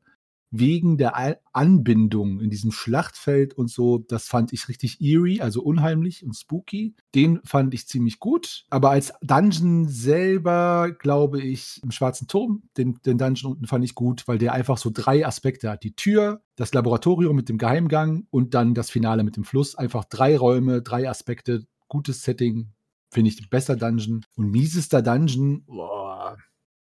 wegen 0.51 0.97
der 0.97 1.41
Anbindung 1.53 2.41
in 2.41 2.51
diesem 2.51 2.71
Schlachtfeld 2.71 3.55
und 3.55 3.71
so, 3.71 3.99
das 3.99 4.29
fand 4.29 4.53
ich 4.53 4.69
richtig 4.69 5.01
eerie, 5.01 5.41
also 5.41 5.63
unheimlich 5.63 6.25
und 6.25 6.35
spooky. 6.35 6.95
Den 7.15 7.41
fand 7.45 7.75
ich 7.75 7.89
ziemlich 7.89 8.21
gut. 8.21 8.65
Aber 8.71 8.91
als 8.91 9.13
Dungeon 9.23 9.89
selber, 9.89 10.93
glaube 10.99 11.41
ich, 11.41 11.81
im 11.83 11.91
Schwarzen 11.91 12.29
Turm, 12.29 12.63
den, 12.77 12.99
den 13.05 13.19
Dungeon 13.19 13.53
unten 13.53 13.67
fand 13.67 13.85
ich 13.85 13.95
gut, 13.95 14.29
weil 14.29 14.39
der 14.39 14.53
einfach 14.53 14.79
so 14.79 14.91
drei 14.93 15.27
Aspekte 15.27 15.71
hat. 15.71 15.83
Die 15.83 15.97
Tür, 15.97 16.43
das 16.57 16.73
Laboratorium 16.73 17.35
mit 17.35 17.49
dem 17.49 17.59
Geheimgang 17.59 18.27
und 18.31 18.55
dann 18.55 18.75
das 18.75 18.91
Finale 18.91 19.25
mit 19.25 19.37
dem 19.37 19.45
Fluss. 19.45 19.75
Einfach 19.75 20.05
drei 20.05 20.37
Räume, 20.37 20.83
drei 20.83 21.09
Aspekte, 21.09 21.67
gutes 21.89 22.23
Setting. 22.23 22.73
Finde 23.11 23.31
ich 23.31 23.51
besser 23.51 23.77
Dungeon. 23.77 24.25
Und 24.37 24.51
miesester 24.51 25.03
Dungeon, 25.03 25.65
boah, 25.67 26.37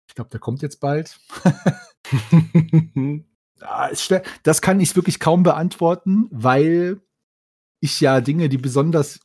ich 0.08 0.14
glaube, 0.14 0.30
der 0.30 0.40
kommt 0.40 0.62
jetzt 0.62 0.80
bald. 0.80 1.18
Das 4.42 4.62
kann 4.62 4.80
ich 4.80 4.96
wirklich 4.96 5.20
kaum 5.20 5.42
beantworten, 5.42 6.28
weil 6.30 7.00
ich 7.80 8.00
ja 8.00 8.20
Dinge, 8.20 8.48
die 8.48 8.58
besonders 8.58 9.20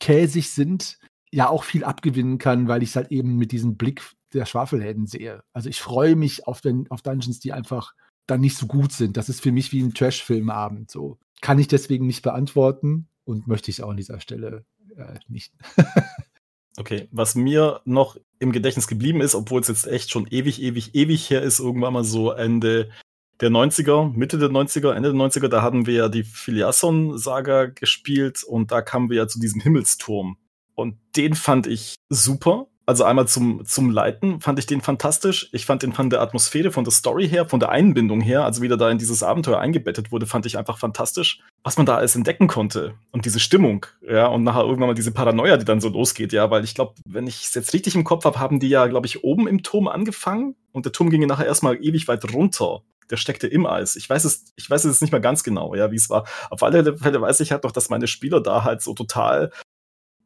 käsig 0.00 0.50
sind, 0.50 0.98
ja 1.30 1.48
auch 1.48 1.64
viel 1.64 1.84
abgewinnen 1.84 2.38
kann, 2.38 2.68
weil 2.68 2.82
ich 2.82 2.90
es 2.90 2.96
halt 2.96 3.10
eben 3.10 3.36
mit 3.36 3.52
diesem 3.52 3.76
Blick 3.76 4.02
der 4.32 4.46
Schwafelhelden 4.46 5.06
sehe. 5.06 5.42
Also 5.52 5.68
ich 5.68 5.80
freue 5.80 6.16
mich 6.16 6.46
auf, 6.46 6.60
den, 6.60 6.90
auf 6.90 7.02
Dungeons, 7.02 7.40
die 7.40 7.52
einfach 7.52 7.94
dann 8.26 8.40
nicht 8.40 8.56
so 8.56 8.66
gut 8.66 8.92
sind. 8.92 9.16
Das 9.16 9.28
ist 9.28 9.40
für 9.40 9.52
mich 9.52 9.72
wie 9.72 9.82
ein 9.82 9.94
Trash-Filmabend. 9.94 10.90
So 10.90 11.18
kann 11.40 11.58
ich 11.58 11.68
deswegen 11.68 12.06
nicht 12.06 12.22
beantworten 12.22 13.08
und 13.24 13.46
möchte 13.46 13.70
ich 13.70 13.82
auch 13.82 13.90
an 13.90 13.96
dieser 13.96 14.20
Stelle 14.20 14.64
äh, 14.96 15.18
nicht. 15.28 15.52
okay, 16.76 17.08
was 17.10 17.34
mir 17.34 17.80
noch 17.84 18.16
im 18.38 18.52
Gedächtnis 18.52 18.88
geblieben 18.88 19.20
ist, 19.20 19.34
obwohl 19.34 19.60
es 19.60 19.68
jetzt 19.68 19.86
echt 19.86 20.10
schon 20.10 20.26
ewig, 20.28 20.60
ewig, 20.62 20.94
ewig 20.94 21.30
her 21.30 21.42
ist, 21.42 21.60
irgendwann 21.60 21.92
mal 21.92 22.04
so 22.04 22.30
Ende 22.30 22.90
der 23.40 23.50
90er, 23.50 24.12
Mitte 24.14 24.38
der 24.38 24.48
90er, 24.48 24.92
Ende 24.92 25.12
der 25.12 25.20
90er, 25.20 25.48
da 25.48 25.62
hatten 25.62 25.86
wir 25.86 25.94
ja 25.94 26.08
die 26.08 26.24
Filiasson-Saga 26.24 27.66
gespielt 27.66 28.44
und 28.44 28.70
da 28.70 28.82
kamen 28.82 29.10
wir 29.10 29.16
ja 29.16 29.28
zu 29.28 29.40
diesem 29.40 29.60
Himmelsturm. 29.60 30.36
Und 30.74 30.96
den 31.16 31.34
fand 31.34 31.66
ich 31.66 31.96
super. 32.08 32.66
Also 32.86 33.04
einmal 33.04 33.26
zum, 33.26 33.64
zum 33.64 33.90
Leiten 33.90 34.40
fand 34.40 34.58
ich 34.58 34.66
den 34.66 34.82
fantastisch. 34.82 35.48
Ich 35.52 35.64
fand 35.64 35.82
den 35.82 35.94
von 35.94 36.10
der 36.10 36.20
Atmosphäre, 36.20 36.70
von 36.70 36.84
der 36.84 36.92
Story 36.92 37.26
her, 37.26 37.46
von 37.46 37.58
der 37.58 37.70
Einbindung 37.70 38.20
her, 38.20 38.44
also 38.44 38.60
wie 38.60 38.68
der 38.68 38.76
da 38.76 38.90
in 38.90 38.98
dieses 38.98 39.22
Abenteuer 39.22 39.58
eingebettet 39.58 40.12
wurde, 40.12 40.26
fand 40.26 40.44
ich 40.44 40.58
einfach 40.58 40.76
fantastisch. 40.76 41.40
Was 41.62 41.78
man 41.78 41.86
da 41.86 41.96
alles 41.96 42.14
entdecken 42.14 42.46
konnte 42.46 42.94
und 43.10 43.24
diese 43.24 43.40
Stimmung, 43.40 43.86
ja, 44.06 44.26
und 44.26 44.44
nachher 44.44 44.64
irgendwann 44.64 44.88
mal 44.88 44.94
diese 44.94 45.12
Paranoia, 45.12 45.56
die 45.56 45.64
dann 45.64 45.80
so 45.80 45.88
losgeht, 45.88 46.34
ja, 46.34 46.50
weil 46.50 46.62
ich 46.62 46.74
glaube, 46.74 46.94
wenn 47.06 47.26
ich 47.26 47.44
es 47.44 47.54
jetzt 47.54 47.72
richtig 47.72 47.94
im 47.94 48.04
Kopf 48.04 48.26
habe, 48.26 48.38
haben 48.38 48.60
die 48.60 48.68
ja, 48.68 48.86
glaube 48.86 49.06
ich, 49.06 49.24
oben 49.24 49.48
im 49.48 49.62
Turm 49.62 49.88
angefangen 49.88 50.54
und 50.72 50.84
der 50.84 50.92
Turm 50.92 51.08
ging 51.08 51.26
nachher 51.26 51.46
erstmal 51.46 51.82
ewig 51.82 52.06
weit 52.06 52.34
runter 52.34 52.82
der 53.10 53.16
steckte 53.16 53.46
im 53.46 53.66
Eis. 53.66 53.96
Ich 53.96 54.08
weiß 54.08 54.24
es, 54.24 54.52
ich 54.56 54.68
weiß 54.68 54.84
es 54.84 55.00
nicht 55.00 55.12
mehr 55.12 55.20
ganz 55.20 55.42
genau, 55.44 55.74
ja, 55.74 55.90
wie 55.90 55.96
es 55.96 56.10
war. 56.10 56.26
Auf 56.50 56.62
alle 56.62 56.96
Fälle 56.96 57.20
weiß 57.20 57.40
ich 57.40 57.52
halt 57.52 57.64
noch, 57.64 57.72
dass 57.72 57.90
meine 57.90 58.06
Spieler 58.06 58.40
da 58.40 58.64
halt 58.64 58.82
so 58.82 58.94
total, 58.94 59.50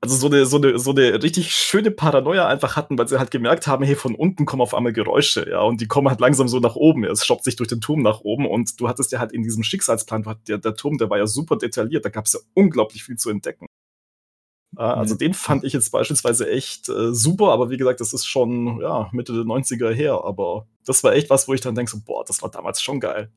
also 0.00 0.14
so 0.16 0.28
eine, 0.28 0.46
so 0.46 0.58
eine, 0.58 0.78
so 0.78 0.92
eine 0.92 1.22
richtig 1.22 1.54
schöne 1.54 1.90
Paranoia 1.90 2.46
einfach 2.46 2.76
hatten, 2.76 2.98
weil 2.98 3.08
sie 3.08 3.18
halt 3.18 3.30
gemerkt 3.30 3.66
haben, 3.66 3.84
hey, 3.84 3.96
von 3.96 4.14
unten 4.14 4.46
kommen 4.46 4.62
auf 4.62 4.74
einmal 4.74 4.92
Geräusche, 4.92 5.48
ja, 5.50 5.60
und 5.60 5.80
die 5.80 5.88
kommen 5.88 6.08
halt 6.08 6.20
langsam 6.20 6.48
so 6.48 6.60
nach 6.60 6.76
oben. 6.76 7.04
Es 7.04 7.24
stoppt 7.24 7.44
sich 7.44 7.56
durch 7.56 7.68
den 7.68 7.80
Turm 7.80 8.02
nach 8.02 8.20
oben 8.20 8.46
und 8.46 8.80
du 8.80 8.88
hattest 8.88 9.12
ja 9.12 9.18
halt 9.18 9.32
in 9.32 9.42
diesem 9.42 9.64
Schicksalsplan, 9.64 10.24
der, 10.46 10.58
der 10.58 10.74
Turm, 10.74 10.98
der 10.98 11.10
war 11.10 11.18
ja 11.18 11.26
super 11.26 11.56
detailliert, 11.56 12.04
da 12.04 12.10
gab 12.10 12.26
es 12.26 12.34
ja 12.34 12.40
unglaublich 12.54 13.04
viel 13.04 13.16
zu 13.16 13.30
entdecken. 13.30 13.66
Also 14.76 15.14
den 15.14 15.34
fand 15.34 15.64
ich 15.64 15.72
jetzt 15.72 15.90
beispielsweise 15.90 16.48
echt 16.48 16.88
äh, 16.88 17.14
super, 17.14 17.52
aber 17.52 17.70
wie 17.70 17.78
gesagt, 17.78 18.00
das 18.00 18.12
ist 18.12 18.26
schon 18.26 18.80
ja, 18.80 19.08
Mitte 19.12 19.32
der 19.32 19.44
90er 19.44 19.90
her. 19.92 20.24
Aber 20.24 20.66
das 20.84 21.02
war 21.02 21.14
echt 21.14 21.30
was, 21.30 21.48
wo 21.48 21.54
ich 21.54 21.60
dann 21.60 21.74
denke, 21.74 21.90
so, 21.90 21.98
boah, 22.04 22.24
das 22.24 22.42
war 22.42 22.50
damals 22.50 22.82
schon 22.82 23.00
geil. 23.00 23.32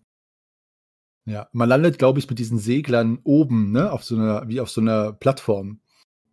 Ja, 1.26 1.48
man 1.52 1.70
landet, 1.70 2.00
glaube 2.00 2.20
ich, 2.20 2.30
mit 2.30 2.40
diesen 2.40 2.58
Seglern 2.58 3.20
oben, 3.24 3.72
ne, 3.72 3.92
auf 3.92 4.04
so 4.04 4.16
einer, 4.16 4.48
wie 4.48 4.60
auf 4.60 4.70
so 4.70 4.82
einer 4.82 5.14
Plattform. 5.14 5.80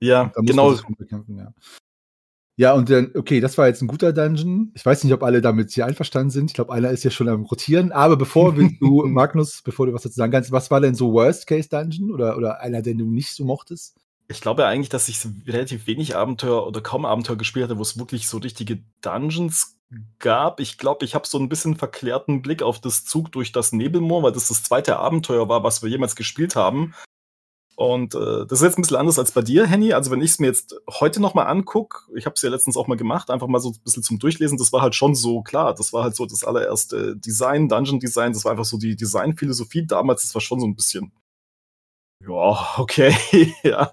Ja, 0.01 0.33
genau. 0.37 0.75
Ja. 1.29 1.53
ja, 2.57 2.73
und 2.73 2.89
dann, 2.89 3.13
okay, 3.15 3.41
das 3.41 3.59
war 3.59 3.67
jetzt 3.67 3.83
ein 3.83 3.89
guter 3.89 4.13
Dungeon. 4.13 4.73
Ich 4.75 4.87
weiß 4.87 5.05
nicht, 5.05 5.13
ob 5.13 5.23
alle 5.23 5.41
damit 5.41 5.73
hier 5.73 5.87
einverstanden 5.87 6.31
sind. 6.31 6.47
Ich 6.51 6.55
glaube, 6.55 6.73
einer 6.73 6.91
ist 6.91 7.05
ja 7.05 7.11
schon 7.11 7.29
am 7.29 7.45
Rotieren. 7.45 7.93
Aber 7.93 8.17
bevor 8.17 8.55
du, 8.55 8.63
Magnus, 9.07 9.63
bevor 9.63 9.87
du 9.87 9.93
was 9.93 10.03
dazu 10.03 10.15
sagen 10.15 10.33
kannst, 10.33 10.53
was 10.53 10.71
war 10.71 10.81
denn 10.81 10.95
so 10.95 11.13
Worst-Case-Dungeon 11.13 12.11
oder, 12.11 12.37
oder 12.37 12.61
einer, 12.61 12.81
den 12.81 12.99
du 12.99 13.07
nicht 13.07 13.33
so 13.33 13.45
mochtest? 13.45 13.97
Ich 14.31 14.43
glaube 14.43 14.67
eigentlich, 14.67 14.91
dass 14.91 15.09
ich 15.09 15.27
relativ 15.47 15.87
wenig 15.87 16.15
Abenteuer 16.15 16.67
oder 16.67 16.83
kaum 16.83 17.07
Abenteuer 17.07 17.37
gespielt 17.37 17.65
hatte, 17.65 17.79
wo 17.79 17.83
es 17.83 17.99
wirklich 17.99 18.29
so 18.29 18.39
richtige 18.39 18.83
Dungeons 19.01 19.79
gab. 20.19 20.61
Ich 20.61 20.77
glaube, 20.77 21.07
ich 21.07 21.15
habe 21.15 21.27
so 21.27 21.39
ein 21.39 21.49
bisschen 21.49 21.77
verklärten 21.77 22.43
Blick 22.43 22.63
auf 22.63 22.79
das 22.79 23.07
Zug 23.07 23.33
durch 23.33 23.53
das 23.53 23.73
Nebelmoor, 23.73 24.23
weil 24.23 24.33
das 24.33 24.49
das 24.49 24.63
zweite 24.63 24.99
Abenteuer 24.99 25.49
war, 25.49 25.65
was 25.65 25.83
wir 25.83 25.89
jemals 25.89 26.15
gespielt 26.15 26.57
haben. 26.57 26.95
Und 27.75 28.15
äh, 28.17 28.45
das 28.45 28.61
ist 28.61 28.63
jetzt 28.63 28.79
ein 28.79 28.83
bisschen 28.83 28.97
anders 28.99 29.19
als 29.19 29.33
bei 29.33 29.41
dir, 29.41 29.67
Henny. 29.67 29.95
Also 29.95 30.11
wenn 30.11 30.21
ich 30.21 30.33
es 30.33 30.39
mir 30.41 30.49
jetzt 30.49 30.75
heute 30.91 31.23
nochmal 31.23 31.47
angucke, 31.47 32.01
ich 32.15 32.27
habe 32.27 32.35
es 32.35 32.43
ja 32.43 32.51
letztens 32.51 32.77
auch 32.77 32.89
mal 32.89 32.97
gemacht, 32.97 33.31
einfach 33.31 33.47
mal 33.47 33.61
so 33.61 33.71
ein 33.71 33.81
bisschen 33.83 34.03
zum 34.03 34.19
Durchlesen, 34.19 34.59
das 34.59 34.73
war 34.73 34.83
halt 34.83 34.95
schon 34.95 35.15
so 35.15 35.43
klar. 35.43 35.75
Das 35.75 35.93
war 35.95 36.03
halt 36.03 36.17
so 36.17 36.27
das 36.27 36.45
allererste 36.45 37.17
Design, 37.17 37.69
Dungeon 37.69 38.01
Design, 38.01 38.33
das 38.35 38.45
war 38.45 38.51
einfach 38.51 38.65
so 38.65 38.77
die 38.77 38.97
Designphilosophie 38.97 39.87
damals, 39.87 40.23
das 40.23 40.35
war 40.35 40.43
schon 40.43 40.61
so 40.61 40.67
ein 40.67 40.75
bisschen 40.75 41.13
ja, 42.27 42.79
okay, 42.79 43.15
ja. 43.63 43.93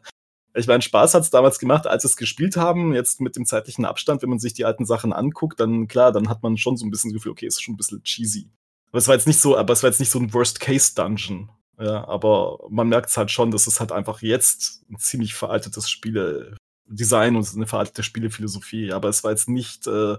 Ich 0.55 0.67
meine, 0.67 0.81
Spaß 0.81 1.13
hat 1.13 1.23
es 1.23 1.29
damals 1.29 1.59
gemacht, 1.59 1.85
als 1.85 2.05
es 2.05 2.15
gespielt 2.15 2.55
haben. 2.55 2.93
Jetzt 2.93 3.19
mit 3.19 3.35
dem 3.35 3.45
zeitlichen 3.45 3.83
Abstand, 3.83 4.21
wenn 4.21 4.29
man 4.29 4.39
sich 4.39 4.53
die 4.53 4.65
alten 4.65 4.85
Sachen 4.85 5.11
anguckt, 5.11 5.59
dann 5.59 5.87
klar, 5.87 6.11
dann 6.11 6.29
hat 6.29 6.43
man 6.43 6.57
schon 6.57 6.77
so 6.77 6.85
ein 6.85 6.91
bisschen 6.91 7.11
das 7.11 7.15
Gefühl, 7.15 7.33
okay, 7.33 7.45
ist 7.45 7.61
schon 7.61 7.73
ein 7.73 7.77
bisschen 7.77 8.03
cheesy. 8.03 8.49
Aber 8.89 8.99
es 8.99 9.07
war 9.07 9.15
jetzt 9.15 9.27
nicht 9.27 9.41
so, 9.41 9.57
aber 9.57 9.73
es 9.73 9.83
war 9.83 9.89
jetzt 9.89 9.99
nicht 9.99 10.11
so 10.11 10.19
ein 10.19 10.33
Worst-Case-Dungeon. 10.33 11.49
Ja, 11.77 12.07
aber 12.07 12.59
man 12.69 12.87
merkt 12.87 13.09
es 13.09 13.17
halt 13.17 13.31
schon, 13.31 13.51
dass 13.51 13.67
es 13.67 13.81
halt 13.81 13.91
einfach 13.91 14.21
jetzt 14.21 14.83
ein 14.89 14.97
ziemlich 14.97 15.33
veraltetes 15.33 15.89
Spiele, 15.89 16.55
Design 16.85 17.35
und 17.35 17.53
eine 17.53 17.67
veraltete 17.67 18.03
Spielephilosophie, 18.03 18.93
aber 18.93 19.09
es 19.09 19.23
war 19.23 19.31
jetzt 19.31 19.49
nicht 19.49 19.87
äh, 19.87 20.15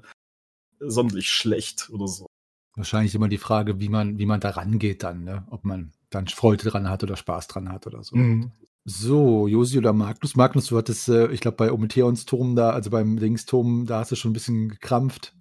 sonderlich 0.81 1.31
schlecht 1.31 1.89
oder 1.91 2.09
so. 2.09 2.27
Wahrscheinlich 2.75 3.15
immer 3.15 3.29
die 3.29 3.39
Frage, 3.39 3.81
wie 3.81 3.89
man, 3.89 4.19
wie 4.19 4.27
man 4.27 4.41
da 4.41 4.51
rangeht 4.51 5.03
dann, 5.03 5.25
ne? 5.25 5.47
Ob 5.51 5.65
man 5.65 5.93
dann 6.11 6.27
Freude 6.29 6.69
dran 6.69 6.91
hat 6.91 7.03
oder 7.03 7.17
Spaß 7.17 7.47
dran 7.47 7.71
hat 7.73 7.87
oder 7.87 8.03
so. 8.03 8.17
Mhm. 8.17 8.53
So, 8.89 9.49
Josi 9.49 9.79
oder 9.79 9.93
Magnus. 9.93 10.37
Magnus, 10.37 10.67
du 10.67 10.79
hattest, 10.79 11.09
äh, 11.09 11.27
ich 11.33 11.41
glaube, 11.41 11.57
bei 11.57 11.73
Ometeons 11.73 12.25
Turm 12.25 12.55
da, 12.55 12.71
also 12.71 12.89
beim 12.91 13.19
Dingsturm, 13.19 13.85
da 13.85 13.99
hast 13.99 14.13
du 14.13 14.17
schon 14.17 14.31
ein 14.31 14.35
bisschen 14.35 14.69
gekrampft. 14.69 15.35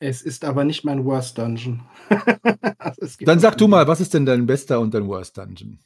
Es 0.00 0.22
ist 0.22 0.44
aber 0.44 0.64
nicht 0.64 0.82
mein 0.82 1.04
Worst 1.04 1.38
Dungeon. 1.38 1.82
dann 3.20 3.38
sag 3.38 3.58
du 3.58 3.68
mal, 3.68 3.86
was 3.86 4.00
ist 4.00 4.12
denn 4.12 4.26
dein 4.26 4.46
bester 4.46 4.80
und 4.80 4.92
dein 4.92 5.06
Worst 5.06 5.38
Dungeon? 5.38 5.78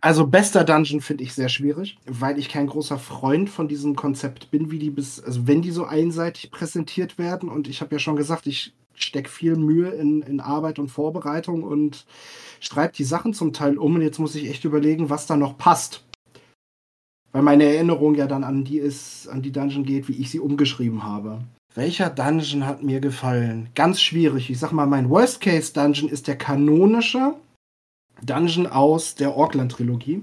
Also 0.00 0.26
bester 0.26 0.64
Dungeon 0.64 1.02
finde 1.02 1.22
ich 1.22 1.34
sehr 1.34 1.50
schwierig, 1.50 1.98
weil 2.06 2.38
ich 2.38 2.48
kein 2.48 2.66
großer 2.66 2.98
Freund 2.98 3.50
von 3.50 3.68
diesem 3.68 3.94
Konzept 3.94 4.50
bin, 4.50 4.70
wie 4.70 4.78
die 4.78 4.90
bis, 4.90 5.20
also 5.22 5.46
wenn 5.46 5.60
die 5.60 5.70
so 5.70 5.84
einseitig 5.84 6.50
präsentiert 6.50 7.18
werden. 7.18 7.50
Und 7.50 7.68
ich 7.68 7.82
habe 7.82 7.94
ja 7.94 7.98
schon 7.98 8.16
gesagt, 8.16 8.46
ich 8.46 8.72
stecke 8.94 9.28
viel 9.28 9.56
Mühe 9.56 9.90
in, 9.90 10.22
in 10.22 10.40
Arbeit 10.40 10.78
und 10.78 10.88
Vorbereitung 10.88 11.62
und 11.62 12.06
schreibe 12.60 12.94
die 12.94 13.04
Sachen 13.04 13.34
zum 13.34 13.52
Teil 13.52 13.76
um. 13.76 13.96
Und 13.96 14.02
jetzt 14.02 14.18
muss 14.18 14.34
ich 14.34 14.48
echt 14.48 14.64
überlegen, 14.64 15.10
was 15.10 15.26
da 15.26 15.36
noch 15.36 15.58
passt. 15.58 16.05
Weil 17.36 17.42
meine 17.42 17.64
Erinnerung 17.64 18.14
ja 18.14 18.26
dann 18.26 18.44
an 18.44 18.64
die 18.64 18.78
ist, 18.78 19.28
an 19.28 19.42
die 19.42 19.52
Dungeon 19.52 19.84
geht, 19.84 20.08
wie 20.08 20.14
ich 20.14 20.30
sie 20.30 20.40
umgeschrieben 20.40 21.02
habe. 21.02 21.40
Welcher 21.74 22.08
Dungeon 22.08 22.64
hat 22.64 22.82
mir 22.82 22.98
gefallen? 22.98 23.68
Ganz 23.74 24.00
schwierig. 24.00 24.48
Ich 24.48 24.58
sag 24.58 24.72
mal, 24.72 24.86
mein 24.86 25.10
Worst-Case-Dungeon 25.10 26.08
ist 26.08 26.28
der 26.28 26.36
kanonische 26.36 27.34
Dungeon 28.22 28.66
aus 28.66 29.16
der 29.16 29.36
Orkland-Trilogie. 29.36 30.22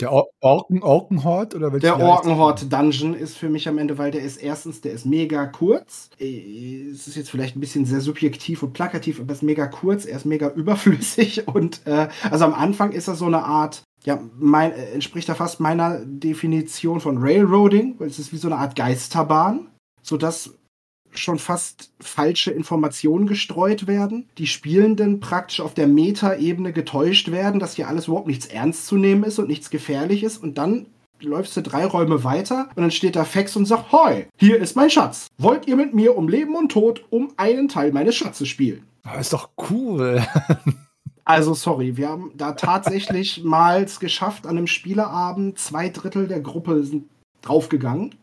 Der 0.00 0.10
Or 0.12 0.28
Orken, 0.40 0.82
Orkenhort 0.82 1.54
oder 1.54 1.70
Der 1.70 1.98
Orkenhort 1.98 2.72
Dungeon 2.72 3.12
ist 3.12 3.36
für 3.36 3.50
mich 3.50 3.68
am 3.68 3.76
Ende, 3.76 3.98
weil 3.98 4.10
der 4.10 4.22
ist 4.22 4.38
erstens, 4.38 4.80
der 4.80 4.92
ist 4.92 5.04
mega 5.04 5.44
kurz. 5.44 6.08
Äh, 6.18 6.88
es 6.90 7.06
ist 7.06 7.16
jetzt 7.16 7.30
vielleicht 7.30 7.56
ein 7.56 7.60
bisschen 7.60 7.84
sehr 7.84 8.00
subjektiv 8.00 8.62
und 8.62 8.72
plakativ, 8.72 9.20
aber 9.20 9.30
er 9.30 9.34
ist 9.34 9.42
mega 9.42 9.66
kurz, 9.66 10.06
er 10.06 10.16
ist 10.16 10.24
mega 10.24 10.48
überflüssig 10.56 11.48
und 11.48 11.86
äh, 11.86 12.08
also 12.30 12.46
am 12.46 12.54
Anfang 12.54 12.92
ist 12.92 13.08
er 13.08 13.14
so 13.14 13.26
eine 13.26 13.44
Art, 13.44 13.82
ja, 14.06 14.20
mein, 14.38 14.72
äh, 14.72 14.92
entspricht 14.92 15.28
er 15.28 15.34
fast 15.34 15.60
meiner 15.60 15.98
Definition 16.04 17.00
von 17.00 17.18
Railroading, 17.18 17.96
weil 17.98 18.06
es 18.06 18.18
ist 18.18 18.32
wie 18.32 18.38
so 18.38 18.48
eine 18.48 18.56
Art 18.56 18.76
Geisterbahn, 18.76 19.66
sodass 20.00 20.54
schon 21.12 21.38
fast 21.38 21.92
falsche 22.00 22.52
Informationen 22.52 23.26
gestreut 23.26 23.86
werden, 23.86 24.28
die 24.38 24.46
Spielenden 24.46 25.18
praktisch 25.18 25.60
auf 25.60 25.74
der 25.74 25.88
Meta-Ebene 25.88 26.72
getäuscht 26.72 27.30
werden, 27.32 27.58
dass 27.58 27.74
hier 27.74 27.88
alles 27.88 28.06
überhaupt 28.06 28.26
nichts 28.28 28.46
ernst 28.46 28.86
zu 28.86 28.96
nehmen 28.96 29.24
ist 29.24 29.38
und 29.38 29.48
nichts 29.48 29.70
gefährlich 29.70 30.22
ist 30.22 30.38
und 30.38 30.56
dann 30.56 30.86
läufst 31.20 31.56
du 31.56 31.62
drei 31.62 31.86
Räume 31.86 32.22
weiter 32.22 32.68
und 32.76 32.82
dann 32.82 32.90
steht 32.90 33.16
da 33.16 33.24
Fex 33.24 33.56
und 33.56 33.64
sagt, 33.64 33.90
Hoi, 33.90 34.26
hier 34.36 34.58
ist 34.58 34.76
mein 34.76 34.90
Schatz. 34.90 35.26
Wollt 35.38 35.66
ihr 35.66 35.74
mit 35.74 35.94
mir 35.94 36.16
um 36.16 36.28
Leben 36.28 36.54
und 36.54 36.70
Tod 36.70 37.04
um 37.10 37.32
einen 37.38 37.68
Teil 37.68 37.90
meines 37.92 38.14
Schatzes 38.14 38.48
spielen? 38.48 38.84
Das 39.02 39.14
ah, 39.14 39.20
ist 39.20 39.32
doch 39.32 39.48
cool. 39.70 40.22
Also 41.26 41.52
sorry, 41.52 41.98
wir 41.98 42.08
haben 42.08 42.32
da 42.34 42.52
tatsächlich 42.52 43.44
mal 43.44 43.84
geschafft, 44.00 44.46
an 44.46 44.56
einem 44.56 44.66
Spieleabend 44.66 45.58
zwei 45.58 45.90
Drittel 45.90 46.26
der 46.28 46.40
Gruppe 46.40 46.82
sind 46.84 47.04
draufgegangen 47.42 48.14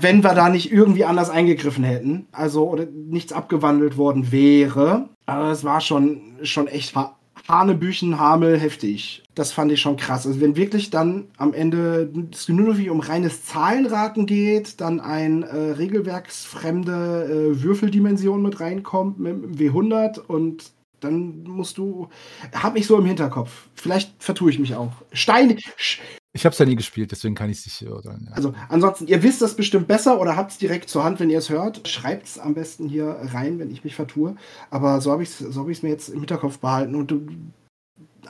wenn 0.00 0.22
wir 0.22 0.34
da 0.34 0.48
nicht 0.48 0.72
irgendwie 0.72 1.04
anders 1.04 1.28
eingegriffen 1.28 1.82
hätten, 1.82 2.26
also 2.30 2.68
oder 2.68 2.86
nichts 2.86 3.32
abgewandelt 3.32 3.96
worden 3.96 4.30
wäre. 4.30 5.08
Aber 5.26 5.50
es 5.50 5.64
war 5.64 5.80
schon, 5.80 6.36
schon 6.42 6.68
echt 6.68 6.94
Hanebüchen, 7.48 8.18
Hamel, 8.18 8.58
heftig. 8.58 9.24
Das 9.34 9.52
fand 9.52 9.72
ich 9.72 9.80
schon 9.80 9.96
krass. 9.96 10.26
Also 10.26 10.40
wenn 10.40 10.56
wirklich 10.56 10.90
dann 10.90 11.28
am 11.36 11.52
Ende 11.52 12.12
es 12.30 12.48
nur 12.48 12.68
noch 12.68 12.78
wie 12.78 12.90
um 12.90 13.00
reines 13.00 13.44
Zahlenraten 13.44 14.26
geht, 14.26 14.80
dann 14.80 15.00
ein 15.00 15.42
äh, 15.42 15.56
regelwerksfremde 15.56 17.52
äh, 17.54 17.62
Würfeldimension 17.62 18.42
mit 18.42 18.60
reinkommt 18.60 19.18
mit 19.18 19.32
dem 19.32 19.54
W100 19.56 20.20
und 20.20 20.72
dann 21.00 21.42
musst 21.44 21.78
du, 21.78 22.08
hab 22.52 22.76
ich 22.76 22.86
so 22.86 22.98
im 22.98 23.06
Hinterkopf. 23.06 23.68
Vielleicht 23.74 24.22
vertue 24.22 24.50
ich 24.50 24.58
mich 24.58 24.74
auch. 24.74 24.92
Steine, 25.12 25.56
ich 26.32 26.44
habe 26.44 26.52
es 26.52 26.58
ja 26.58 26.66
nie 26.66 26.76
gespielt, 26.76 27.10
deswegen 27.10 27.34
kann 27.34 27.50
ich 27.50 27.58
es 27.58 27.66
nicht 27.66 27.80
hören. 27.80 28.26
Ja. 28.28 28.36
Also 28.36 28.54
ansonsten, 28.68 29.06
ihr 29.06 29.22
wisst 29.22 29.42
das 29.42 29.56
bestimmt 29.56 29.88
besser 29.88 30.20
oder 30.20 30.36
habt 30.36 30.52
es 30.52 30.58
direkt 30.58 30.88
zur 30.88 31.02
Hand, 31.02 31.20
wenn 31.20 31.30
ihr 31.30 31.38
es 31.38 31.50
hört. 31.50 31.88
Schreibt 31.88 32.26
es 32.26 32.38
am 32.38 32.54
besten 32.54 32.88
hier 32.88 33.18
rein, 33.32 33.58
wenn 33.58 33.70
ich 33.70 33.82
mich 33.82 33.94
vertue. 33.94 34.36
Aber 34.70 35.00
so 35.00 35.10
habe 35.10 35.22
ich 35.22 35.30
es 35.30 35.38
so 35.38 35.60
hab 35.60 35.82
mir 35.82 35.88
jetzt 35.88 36.10
im 36.10 36.20
Hinterkopf 36.20 36.58
behalten. 36.58 36.94
Und 36.94 37.10
du, 37.10 37.26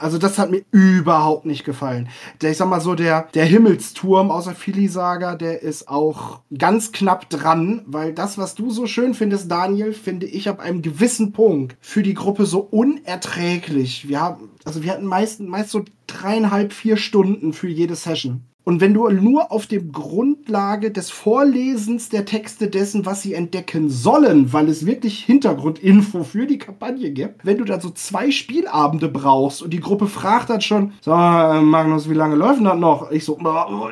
also 0.01 0.19
das 0.19 0.39
hat 0.39 0.51
mir 0.51 0.63
überhaupt 0.71 1.47
nicht 1.47 1.65
gefallen. 1.65 2.09
Der, 2.41 2.51
ich 2.51 2.57
sag 2.57 2.69
mal 2.69 2.81
so, 2.81 2.95
der, 2.95 3.29
der 3.35 3.45
Himmelsturm 3.45 4.31
außer 4.31 4.55
Filisaga, 4.55 5.35
der 5.35 5.63
ist 5.63 5.89
auch 5.89 6.41
ganz 6.57 6.93
knapp 6.93 7.29
dran, 7.31 7.83
weil 7.87 8.13
das, 8.13 8.39
was 8.39 8.55
du 8.55 8.71
so 8.71 8.87
schön 8.87 9.15
findest, 9.15 9.51
Daniel, 9.51 9.93
finde 9.93 10.27
ich 10.27 10.49
ab 10.49 10.61
einem 10.61 10.83
gewissen 10.83 11.33
Punkt 11.33 11.77
für 11.81 12.03
die 12.03 12.15
Gruppe 12.15 12.47
so 12.47 12.61
unerträglich. 12.61 14.09
Wir 14.09 14.21
haben, 14.21 14.51
also 14.65 14.83
wir 14.83 14.93
hatten 14.93 15.07
meist, 15.07 15.41
meist 15.41 15.71
so 15.71 15.85
dreieinhalb, 16.07 16.73
vier 16.73 16.97
Stunden 16.97 17.53
für 17.53 17.69
jede 17.69 17.95
Session. 17.95 18.45
Und 18.69 18.83
wenn 18.83 18.93
du 18.93 19.09
nur 19.09 19.51
auf 19.51 19.67
der 19.67 19.81
Grundlage 19.81 20.91
des 20.91 21.09
Vorlesens 21.09 22.11
der 22.11 22.27
Texte 22.27 22.69
dessen, 22.69 23.07
was 23.07 23.23
sie 23.23 23.33
entdecken 23.33 23.89
sollen, 23.89 24.53
weil 24.53 24.69
es 24.69 24.85
wirklich 24.85 25.25
Hintergrundinfo 25.25 26.23
für 26.23 26.47
die 26.47 26.59
Kampagne 26.59 27.11
gibt, 27.11 27.47
wenn 27.47 27.57
du 27.57 27.65
dann 27.65 27.81
so 27.81 27.89
zwei 27.89 28.31
Spielabende 28.31 29.09
brauchst 29.09 29.63
und 29.63 29.71
die 29.71 29.81
Gruppe 29.81 30.07
fragt 30.07 30.51
dann 30.51 30.61
schon, 30.61 30.93
so, 31.01 31.13
Magnus, 31.13 32.11
wie 32.11 32.15
lange 32.15 32.37
läuft 32.37 32.63
das 32.63 32.77
noch? 32.77 33.11
Ich 33.11 33.25
so, 33.25 33.39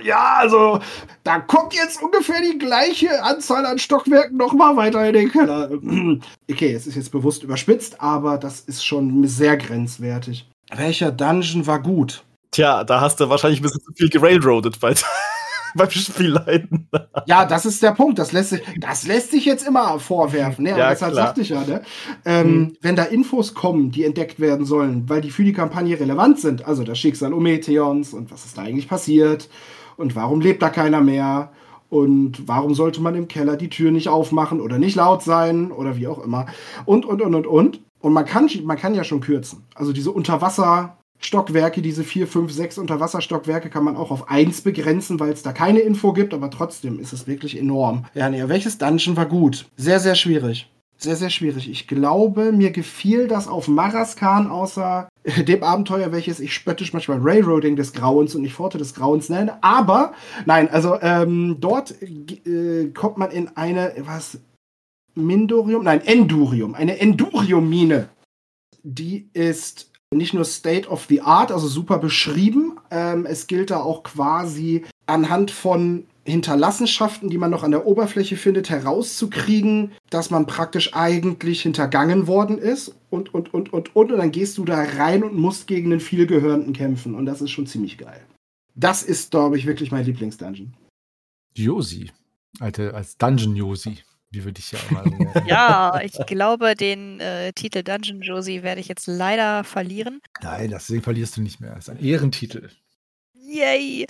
ja, 0.04 0.34
also, 0.40 0.78
da 1.24 1.38
kommt 1.38 1.72
jetzt 1.72 2.02
ungefähr 2.02 2.42
die 2.42 2.58
gleiche 2.58 3.22
Anzahl 3.22 3.64
an 3.64 3.78
Stockwerken 3.78 4.36
nochmal 4.36 4.76
weiter 4.76 5.06
in 5.06 5.14
den 5.14 5.32
Keller. 5.32 5.70
Okay, 6.50 6.74
es 6.74 6.86
ist 6.86 6.96
jetzt 6.96 7.12
bewusst 7.12 7.42
überspitzt, 7.42 8.02
aber 8.02 8.36
das 8.36 8.60
ist 8.60 8.84
schon 8.84 9.26
sehr 9.26 9.56
grenzwertig. 9.56 10.46
Welcher 10.74 11.10
Dungeon 11.10 11.66
war 11.66 11.80
gut? 11.80 12.25
Tja, 12.50 12.84
da 12.84 13.00
hast 13.00 13.20
du 13.20 13.28
wahrscheinlich 13.28 13.60
ein 13.60 13.64
bisschen 13.64 13.82
zu 13.82 13.92
viel 13.94 14.08
gerailroadet 14.08 14.80
bei, 14.80 14.94
beim 15.74 15.90
Spielleiten. 15.90 16.88
ja, 17.26 17.44
das 17.44 17.66
ist 17.66 17.82
der 17.82 17.92
Punkt. 17.92 18.18
Das 18.18 18.32
lässt 18.32 18.50
sich, 18.50 18.62
das 18.78 19.06
lässt 19.06 19.30
sich 19.30 19.44
jetzt 19.44 19.66
immer 19.66 19.98
vorwerfen. 19.98 20.64
Ne? 20.64 20.70
Ja, 20.70 20.90
deshalb 20.90 21.14
sagte 21.14 21.40
ich 21.42 21.50
ja, 21.50 21.62
ne? 21.64 21.82
ähm, 22.24 22.46
hm. 22.46 22.76
wenn 22.80 22.96
da 22.96 23.04
Infos 23.04 23.54
kommen, 23.54 23.90
die 23.90 24.04
entdeckt 24.04 24.40
werden 24.40 24.64
sollen, 24.66 25.08
weil 25.08 25.20
die 25.20 25.30
für 25.30 25.44
die 25.44 25.52
Kampagne 25.52 25.98
relevant 25.98 26.40
sind, 26.40 26.64
also 26.66 26.82
das 26.84 26.98
Schicksal 26.98 27.32
Ometeons 27.32 28.14
und 28.14 28.30
was 28.30 28.44
ist 28.44 28.56
da 28.56 28.62
eigentlich 28.62 28.88
passiert 28.88 29.48
und 29.96 30.16
warum 30.16 30.40
lebt 30.40 30.62
da 30.62 30.70
keiner 30.70 31.00
mehr 31.00 31.52
und 31.88 32.48
warum 32.48 32.74
sollte 32.74 33.00
man 33.00 33.14
im 33.14 33.28
Keller 33.28 33.56
die 33.56 33.70
Tür 33.70 33.90
nicht 33.90 34.08
aufmachen 34.08 34.60
oder 34.60 34.78
nicht 34.78 34.96
laut 34.96 35.22
sein 35.22 35.70
oder 35.70 35.96
wie 35.96 36.08
auch 36.08 36.22
immer 36.22 36.46
und, 36.84 37.04
und, 37.04 37.22
und, 37.22 37.34
und, 37.34 37.46
und. 37.46 37.80
Und 37.98 38.12
man 38.12 38.26
kann, 38.26 38.48
man 38.62 38.76
kann 38.76 38.94
ja 38.94 39.02
schon 39.02 39.20
kürzen. 39.20 39.64
Also 39.74 39.92
diese 39.92 40.10
Unterwasser- 40.10 40.96
Stockwerke, 41.18 41.82
diese 41.82 42.04
vier, 42.04 42.26
fünf, 42.26 42.52
sechs 42.52 42.78
Unterwasserstockwerke 42.78 43.70
kann 43.70 43.84
man 43.84 43.96
auch 43.96 44.10
auf 44.10 44.30
eins 44.30 44.60
begrenzen, 44.60 45.18
weil 45.18 45.32
es 45.32 45.42
da 45.42 45.52
keine 45.52 45.80
Info 45.80 46.12
gibt, 46.12 46.34
aber 46.34 46.50
trotzdem 46.50 46.98
ist 46.98 47.12
es 47.12 47.26
wirklich 47.26 47.58
enorm. 47.58 48.04
Ja, 48.14 48.28
nee, 48.28 48.42
welches 48.46 48.78
Dungeon 48.78 49.16
war 49.16 49.26
gut? 49.26 49.66
Sehr, 49.76 50.00
sehr 50.00 50.14
schwierig. 50.14 50.70
Sehr, 50.98 51.16
sehr 51.16 51.28
schwierig. 51.28 51.68
Ich 51.70 51.86
glaube, 51.88 52.52
mir 52.52 52.70
gefiel 52.70 53.28
das 53.28 53.48
auf 53.48 53.68
Maraskan, 53.68 54.50
außer 54.50 55.08
dem 55.46 55.62
Abenteuer, 55.62 56.10
welches 56.10 56.40
ich 56.40 56.54
spöttisch 56.54 56.92
manchmal 56.94 57.18
Railroading 57.20 57.76
des 57.76 57.92
Grauens 57.92 58.34
und 58.34 58.42
nicht 58.42 58.54
Pforte 58.54 58.78
des 58.78 58.94
Grauens 58.94 59.28
nenne. 59.28 59.62
Aber, 59.62 60.14
nein, 60.46 60.70
also 60.70 60.98
ähm, 61.02 61.56
dort 61.60 61.94
äh, 62.00 62.88
kommt 62.94 63.18
man 63.18 63.30
in 63.30 63.54
eine, 63.56 63.92
was, 63.98 64.38
Mindorium? 65.14 65.84
Nein, 65.84 66.02
Endurium. 66.04 66.74
Eine 66.74 66.98
Endurium-Mine. 66.98 68.08
Die 68.82 69.28
ist 69.32 69.90
nicht 70.14 70.34
nur 70.34 70.44
State 70.44 70.88
of 70.88 71.06
the 71.08 71.20
Art, 71.20 71.50
also 71.50 71.66
super 71.66 71.98
beschrieben. 71.98 72.78
Ähm, 72.90 73.26
es 73.26 73.46
gilt 73.46 73.70
da 73.70 73.80
auch 73.80 74.02
quasi 74.02 74.84
anhand 75.06 75.50
von 75.50 76.06
Hinterlassenschaften, 76.24 77.30
die 77.30 77.38
man 77.38 77.50
noch 77.50 77.62
an 77.62 77.70
der 77.70 77.86
Oberfläche 77.86 78.36
findet, 78.36 78.68
herauszukriegen, 78.68 79.92
dass 80.10 80.30
man 80.30 80.46
praktisch 80.46 80.94
eigentlich 80.94 81.62
hintergangen 81.62 82.26
worden 82.26 82.58
ist 82.58 82.94
und, 83.10 83.32
und, 83.32 83.54
und, 83.54 83.72
und, 83.72 83.94
und. 83.94 84.12
Und 84.12 84.18
dann 84.18 84.32
gehst 84.32 84.58
du 84.58 84.64
da 84.64 84.82
rein 84.82 85.22
und 85.22 85.36
musst 85.36 85.66
gegen 85.66 85.90
den 85.90 86.00
vielgehörenden 86.00 86.72
kämpfen. 86.72 87.14
Und 87.14 87.26
das 87.26 87.40
ist 87.40 87.50
schon 87.50 87.66
ziemlich 87.66 87.98
geil. 87.98 88.20
Das 88.74 89.02
ist, 89.02 89.30
glaube 89.30 89.56
ich, 89.56 89.66
wirklich 89.66 89.90
mein 89.92 90.04
Lieblingsdungeon. 90.04 90.74
Josi. 91.54 92.10
Alte, 92.58 92.94
als 92.94 93.16
Dungeon 93.18 93.54
Josi 93.54 93.98
wie 94.36 94.44
würde 94.44 94.60
ich 94.60 94.70
ja 94.70 94.78
auch 94.78 94.90
mal 94.90 95.04
Ja, 95.46 96.00
ich 96.02 96.14
glaube, 96.26 96.74
den 96.74 97.18
äh, 97.20 97.52
Titel 97.52 97.82
Dungeon 97.82 98.20
Josie 98.20 98.62
werde 98.62 98.80
ich 98.80 98.88
jetzt 98.88 99.06
leider 99.06 99.64
verlieren. 99.64 100.20
Nein, 100.42 100.70
deswegen 100.70 101.02
verlierst 101.02 101.36
du 101.36 101.42
nicht 101.42 101.58
mehr. 101.60 101.74
Das 101.74 101.88
ist 101.88 101.90
ein 101.90 102.04
Ehrentitel. 102.04 102.70
Yay! 103.34 104.06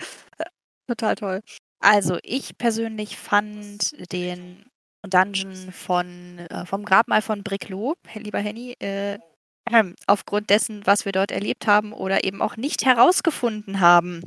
Total 0.88 1.14
toll. 1.14 1.40
Also, 1.80 2.18
ich 2.22 2.58
persönlich 2.58 3.16
fand 3.16 3.94
den 4.12 4.66
Dungeon 5.08 5.72
von, 5.72 6.38
äh, 6.38 6.66
vom 6.66 6.84
Grabmal 6.84 7.22
von 7.22 7.42
Bricklow, 7.42 7.94
lieber 8.14 8.40
Henny, 8.40 8.74
äh, 8.80 9.18
aufgrund 10.06 10.50
dessen, 10.50 10.86
was 10.86 11.04
wir 11.04 11.12
dort 11.12 11.30
erlebt 11.30 11.66
haben 11.66 11.92
oder 11.92 12.24
eben 12.24 12.42
auch 12.42 12.56
nicht 12.56 12.84
herausgefunden 12.84 13.80
haben, 13.80 14.22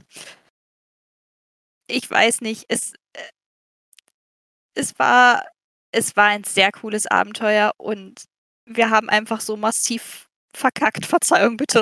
ich 1.89 2.09
weiß 2.09 2.41
nicht, 2.41 2.65
es, 2.69 2.93
äh, 3.13 3.29
es 4.75 4.97
war, 4.99 5.43
es 5.91 6.15
war 6.15 6.25
ein 6.25 6.43
sehr 6.43 6.71
cooles 6.71 7.07
Abenteuer 7.07 7.71
und 7.77 8.25
wir 8.65 8.89
haben 8.89 9.09
einfach 9.09 9.41
so 9.41 9.57
massiv 9.57 10.29
verkackt, 10.53 11.05
Verzeihung 11.05 11.57
bitte. 11.57 11.81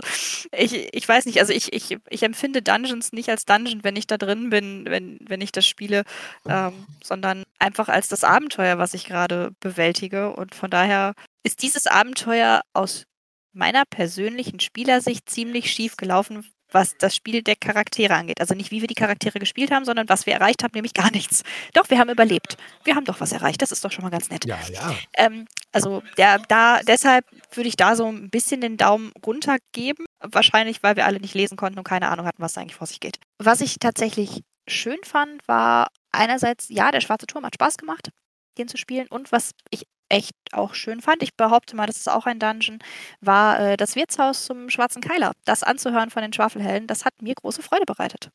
Ich, 0.52 0.94
ich 0.94 1.08
weiß 1.08 1.26
nicht, 1.26 1.40
also 1.40 1.54
ich, 1.54 1.74
ich, 1.74 1.98
ich 2.10 2.24
empfinde 2.24 2.62
Dungeons 2.62 3.12
nicht 3.12 3.30
als 3.30 3.46
Dungeon, 3.46 3.84
wenn 3.84 3.96
ich 3.96 4.08
da 4.08 4.18
drin 4.18 4.50
bin, 4.50 4.86
wenn, 4.88 5.20
wenn 5.28 5.42
ich 5.42 5.52
das 5.52 5.66
spiele, 5.66 6.04
ähm, 6.48 6.86
sondern 7.04 7.44
einfach 7.60 7.90
als 7.90 8.08
das 8.08 8.24
Abenteuer, 8.24 8.78
was 8.78 8.94
ich 8.94 9.06
gerade 9.06 9.52
bewältige. 9.60 10.34
Und 10.34 10.56
von 10.56 10.70
daher 10.70 11.14
ist 11.44 11.62
dieses 11.62 11.88
Abenteuer 11.88 12.62
aus 12.74 13.06
meiner 13.54 13.86
persönlichen 13.86 14.60
Spielersicht 14.60 15.30
ziemlich 15.30 15.72
schief 15.72 15.98
gelaufen, 15.98 16.46
was 16.72 16.98
das 16.98 17.16
Spiel 17.16 17.42
der 17.42 17.56
Charaktere 17.56 18.16
angeht. 18.16 18.42
Also 18.42 18.54
nicht, 18.54 18.72
wie 18.72 18.82
wir 18.82 18.88
die 18.88 18.96
Charaktere 18.96 19.40
gespielt 19.40 19.72
haben, 19.72 19.86
sondern 19.86 20.10
was 20.10 20.26
wir 20.26 20.34
erreicht 20.34 20.64
haben, 20.64 20.72
nämlich 20.74 20.94
gar 20.94 21.12
nichts. 21.12 21.44
Doch, 21.74 21.90
wir 21.90 22.00
haben 22.00 22.10
überlebt. 22.10 22.58
Wir 22.84 22.96
haben 22.96 23.06
doch 23.06 23.20
was 23.20 23.32
erreicht. 23.32 23.62
Das 23.62 23.72
ist 23.72 23.84
doch 23.84 23.92
schon 23.92 24.04
mal 24.04 24.10
ganz 24.10 24.30
nett. 24.30 24.46
Ja, 24.46 24.60
ja. 24.72 24.96
Ähm, 25.14 25.46
also 25.72 26.04
der, 26.18 26.40
da, 26.40 26.82
deshalb 26.84 27.26
würde 27.54 27.70
ich 27.70 27.76
da 27.76 27.96
so 27.96 28.08
ein 28.08 28.30
bisschen 28.30 28.62
den 28.62 28.78
Daumen 28.78 29.12
runter 29.26 29.58
geben. 29.72 30.06
Wahrscheinlich, 30.20 30.84
weil 30.84 30.96
wir 30.96 31.06
alle 31.06 31.20
nicht 31.20 31.36
lesen 31.36 31.58
konnten 31.58 31.78
und 31.80 31.86
keine 31.86 32.10
Ahnung 32.10 32.26
hatten, 32.26 32.42
was 32.42 32.54
da 32.54 32.62
eigentlich 32.62 32.76
vor 32.76 32.88
sich 32.88 33.00
geht. 33.00 33.20
Was 33.38 33.62
ich 33.62 33.78
tatsächlich 33.80 34.42
schön 34.68 35.00
fand, 35.04 35.48
war 35.48 35.88
einerseits, 36.12 36.68
ja, 36.70 36.92
der 36.92 37.02
schwarze 37.02 37.28
Turm 37.28 37.46
hat 37.46 37.56
Spaß 37.56 37.78
gemacht, 37.78 38.10
den 38.58 38.68
zu 38.68 38.78
spielen. 38.78 39.08
Und 39.10 39.32
was 39.32 39.52
ich 39.70 39.88
echt 40.10 40.34
auch 40.52 40.74
schön 40.74 41.02
fand, 41.02 41.24
ich 41.24 41.36
behaupte 41.36 41.76
mal, 41.76 41.86
das 41.86 41.98
ist 41.98 42.10
auch 42.10 42.26
ein 42.26 42.40
Dungeon, 42.40 42.80
war 43.22 43.60
äh, 43.60 43.78
das 43.78 43.96
Wirtshaus 43.96 44.46
zum 44.46 44.70
Schwarzen 44.70 45.02
Keiler. 45.02 45.32
Das 45.46 45.64
anzuhören 45.64 46.10
von 46.10 46.22
den 46.22 46.34
Schwafelhelden, 46.34 46.88
das 46.88 47.06
hat 47.06 47.22
mir 47.22 47.36
große 47.36 47.62
Freude 47.62 47.86
bereitet. 47.86 48.30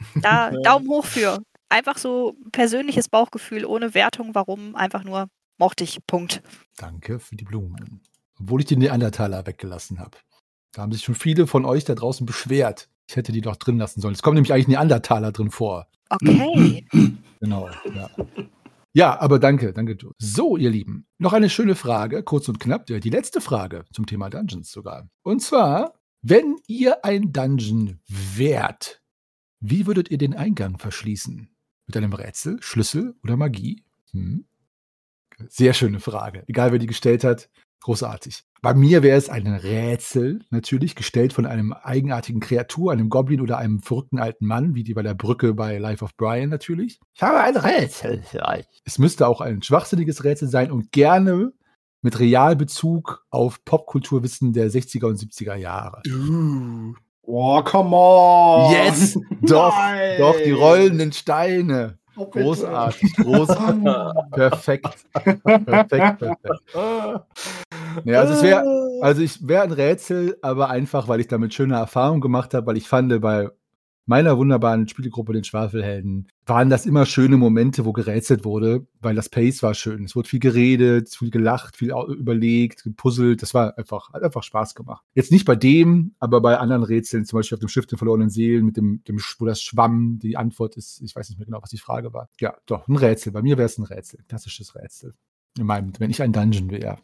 Da 0.22 0.50
Daumen 0.50 0.88
hoch 0.88 1.04
für. 1.04 1.38
Einfach 1.68 1.96
so 1.96 2.34
persönliches 2.50 3.08
Bauchgefühl 3.08 3.64
ohne 3.64 3.94
Wertung, 3.94 4.34
warum, 4.34 4.74
einfach 4.74 5.04
nur 5.04 5.28
mochte 5.58 5.84
ich. 5.84 5.98
Punkt. 6.06 6.42
Danke 6.76 7.20
für 7.20 7.36
die 7.36 7.44
Blumen. 7.44 8.00
Obwohl 8.40 8.60
ich 8.60 8.66
die 8.66 8.76
Neandertaler 8.76 9.46
weggelassen 9.46 10.00
habe. 10.00 10.18
Da 10.72 10.82
haben 10.82 10.92
sich 10.92 11.04
schon 11.04 11.14
viele 11.14 11.46
von 11.46 11.64
euch 11.64 11.84
da 11.84 11.94
draußen 11.94 12.26
beschwert. 12.26 12.88
Ich 13.08 13.16
hätte 13.16 13.30
die 13.30 13.42
doch 13.42 13.56
drin 13.56 13.78
lassen 13.78 14.00
sollen. 14.00 14.14
Es 14.14 14.22
kommen 14.22 14.34
nämlich 14.34 14.52
eigentlich 14.52 14.68
Neandertaler 14.68 15.32
drin 15.32 15.50
vor. 15.50 15.86
Okay. 16.08 16.84
Genau, 17.40 17.68
ja. 17.94 18.10
Ja, 18.94 19.18
aber 19.20 19.38
danke, 19.38 19.72
danke. 19.72 19.92
Joe. 19.92 20.12
So, 20.18 20.56
ihr 20.56 20.70
Lieben, 20.70 21.06
noch 21.18 21.32
eine 21.32 21.48
schöne 21.48 21.74
Frage, 21.74 22.22
kurz 22.22 22.48
und 22.48 22.60
knapp, 22.60 22.86
die 22.86 23.10
letzte 23.10 23.40
Frage 23.40 23.84
zum 23.92 24.06
Thema 24.06 24.28
Dungeons 24.28 24.70
sogar. 24.70 25.08
Und 25.22 25.40
zwar, 25.40 25.94
wenn 26.20 26.56
ihr 26.66 27.04
ein 27.04 27.32
Dungeon 27.32 28.00
wärt, 28.06 29.02
wie 29.60 29.86
würdet 29.86 30.10
ihr 30.10 30.18
den 30.18 30.34
Eingang 30.34 30.78
verschließen? 30.78 31.48
Mit 31.86 31.96
einem 31.96 32.12
Rätsel, 32.12 32.58
Schlüssel 32.60 33.14
oder 33.22 33.36
Magie? 33.36 33.82
Hm? 34.10 34.44
Sehr 35.48 35.72
schöne 35.72 35.98
Frage. 35.98 36.44
Egal, 36.46 36.72
wer 36.72 36.78
die 36.78 36.86
gestellt 36.86 37.24
hat, 37.24 37.48
großartig. 37.80 38.44
Bei 38.62 38.74
mir 38.74 39.02
wäre 39.02 39.18
es 39.18 39.28
ein 39.28 39.48
Rätsel, 39.48 40.44
natürlich, 40.50 40.94
gestellt 40.94 41.32
von 41.32 41.46
einem 41.46 41.72
eigenartigen 41.72 42.40
Kreatur, 42.40 42.92
einem 42.92 43.08
Goblin 43.08 43.40
oder 43.40 43.58
einem 43.58 43.80
verrückten 43.80 44.20
alten 44.20 44.46
Mann, 44.46 44.76
wie 44.76 44.84
die 44.84 44.94
bei 44.94 45.02
der 45.02 45.14
Brücke 45.14 45.52
bei 45.52 45.78
Life 45.78 46.04
of 46.04 46.16
Brian 46.16 46.48
natürlich. 46.48 47.00
Ich 47.12 47.22
habe 47.24 47.40
ein 47.40 47.56
Rätsel 47.56 48.22
für 48.22 48.46
euch. 48.46 48.64
Es 48.84 49.00
müsste 49.00 49.26
auch 49.26 49.40
ein 49.40 49.62
schwachsinniges 49.62 50.22
Rätsel 50.22 50.46
sein 50.46 50.70
und 50.70 50.92
gerne 50.92 51.52
mit 52.02 52.20
Realbezug 52.20 53.26
auf 53.30 53.64
Popkulturwissen 53.64 54.52
der 54.52 54.70
60er 54.70 55.06
und 55.06 55.18
70er 55.18 55.56
Jahre. 55.56 56.00
Uh. 56.08 56.94
Oh, 57.22 57.62
come 57.62 57.96
on! 57.96 58.72
Yes! 58.72 59.18
Doch, 59.42 59.76
Nein. 59.76 60.18
doch, 60.18 60.36
die 60.36 60.52
rollenden 60.52 61.12
Steine. 61.12 61.98
Oh, 62.16 62.26
großartig, 62.26 63.16
großartig. 63.16 63.82
perfekt. 64.32 65.06
Perfekt, 65.44 66.18
perfekt. 66.18 66.62
Ja, 68.04 68.20
also 68.20 68.34
es 68.34 68.42
wäre, 68.42 68.64
also 69.00 69.22
ich 69.22 69.46
wäre 69.46 69.62
ein 69.62 69.72
Rätsel, 69.72 70.36
aber 70.42 70.70
einfach, 70.70 71.08
weil 71.08 71.20
ich 71.20 71.28
damit 71.28 71.54
schöne 71.54 71.76
Erfahrungen 71.76 72.20
gemacht 72.20 72.54
habe, 72.54 72.66
weil 72.66 72.76
ich 72.76 72.88
fand, 72.88 73.20
bei 73.20 73.50
meiner 74.06 74.36
wunderbaren 74.36 74.88
Spielgruppe, 74.88 75.32
den 75.32 75.44
Schwafelhelden, 75.44 76.28
waren 76.46 76.70
das 76.70 76.86
immer 76.86 77.06
schöne 77.06 77.36
Momente, 77.36 77.84
wo 77.84 77.92
gerätselt 77.92 78.44
wurde, 78.44 78.86
weil 79.00 79.14
das 79.14 79.28
Pace 79.28 79.62
war 79.62 79.74
schön. 79.74 80.04
Es 80.04 80.16
wurde 80.16 80.28
viel 80.28 80.40
geredet, 80.40 81.10
viel 81.10 81.30
gelacht, 81.30 81.76
viel 81.76 81.92
überlegt, 82.08 82.82
gepuzzelt. 82.82 83.42
Das 83.42 83.54
war 83.54 83.76
einfach, 83.78 84.12
hat 84.12 84.22
einfach 84.22 84.42
Spaß 84.42 84.74
gemacht. 84.74 85.04
Jetzt 85.14 85.30
nicht 85.30 85.44
bei 85.44 85.56
dem, 85.56 86.14
aber 86.18 86.40
bei 86.40 86.58
anderen 86.58 86.82
Rätseln, 86.82 87.24
zum 87.24 87.38
Beispiel 87.38 87.56
auf 87.56 87.60
dem 87.60 87.68
Schiff 87.68 87.86
der 87.86 87.98
verlorenen 87.98 88.30
Seelen, 88.30 88.66
mit 88.66 88.76
dem, 88.76 89.02
dem, 89.06 89.18
wo 89.38 89.46
das 89.46 89.62
schwamm, 89.62 90.18
die 90.20 90.36
Antwort 90.36 90.76
ist, 90.76 91.00
ich 91.00 91.14
weiß 91.14 91.28
nicht 91.28 91.38
mehr 91.38 91.46
genau, 91.46 91.62
was 91.62 91.70
die 91.70 91.78
Frage 91.78 92.12
war. 92.12 92.28
Ja, 92.40 92.54
doch, 92.66 92.88
ein 92.88 92.96
Rätsel. 92.96 93.32
Bei 93.32 93.42
mir 93.42 93.56
wäre 93.56 93.66
es 93.66 93.78
ein 93.78 93.84
Rätsel. 93.84 94.20
Klassisches 94.28 94.74
Rätsel. 94.74 95.14
In 95.58 95.66
meinem, 95.66 95.92
wenn 95.98 96.10
ich 96.10 96.22
ein 96.22 96.32
Dungeon 96.32 96.70
wäre. 96.70 96.98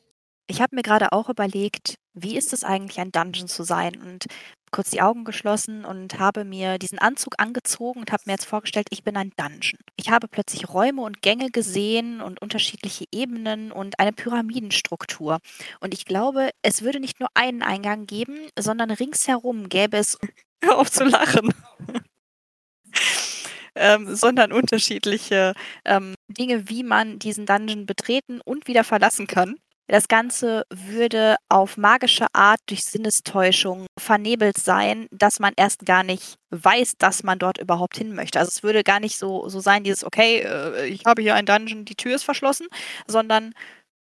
Ich 0.51 0.63
habe 0.63 0.75
mir 0.75 0.83
gerade 0.83 1.13
auch 1.13 1.29
überlegt, 1.29 1.97
wie 2.15 2.37
ist 2.37 2.55
es 2.55 2.65
eigentlich, 2.65 2.99
ein 2.99 3.13
Dungeon 3.13 3.49
zu 3.49 3.63
sein? 3.63 3.97
Und 4.01 4.27
kurz 4.71 4.91
die 4.91 5.01
Augen 5.01 5.25
geschlossen 5.25 5.85
und 5.85 6.19
habe 6.19 6.45
mir 6.45 6.79
diesen 6.79 6.99
Anzug 6.99 7.35
angezogen 7.39 8.01
und 8.01 8.13
habe 8.13 8.23
mir 8.27 8.33
jetzt 8.33 8.47
vorgestellt, 8.47 8.89
ich 8.91 9.03
bin 9.03 9.17
ein 9.17 9.33
Dungeon. 9.37 9.79
Ich 9.97 10.11
habe 10.11 10.29
plötzlich 10.29 10.69
Räume 10.69 11.03
und 11.03 11.23
Gänge 11.23 11.51
gesehen 11.51 12.21
und 12.21 12.41
unterschiedliche 12.41 13.05
Ebenen 13.13 13.73
und 13.73 13.99
eine 13.99 14.13
Pyramidenstruktur. 14.13 15.39
Und 15.81 15.95
ich 15.95 16.05
glaube, 16.05 16.51
es 16.63 16.83
würde 16.83 17.01
nicht 17.01 17.21
nur 17.21 17.29
einen 17.35 17.63
Eingang 17.63 18.07
geben, 18.07 18.39
sondern 18.59 18.91
ringsherum 18.91 19.69
gäbe 19.69 19.97
es, 19.97 20.19
hör 20.63 20.79
auf 20.79 20.91
zu 20.91 21.05
lachen, 21.05 21.53
ähm, 23.75 24.15
sondern 24.15 24.53
unterschiedliche 24.53 25.55
ähm, 25.85 26.15
Dinge, 26.29 26.69
wie 26.69 26.83
man 26.83 27.19
diesen 27.19 27.47
Dungeon 27.47 27.87
betreten 27.87 28.41
und 28.41 28.67
wieder 28.67 28.85
verlassen 28.85 29.27
kann. 29.27 29.57
Das 29.89 30.07
Ganze 30.07 30.67
würde 30.69 31.37
auf 31.49 31.79
magische 31.79 32.27
Art 32.35 32.61
durch 32.67 32.85
Sinnestäuschung 32.85 33.87
vernebelt 33.99 34.59
sein, 34.59 35.09
dass 35.11 35.41
man 35.41 35.55
erst 35.57 35.87
gar 35.87 36.03
nicht 36.03 36.37
weiß, 36.51 36.97
dass 36.99 37.23
man 37.23 37.39
dort 37.39 37.57
überhaupt 37.59 37.97
hin 37.97 38.15
möchte. 38.15 38.39
Also 38.39 38.51
es 38.55 38.63
würde 38.63 38.85
gar 38.85 39.01
nicht 39.01 39.17
so, 39.17 39.49
so 39.49 39.61
sein, 39.61 39.85
dieses, 39.85 40.05
okay, 40.05 40.41
äh, 40.41 40.87
ich 40.87 41.07
habe 41.07 41.23
hier 41.23 41.35
ein 41.35 41.47
Dungeon, 41.47 41.87
die 41.87 41.95
Tür 41.95 42.15
ist 42.15 42.25
verschlossen, 42.25 42.67
sondern, 43.07 43.55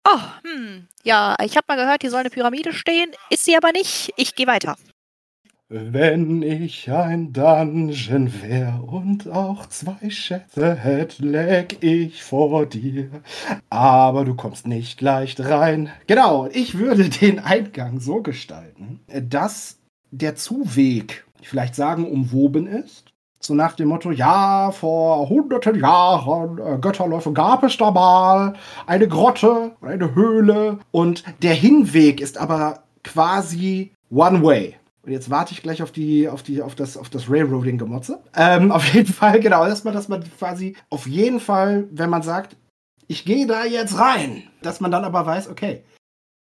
oh, 0.08 0.20
hm, 0.44 0.86
ja, 1.02 1.34
ich 1.42 1.56
habe 1.56 1.66
mal 1.66 1.76
gehört, 1.76 2.02
hier 2.02 2.10
soll 2.10 2.20
eine 2.20 2.30
Pyramide 2.30 2.72
stehen, 2.72 3.10
ist 3.30 3.44
sie 3.44 3.56
aber 3.56 3.72
nicht, 3.72 4.12
ich 4.16 4.36
gehe 4.36 4.46
weiter. 4.46 4.76
Wenn 5.70 6.42
ich 6.42 6.92
ein 6.92 7.32
Dungeon 7.32 8.30
wär 8.42 8.84
und 8.86 9.30
auch 9.30 9.64
zwei 9.66 10.10
Schätze 10.10 10.74
hätt, 10.74 11.20
läg 11.20 11.82
ich 11.82 12.22
vor 12.22 12.66
dir. 12.66 13.08
Aber 13.70 14.26
du 14.26 14.34
kommst 14.34 14.66
nicht 14.66 15.00
leicht 15.00 15.40
rein. 15.40 15.88
Genau, 16.06 16.48
ich 16.52 16.76
würde 16.76 17.08
den 17.08 17.38
Eingang 17.38 17.98
so 17.98 18.20
gestalten, 18.20 19.00
dass 19.08 19.78
der 20.10 20.36
Zuweg, 20.36 21.24
vielleicht 21.40 21.74
sagen, 21.74 22.12
umwoben 22.12 22.66
ist. 22.66 23.14
So 23.40 23.54
nach 23.54 23.72
dem 23.72 23.88
Motto, 23.88 24.10
ja, 24.10 24.70
vor 24.70 25.30
hunderten 25.30 25.80
Jahren, 25.80 26.58
äh, 26.58 26.78
Götterläufe, 26.78 27.32
gab 27.32 27.64
es 27.64 27.78
da 27.78 27.90
mal 27.90 28.52
eine 28.86 29.08
Grotte, 29.08 29.72
eine 29.80 30.14
Höhle. 30.14 30.78
Und 30.90 31.24
der 31.42 31.54
Hinweg 31.54 32.20
ist 32.20 32.36
aber 32.36 32.82
quasi 33.02 33.92
one 34.10 34.42
way. 34.42 34.74
Und 35.04 35.12
jetzt 35.12 35.28
warte 35.28 35.52
ich 35.52 35.62
gleich 35.62 35.82
auf 35.82 35.92
die, 35.92 36.28
auf 36.28 36.42
die, 36.42 36.62
auf 36.62 36.74
das, 36.74 36.96
auf 36.96 37.10
das 37.10 37.28
Railroading-Gemotze. 37.28 38.22
Ähm, 38.34 38.72
auf 38.72 38.86
jeden 38.94 39.12
Fall, 39.12 39.40
genau, 39.40 39.66
erstmal, 39.66 39.92
dass 39.92 40.08
man 40.08 40.24
quasi 40.38 40.76
auf 40.88 41.06
jeden 41.06 41.40
Fall, 41.40 41.86
wenn 41.90 42.10
man 42.10 42.22
sagt, 42.22 42.56
ich 43.06 43.24
gehe 43.24 43.46
da 43.46 43.64
jetzt 43.66 43.98
rein, 43.98 44.44
dass 44.62 44.80
man 44.80 44.90
dann 44.90 45.04
aber 45.04 45.26
weiß, 45.26 45.48
okay, 45.48 45.84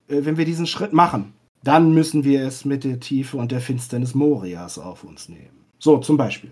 äh, 0.08 0.24
wenn 0.26 0.38
wir 0.38 0.46
diesen 0.46 0.68
Schritt 0.68 0.94
machen, 0.94 1.34
dann 1.64 1.94
müssen 1.94 2.24
wir 2.24 2.46
es 2.46 2.66
mit 2.66 2.84
der 2.84 3.00
Tiefe 3.00 3.38
und 3.38 3.52
der 3.52 3.62
Finsternis 3.62 4.14
Morias 4.14 4.78
auf 4.78 5.04
uns 5.04 5.30
nehmen. 5.30 5.66
So, 5.80 5.98
zum 5.98 6.18
Beispiel. 6.18 6.52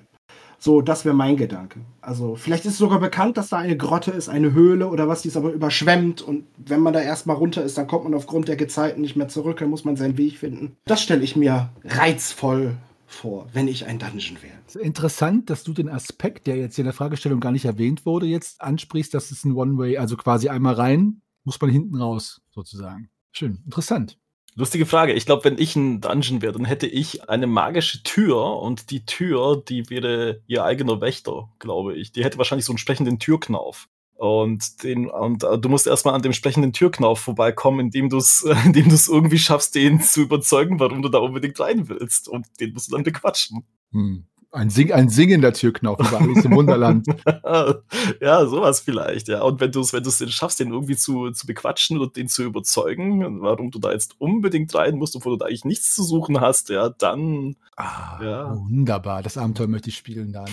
So, 0.59 0.81
das 0.81 1.05
wäre 1.05 1.15
mein 1.15 1.37
Gedanke. 1.37 1.79
Also, 2.01 2.35
vielleicht 2.35 2.65
ist 2.65 2.77
sogar 2.77 2.99
bekannt, 2.99 3.37
dass 3.37 3.49
da 3.49 3.57
eine 3.57 3.77
Grotte 3.77 4.11
ist, 4.11 4.27
eine 4.27 4.51
Höhle 4.53 4.89
oder 4.89 5.07
was, 5.07 5.21
die 5.21 5.29
ist 5.29 5.37
aber 5.37 5.53
überschwemmt. 5.53 6.21
Und 6.21 6.45
wenn 6.57 6.81
man 6.81 6.93
da 6.93 6.99
erstmal 6.99 7.37
runter 7.37 7.63
ist, 7.63 7.77
dann 7.77 7.87
kommt 7.87 8.03
man 8.03 8.13
aufgrund 8.13 8.49
der 8.49 8.57
Gezeiten 8.57 9.01
nicht 9.01 9.15
mehr 9.15 9.29
zurück, 9.29 9.59
dann 9.59 9.69
muss 9.69 9.85
man 9.85 9.95
seinen 9.95 10.17
Weg 10.17 10.37
finden. 10.37 10.75
Das 10.85 11.01
stelle 11.01 11.23
ich 11.23 11.37
mir 11.37 11.69
reizvoll 11.85 12.75
vor, 13.07 13.47
wenn 13.53 13.67
ich 13.67 13.85
ein 13.87 13.99
Dungeon 13.99 14.37
wäre. 14.41 14.85
Interessant, 14.85 15.49
dass 15.49 15.63
du 15.63 15.73
den 15.73 15.89
Aspekt, 15.89 16.45
der 16.45 16.57
jetzt 16.57 16.75
hier 16.75 16.83
in 16.83 16.87
der 16.87 16.93
Fragestellung 16.93 17.39
gar 17.39 17.51
nicht 17.51 17.65
erwähnt 17.65 18.05
wurde, 18.05 18.27
jetzt 18.27 18.61
ansprichst, 18.61 19.13
dass 19.13 19.31
es 19.31 19.45
ein 19.45 19.55
One-Way, 19.55 19.97
also 19.97 20.15
quasi 20.15 20.49
einmal 20.49 20.75
rein, 20.75 21.21
muss 21.43 21.59
man 21.59 21.71
hinten 21.71 21.95
raus, 21.95 22.41
sozusagen. 22.51 23.09
Schön, 23.31 23.59
interessant. 23.65 24.19
Lustige 24.59 24.85
Frage. 24.85 25.13
Ich 25.13 25.25
glaube, 25.25 25.45
wenn 25.45 25.57
ich 25.57 25.77
ein 25.77 26.01
Dungeon 26.01 26.41
wäre, 26.41 26.51
dann 26.51 26.65
hätte 26.65 26.85
ich 26.85 27.29
eine 27.29 27.47
magische 27.47 28.03
Tür 28.03 28.61
und 28.61 28.91
die 28.91 29.05
Tür, 29.05 29.63
die 29.65 29.89
wäre 29.89 30.41
ihr 30.47 30.65
eigener 30.65 30.99
Wächter, 30.99 31.47
glaube 31.59 31.95
ich. 31.95 32.11
Die 32.11 32.25
hätte 32.25 32.37
wahrscheinlich 32.37 32.65
so 32.65 32.73
einen 32.73 32.77
sprechenden 32.77 33.19
Türknauf. 33.19 33.87
Und, 34.15 34.83
den, 34.83 35.09
und 35.09 35.45
uh, 35.45 35.55
du 35.55 35.69
musst 35.69 35.87
erstmal 35.87 36.13
an 36.13 36.23
dem 36.23 36.33
sprechenden 36.33 36.73
Türknauf 36.73 37.21
vorbeikommen, 37.21 37.79
indem 37.79 38.09
du 38.09 38.17
es 38.17 38.41
indem 38.65 38.89
irgendwie 38.89 39.39
schaffst, 39.39 39.75
den 39.75 40.01
zu 40.01 40.23
überzeugen, 40.23 40.77
warum 40.77 41.01
du 41.03 41.07
da 41.07 41.19
unbedingt 41.19 41.57
rein 41.61 41.87
willst. 41.87 42.27
Und 42.27 42.45
den 42.59 42.73
musst 42.73 42.89
du 42.89 42.95
dann 42.95 43.05
bequatschen. 43.05 43.63
Hm. 43.93 44.25
Ein, 44.51 44.71
Sing 44.71 44.91
ein 44.91 45.09
singender 45.09 45.53
Türknauf 45.53 45.99
über 45.99 46.19
Alice 46.19 46.43
im 46.43 46.55
Wunderland. 46.55 47.05
ja, 48.21 48.45
sowas 48.47 48.79
vielleicht, 48.79 49.27
ja. 49.27 49.43
Und 49.43 49.59
wenn 49.59 49.71
du 49.71 49.81
es 49.81 49.93
wenn 49.93 50.01
denn 50.01 50.29
schaffst, 50.29 50.59
den 50.59 50.71
irgendwie 50.71 50.95
zu, 50.95 51.29
zu 51.31 51.45
bequatschen 51.45 51.99
und 51.99 52.15
den 52.15 52.27
zu 52.27 52.43
überzeugen, 52.43 53.41
warum 53.41 53.69
du 53.69 53.77
da 53.77 53.91
jetzt 53.91 54.15
unbedingt 54.19 54.73
rein 54.73 54.95
musst, 54.95 55.15
obwohl 55.15 55.33
du 55.33 55.37
da 55.37 55.45
eigentlich 55.45 55.65
nichts 55.65 55.93
zu 55.93 56.03
suchen 56.03 56.41
hast, 56.41 56.69
ja, 56.69 56.89
dann. 56.89 57.57
Ah, 57.75 58.19
ja. 58.23 58.55
Wunderbar, 58.55 59.21
das 59.21 59.37
Abenteuer 59.37 59.67
möchte 59.67 59.89
ich 59.89 59.97
spielen 59.97 60.33
dann. 60.33 60.49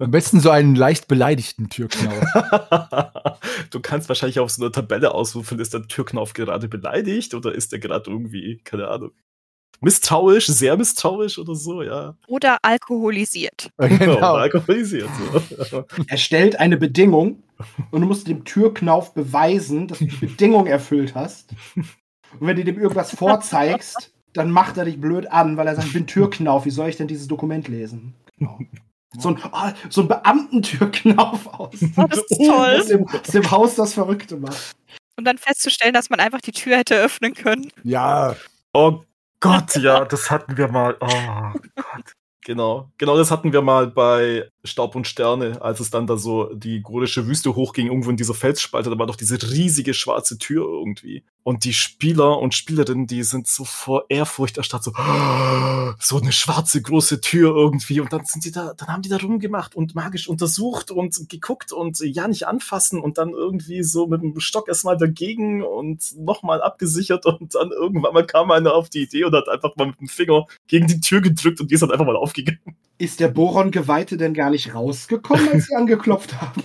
Am 0.00 0.10
besten 0.10 0.40
so 0.40 0.50
einen 0.50 0.74
leicht 0.74 1.06
beleidigten 1.06 1.68
Türknauf. 1.68 2.20
du 3.70 3.80
kannst 3.80 4.08
wahrscheinlich 4.08 4.40
auf 4.40 4.50
so 4.50 4.64
einer 4.64 4.72
Tabelle 4.72 5.14
ausrufen, 5.14 5.60
ist 5.60 5.74
der 5.74 5.86
Türknauf 5.86 6.32
gerade 6.32 6.66
beleidigt 6.66 7.34
oder 7.34 7.54
ist 7.54 7.70
der 7.70 7.78
gerade 7.78 8.10
irgendwie, 8.10 8.58
keine 8.64 8.88
Ahnung, 8.88 9.12
misstrauisch, 9.80 10.46
sehr 10.46 10.76
misstrauisch 10.76 11.38
oder 11.38 11.54
so, 11.54 11.82
ja. 11.82 12.14
Oder 12.26 12.58
alkoholisiert. 12.62 13.70
Genau, 13.78 14.16
Oder 14.16 14.42
alkoholisiert. 14.42 15.08
So. 15.70 15.84
Er 16.08 16.16
stellt 16.16 16.58
eine 16.58 16.76
Bedingung 16.76 17.42
und 17.90 18.00
du 18.00 18.06
musst 18.06 18.28
dem 18.28 18.44
Türknauf 18.44 19.14
beweisen, 19.14 19.88
dass 19.88 19.98
du 19.98 20.06
die 20.06 20.16
Bedingung 20.16 20.66
erfüllt 20.66 21.14
hast. 21.14 21.50
Und 21.76 22.46
wenn 22.46 22.56
du 22.56 22.64
dem 22.64 22.78
irgendwas 22.78 23.14
vorzeigst, 23.14 24.12
dann 24.32 24.50
macht 24.50 24.76
er 24.76 24.84
dich 24.84 25.00
blöd 25.00 25.30
an, 25.30 25.56
weil 25.56 25.66
er 25.66 25.76
sagt, 25.76 25.88
ich 25.88 25.94
bin 25.94 26.06
Türknauf, 26.06 26.66
wie 26.66 26.70
soll 26.70 26.88
ich 26.88 26.96
denn 26.96 27.08
dieses 27.08 27.28
Dokument 27.28 27.68
lesen? 27.68 28.14
Genau. 28.38 28.58
So 29.18 29.30
ein, 29.30 29.38
oh, 29.50 29.70
so 29.88 30.02
ein 30.02 30.08
Beamtentürknauf 30.08 31.46
aus. 31.46 31.78
Oh, 31.96 32.04
das 32.08 32.18
ist 32.18 32.36
toll. 32.36 32.76
Aus 32.80 32.86
dem, 32.86 33.08
aus 33.08 33.22
dem 33.22 33.50
Haus 33.50 33.74
das 33.76 33.94
Verrückte 33.94 34.36
macht. 34.36 34.76
Und 35.16 35.24
dann 35.24 35.38
festzustellen, 35.38 35.94
dass 35.94 36.10
man 36.10 36.20
einfach 36.20 36.42
die 36.42 36.52
Tür 36.52 36.76
hätte 36.76 36.96
öffnen 36.96 37.32
können. 37.32 37.70
Ja. 37.82 38.36
Oh 38.74 39.00
Gott, 39.40 39.76
ja, 39.76 40.04
das 40.04 40.30
hatten 40.30 40.56
wir 40.56 40.68
mal. 40.68 40.96
Oh 41.00 41.58
Gott. 41.74 42.14
Genau, 42.46 42.92
genau 42.96 43.16
das 43.16 43.32
hatten 43.32 43.52
wir 43.52 43.60
mal 43.60 43.88
bei 43.88 44.48
Staub 44.62 44.94
und 44.94 45.08
Sterne, 45.08 45.60
als 45.60 45.80
es 45.80 45.90
dann 45.90 46.06
da 46.06 46.16
so 46.16 46.54
die 46.54 46.80
gorische 46.80 47.26
Wüste 47.26 47.56
hochging, 47.56 47.88
irgendwo 47.88 48.10
in 48.10 48.16
dieser 48.16 48.34
Felsspalte, 48.34 48.88
da 48.88 48.96
war 48.96 49.06
doch 49.08 49.16
diese 49.16 49.42
riesige 49.42 49.94
schwarze 49.94 50.38
Tür 50.38 50.64
irgendwie. 50.64 51.24
Und 51.46 51.64
die 51.64 51.74
Spieler 51.74 52.40
und 52.40 52.54
Spielerinnen, 52.54 53.06
die 53.06 53.22
sind 53.22 53.46
so 53.46 53.64
vor 53.64 54.06
Ehrfurcht 54.08 54.56
erstarrt, 54.56 54.82
so, 54.82 54.90
so 56.00 56.20
eine 56.20 56.32
schwarze 56.32 56.82
große 56.82 57.20
Tür 57.20 57.54
irgendwie. 57.54 58.00
Und 58.00 58.12
dann 58.12 58.24
sind 58.24 58.44
die 58.44 58.50
da, 58.50 58.74
dann 58.76 58.88
haben 58.88 59.02
die 59.02 59.08
da 59.08 59.18
rumgemacht 59.18 59.76
und 59.76 59.94
magisch 59.94 60.28
untersucht 60.28 60.90
und 60.90 61.28
geguckt 61.28 61.70
und 61.70 62.00
ja 62.00 62.26
nicht 62.26 62.48
anfassen 62.48 62.98
und 62.98 63.16
dann 63.16 63.30
irgendwie 63.30 63.84
so 63.84 64.08
mit 64.08 64.22
dem 64.22 64.40
Stock 64.40 64.66
erstmal 64.66 64.96
dagegen 64.96 65.62
und 65.62 66.18
nochmal 66.18 66.60
abgesichert 66.60 67.26
und 67.26 67.54
dann 67.54 67.70
irgendwann 67.70 68.12
mal 68.12 68.26
kam 68.26 68.50
einer 68.50 68.74
auf 68.74 68.88
die 68.88 69.04
Idee 69.04 69.22
und 69.22 69.32
hat 69.32 69.48
einfach 69.48 69.76
mal 69.76 69.86
mit 69.86 70.00
dem 70.00 70.08
Finger 70.08 70.48
gegen 70.66 70.88
die 70.88 70.98
Tür 70.98 71.20
gedrückt 71.20 71.60
und 71.60 71.70
die 71.70 71.76
ist 71.76 71.80
dann 71.80 71.92
einfach 71.92 72.06
mal 72.06 72.16
aufgegangen. 72.16 72.58
Ist 72.98 73.20
der 73.20 73.28
Boron-Geweihte 73.28 74.16
denn 74.16 74.32
gar 74.32 74.48
nicht 74.50 74.74
rausgekommen, 74.74 75.48
als 75.52 75.66
sie 75.66 75.74
angeklopft 75.76 76.40
haben? 76.40 76.64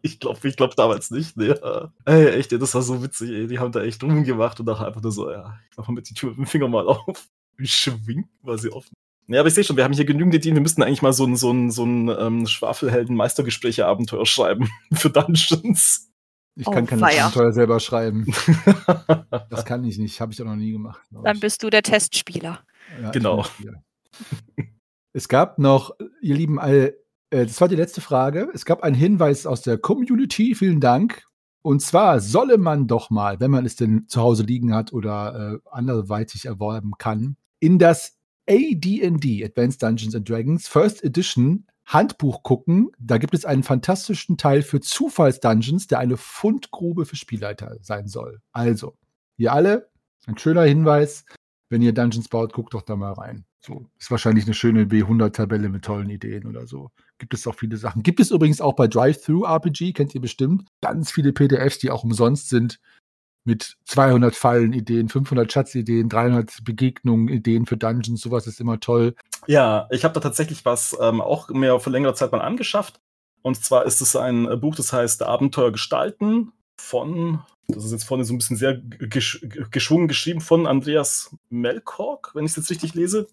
ich 0.00 0.18
glaube 0.18 0.48
ich 0.48 0.56
glaub 0.56 0.74
damals 0.76 1.10
nicht. 1.10 1.36
Ne? 1.36 1.90
Ey, 2.06 2.28
echt, 2.28 2.52
das 2.52 2.74
war 2.74 2.82
so 2.82 3.02
witzig. 3.02 3.30
Ey. 3.30 3.46
Die 3.46 3.58
haben 3.58 3.72
da 3.76 3.84
echt 3.84 4.02
rumgemacht 4.02 4.60
und 4.60 4.66
nachher 4.66 4.86
einfach 4.86 5.02
nur 5.02 5.12
so, 5.12 5.30
ja, 5.30 5.58
ich 5.70 5.76
mach 5.76 5.88
mal 5.88 5.94
mit 5.94 6.08
die 6.08 6.14
Tür 6.14 6.30
mit 6.30 6.38
dem 6.38 6.46
Finger 6.46 6.68
mal 6.68 6.86
auf. 6.88 7.28
Wie 7.56 7.66
schwingt 7.66 8.28
war 8.42 8.58
sie 8.58 8.70
offen. 8.70 8.92
Ja, 9.28 9.40
aber 9.40 9.48
ich 9.48 9.54
sehe 9.54 9.64
schon, 9.64 9.76
wir 9.76 9.84
haben 9.84 9.92
hier 9.92 10.04
genügend 10.04 10.34
Ideen. 10.34 10.54
Wir 10.54 10.62
müssten 10.62 10.82
eigentlich 10.82 11.02
mal 11.02 11.12
so 11.12 11.24
ein, 11.24 11.36
so 11.36 11.50
ein, 11.50 11.70
so 11.70 11.84
ein 11.84 12.08
ähm, 12.08 12.46
Schwafelhelden-Meistergespräche-Abenteuer 12.46 14.26
schreiben 14.26 14.68
für 14.92 15.10
Dungeons. 15.10 16.12
Ich 16.54 16.64
kann 16.64 16.84
Oh, 16.84 16.86
keine 16.86 17.02
weia. 17.02 17.26
Abenteuer 17.26 17.52
selber 17.52 17.80
schreiben. 17.80 18.26
Das 19.50 19.64
kann 19.64 19.84
ich 19.84 19.98
nicht. 19.98 20.20
Habe 20.20 20.32
ich 20.32 20.40
auch 20.40 20.46
noch 20.46 20.56
nie 20.56 20.72
gemacht. 20.72 21.00
Dann 21.10 21.36
ich. 21.36 21.40
bist 21.40 21.62
du 21.62 21.70
der 21.70 21.82
Testspieler. 21.82 22.64
Ja, 23.00 23.06
ich 23.06 23.12
Genau. 23.12 23.44
Es 25.12 25.28
gab 25.28 25.58
noch, 25.58 25.92
ihr 26.20 26.34
Lieben, 26.34 26.58
äh, 26.58 26.92
äh, 27.30 27.46
das 27.46 27.60
war 27.60 27.68
die 27.68 27.76
letzte 27.76 28.00
Frage. 28.00 28.50
Es 28.54 28.64
gab 28.64 28.82
einen 28.82 28.94
Hinweis 28.94 29.46
aus 29.46 29.62
der 29.62 29.78
Community. 29.78 30.54
Vielen 30.54 30.80
Dank. 30.80 31.26
Und 31.66 31.80
zwar 31.80 32.20
solle 32.20 32.58
man 32.58 32.86
doch 32.86 33.10
mal, 33.10 33.40
wenn 33.40 33.50
man 33.50 33.66
es 33.66 33.74
denn 33.74 34.06
zu 34.06 34.20
Hause 34.20 34.44
liegen 34.44 34.72
hat 34.72 34.92
oder 34.92 35.54
äh, 35.64 35.68
anderweitig 35.68 36.44
erworben 36.44 36.92
kann, 36.96 37.36
in 37.58 37.80
das 37.80 38.20
AD&D, 38.48 39.44
Advanced 39.44 39.82
Dungeons 39.82 40.14
and 40.14 40.28
Dragons 40.28 40.68
First 40.68 41.02
Edition 41.02 41.66
Handbuch 41.84 42.44
gucken. 42.44 42.92
Da 43.00 43.18
gibt 43.18 43.34
es 43.34 43.44
einen 43.44 43.64
fantastischen 43.64 44.36
Teil 44.36 44.62
für 44.62 44.78
Zufallsdungeons, 44.78 45.88
der 45.88 45.98
eine 45.98 46.16
Fundgrube 46.16 47.04
für 47.04 47.16
Spielleiter 47.16 47.78
sein 47.80 48.06
soll. 48.06 48.40
Also, 48.52 48.96
ihr 49.36 49.52
alle, 49.52 49.90
ein 50.28 50.38
schöner 50.38 50.62
Hinweis. 50.62 51.24
Wenn 51.68 51.82
ihr 51.82 51.92
Dungeons 51.92 52.28
baut, 52.28 52.52
guckt 52.52 52.74
doch 52.74 52.82
da 52.82 52.94
mal 52.94 53.14
rein. 53.14 53.44
So, 53.58 53.90
ist 53.98 54.12
wahrscheinlich 54.12 54.44
eine 54.44 54.54
schöne 54.54 54.84
B100-Tabelle 54.84 55.68
mit 55.68 55.84
tollen 55.84 56.10
Ideen 56.10 56.46
oder 56.46 56.68
so. 56.68 56.92
Gibt 57.18 57.34
es 57.34 57.46
auch 57.46 57.54
viele 57.54 57.76
Sachen. 57.76 58.02
Gibt 58.02 58.20
es 58.20 58.30
übrigens 58.30 58.60
auch 58.60 58.74
bei 58.74 58.88
Drive-Thru-RPG, 58.88 59.92
kennt 59.92 60.14
ihr 60.14 60.20
bestimmt. 60.20 60.68
Ganz 60.82 61.10
viele 61.10 61.32
PDFs, 61.32 61.78
die 61.78 61.90
auch 61.90 62.04
umsonst 62.04 62.48
sind. 62.48 62.78
Mit 63.44 63.76
200 63.84 64.34
Fallen-Ideen, 64.34 65.08
500 65.08 65.50
Schatzideen, 65.50 66.08
300 66.08 66.64
Begegnungen, 66.64 67.28
Ideen 67.28 67.64
für 67.64 67.76
Dungeons. 67.76 68.20
Sowas 68.20 68.46
ist 68.48 68.60
immer 68.60 68.80
toll. 68.80 69.14
Ja, 69.46 69.86
ich 69.90 70.04
habe 70.04 70.14
da 70.14 70.20
tatsächlich 70.20 70.64
was 70.64 70.96
ähm, 71.00 71.20
auch 71.20 71.48
mir 71.50 71.78
vor 71.78 71.92
längerer 71.92 72.14
Zeit 72.14 72.32
mal 72.32 72.40
angeschafft. 72.40 73.00
Und 73.42 73.62
zwar 73.62 73.86
ist 73.86 74.00
es 74.00 74.16
ein 74.16 74.50
äh, 74.50 74.56
Buch, 74.56 74.74
das 74.74 74.92
heißt 74.92 75.22
Abenteuer 75.22 75.70
gestalten 75.70 76.52
von, 76.76 77.44
das 77.68 77.84
ist 77.84 77.92
jetzt 77.92 78.04
vorne 78.04 78.24
so 78.24 78.34
ein 78.34 78.38
bisschen 78.38 78.56
sehr 78.56 78.74
gesch 78.76 79.46
geschwungen 79.70 80.08
geschrieben, 80.08 80.40
von 80.40 80.66
Andreas 80.66 81.34
Melkork, 81.48 82.34
wenn 82.34 82.44
ich 82.44 82.50
es 82.50 82.56
jetzt 82.56 82.70
richtig 82.70 82.94
lese. 82.94 83.28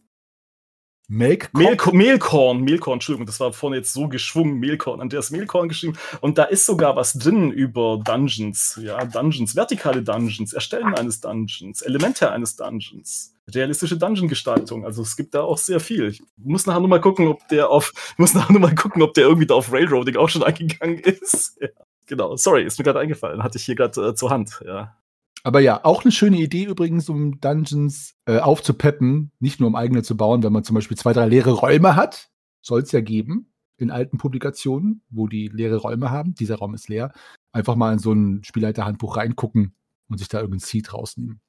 Mehlkorn, 1.10 2.62
Mehlkorn, 2.62 2.94
Entschuldigung, 2.94 3.26
das 3.26 3.40
war 3.40 3.52
vorne 3.52 3.76
jetzt 3.76 3.94
so 3.94 4.08
geschwungen, 4.08 4.60
Mehlkorn, 4.60 5.02
Andreas 5.02 5.32
Mehlkorn 5.32 5.68
geschrieben. 5.68 5.98
Und 6.22 6.38
da 6.38 6.44
ist 6.44 6.66
sogar 6.66 6.96
was 6.96 7.14
drin 7.14 7.52
über 7.52 8.00
Dungeons, 8.04 8.80
ja, 8.82 9.04
Dungeons, 9.04 9.56
vertikale 9.56 10.02
Dungeons, 10.02 10.54
Erstellen 10.54 10.96
eines 10.96 11.20
Dungeons, 11.20 11.82
Elemente 11.82 12.32
eines 12.32 12.56
Dungeons, 12.56 13.36
realistische 13.54 13.98
Dungeon-Gestaltung. 13.98 14.86
Also 14.86 15.02
es 15.02 15.18
gibt 15.18 15.34
da 15.34 15.42
auch 15.42 15.58
sehr 15.58 15.82
viel. 15.82 16.08
Ich 16.08 16.24
muss 16.38 16.66
nachher 16.66 16.80
nur 16.80 16.90
mal 16.90 17.02
gucken, 17.02 17.28
ob 17.28 17.48
der 17.50 17.70
auf, 17.70 17.92
ich 18.14 18.18
muss 18.18 18.34
nachher 18.34 18.54
nur 18.54 18.62
mal 18.62 18.76
gucken, 18.76 19.02
ob 19.02 19.14
der 19.14 19.26
irgendwie 19.26 19.48
da 19.48 19.56
auf 19.56 19.74
Railroading 19.74 20.16
auch 20.16 20.30
schon 20.30 20.44
eingegangen 20.44 21.00
ist. 21.00 21.58
Ja, 21.60 21.68
genau, 22.06 22.38
sorry, 22.38 22.64
ist 22.64 22.80
mir 22.80 22.86
gerade 22.86 23.00
eingefallen, 23.00 23.44
hatte 23.44 23.58
ich 23.58 23.66
hier 23.66 23.76
gerade 23.76 24.10
äh, 24.10 24.16
zur 24.16 24.30
Hand, 24.30 24.64
ja. 24.66 24.96
Aber 25.44 25.60
ja, 25.60 25.84
auch 25.84 26.04
eine 26.04 26.12
schöne 26.12 26.38
Idee 26.38 26.64
übrigens, 26.66 27.10
um 27.10 27.40
Dungeons 27.42 28.16
äh, 28.26 28.40
aufzupeppen, 28.40 29.32
nicht 29.40 29.60
nur 29.60 29.68
um 29.68 29.76
eigene 29.76 30.02
zu 30.02 30.16
bauen, 30.16 30.42
wenn 30.42 30.54
man 30.54 30.64
zum 30.64 30.74
Beispiel 30.74 30.98
zwei, 30.98 31.12
drei 31.12 31.28
leere 31.28 31.52
Räume 31.52 31.98
hat, 31.98 32.30
soll 32.62 32.82
es 32.82 32.94
ja 32.94 33.02
geben 33.02 33.54
in 33.78 33.92
alten 33.92 34.18
Publikationen, 34.18 35.04
wo 35.10 35.28
die 35.28 35.50
leere 35.50 35.78
Räume 35.78 36.12
haben. 36.12 36.34
Dieser 36.36 36.56
Raum 36.56 36.74
ist 36.74 36.88
leer. 36.88 37.12
Einfach 37.52 37.76
mal 37.76 37.92
in 37.92 38.00
so 38.00 38.14
ein 38.14 38.44
Spielleiterhandbuch 38.44 39.18
reingucken 39.18 39.76
und 40.08 40.18
sich 40.18 40.30
da 40.30 40.40
irgendein 40.40 40.60
Seed 40.60 40.94
rausnehmen. 40.94 41.42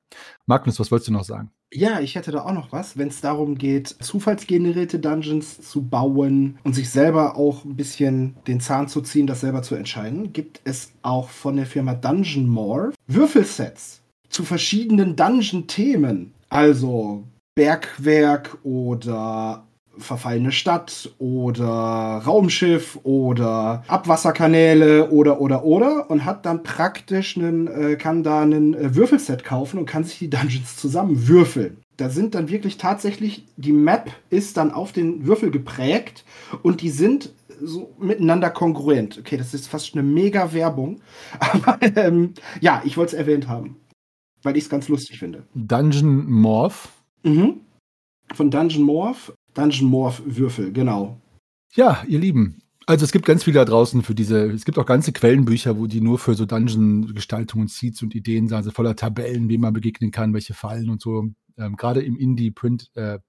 Magnus, 0.47 0.79
was 0.79 0.91
wolltest 0.91 1.09
du 1.09 1.13
noch 1.13 1.25
sagen? 1.25 1.51
Ja, 1.73 1.99
ich 1.99 2.15
hätte 2.15 2.31
da 2.31 2.45
auch 2.45 2.53
noch 2.53 2.71
was, 2.71 2.97
wenn 2.97 3.09
es 3.09 3.21
darum 3.21 3.59
geht, 3.59 3.89
zufallsgenerierte 3.89 5.01
Dungeons 5.01 5.61
zu 5.69 5.83
bauen 5.83 6.59
und 6.63 6.75
sich 6.75 6.89
selber 6.89 7.37
auch 7.37 7.65
ein 7.65 7.75
bisschen 7.75 8.37
den 8.47 8.61
Zahn 8.61 8.87
zu 8.87 9.01
ziehen, 9.01 9.27
das 9.27 9.41
selber 9.41 9.63
zu 9.63 9.75
entscheiden, 9.75 10.33
gibt 10.33 10.61
es 10.65 10.93
auch 11.03 11.31
von 11.31 11.57
der 11.57 11.67
Firma 11.67 11.95
Dungeon 11.95 12.47
Morph 12.47 12.95
Würfelsets 13.09 14.03
zu 14.29 14.45
verschiedenen 14.45 15.17
Dungeon-Themen. 15.17 16.33
Also 16.49 17.25
Bergwerk 17.57 18.59
oder 18.63 19.67
verfallene 19.99 20.53
Stadt 20.53 21.15
oder 21.19 22.23
Raumschiff 22.27 22.99
oder 23.03 23.85
Abwasserkanäle 23.89 25.11
oder 25.11 25.41
oder 25.41 25.65
oder 25.65 26.11
und 26.11 26.25
hat 26.25 26.47
dann 26.47 26.63
praktisch 26.63 27.37
einen, 27.37 27.67
äh, 27.67 27.97
kann 27.97 28.23
da 28.23 28.43
einen 28.43 28.75
äh, 28.75 28.95
Würfelset 28.95 29.45
kaufen 29.45 29.79
und 29.79 29.87
kann 29.87 30.05
sich 30.05 30.19
die 30.19 30.31
Dungeons 30.31 30.77
zusammen 30.77 31.29
würfeln. 31.29 31.79
Da 31.97 32.11
sind 32.11 32.35
dann 32.35 32.49
wirklich 32.49 32.77
tatsächlich, 32.77 33.47
die 33.57 33.73
Map 33.73 34.11
ist 34.31 34.57
dann 34.57 34.73
auf 34.73 34.93
den 34.93 35.27
Würfel 35.27 35.51
geprägt 35.51 36.25
und 36.63 36.81
die 36.81 36.91
sind 36.91 37.33
so 37.63 37.95
miteinander 37.99 38.51
kongruent. 38.51 39.19
Okay, 39.19 39.37
das 39.37 39.55
ist 39.55 39.69
fast 39.69 39.95
eine 39.95 40.03
mega 40.03 40.53
Werbung. 40.53 41.01
Aber 41.39 41.79
ähm, 41.97 42.35
ja, 42.61 42.83
ich 42.85 42.97
wollte 42.97 43.15
es 43.15 43.19
erwähnt 43.21 43.49
haben, 43.49 43.77
weil 44.43 44.57
ich 44.57 44.65
es 44.65 44.71
ganz 44.71 44.89
lustig 44.89 45.19
finde. 45.19 45.45
Dungeon 45.55 46.31
Morph. 46.31 46.89
Mhm. 47.23 47.61
Von 48.35 48.51
Dungeon 48.51 48.83
Morph. 48.83 49.33
Dungeon 49.55 49.89
Morph 49.89 50.23
Würfel, 50.27 50.73
genau. 50.73 51.21
Ja, 51.75 52.05
ihr 52.07 52.19
Lieben. 52.19 52.63
Also 52.87 53.05
es 53.05 53.13
gibt 53.13 53.25
ganz 53.25 53.45
viele 53.45 53.61
da 53.61 53.65
draußen 53.65 54.03
für 54.03 54.15
diese, 54.15 54.51
es 54.51 54.65
gibt 54.65 54.79
auch 54.79 54.85
ganze 54.85 55.13
Quellenbücher, 55.13 55.79
wo 55.79 55.87
die 55.87 56.03
nur 56.03 56.19
für 56.19 56.35
so 56.35 56.45
Dungeon-Gestaltungen, 56.45 57.69
Seeds 57.69 58.03
und 58.03 58.15
Ideen 58.15 58.49
sind, 58.49 58.57
also 58.57 58.71
voller 58.71 58.95
Tabellen, 58.95 59.49
wie 59.49 59.57
man 59.57 59.73
begegnen 59.73 60.11
kann, 60.11 60.35
welche 60.35 60.53
Fallen 60.53 60.91
und 60.91 61.01
so. 61.01 61.25
Ähm, 61.57 61.77
Gerade 61.77 62.03
im 62.03 62.17
Indie-Print, 62.17 62.91
äh, 62.95 63.21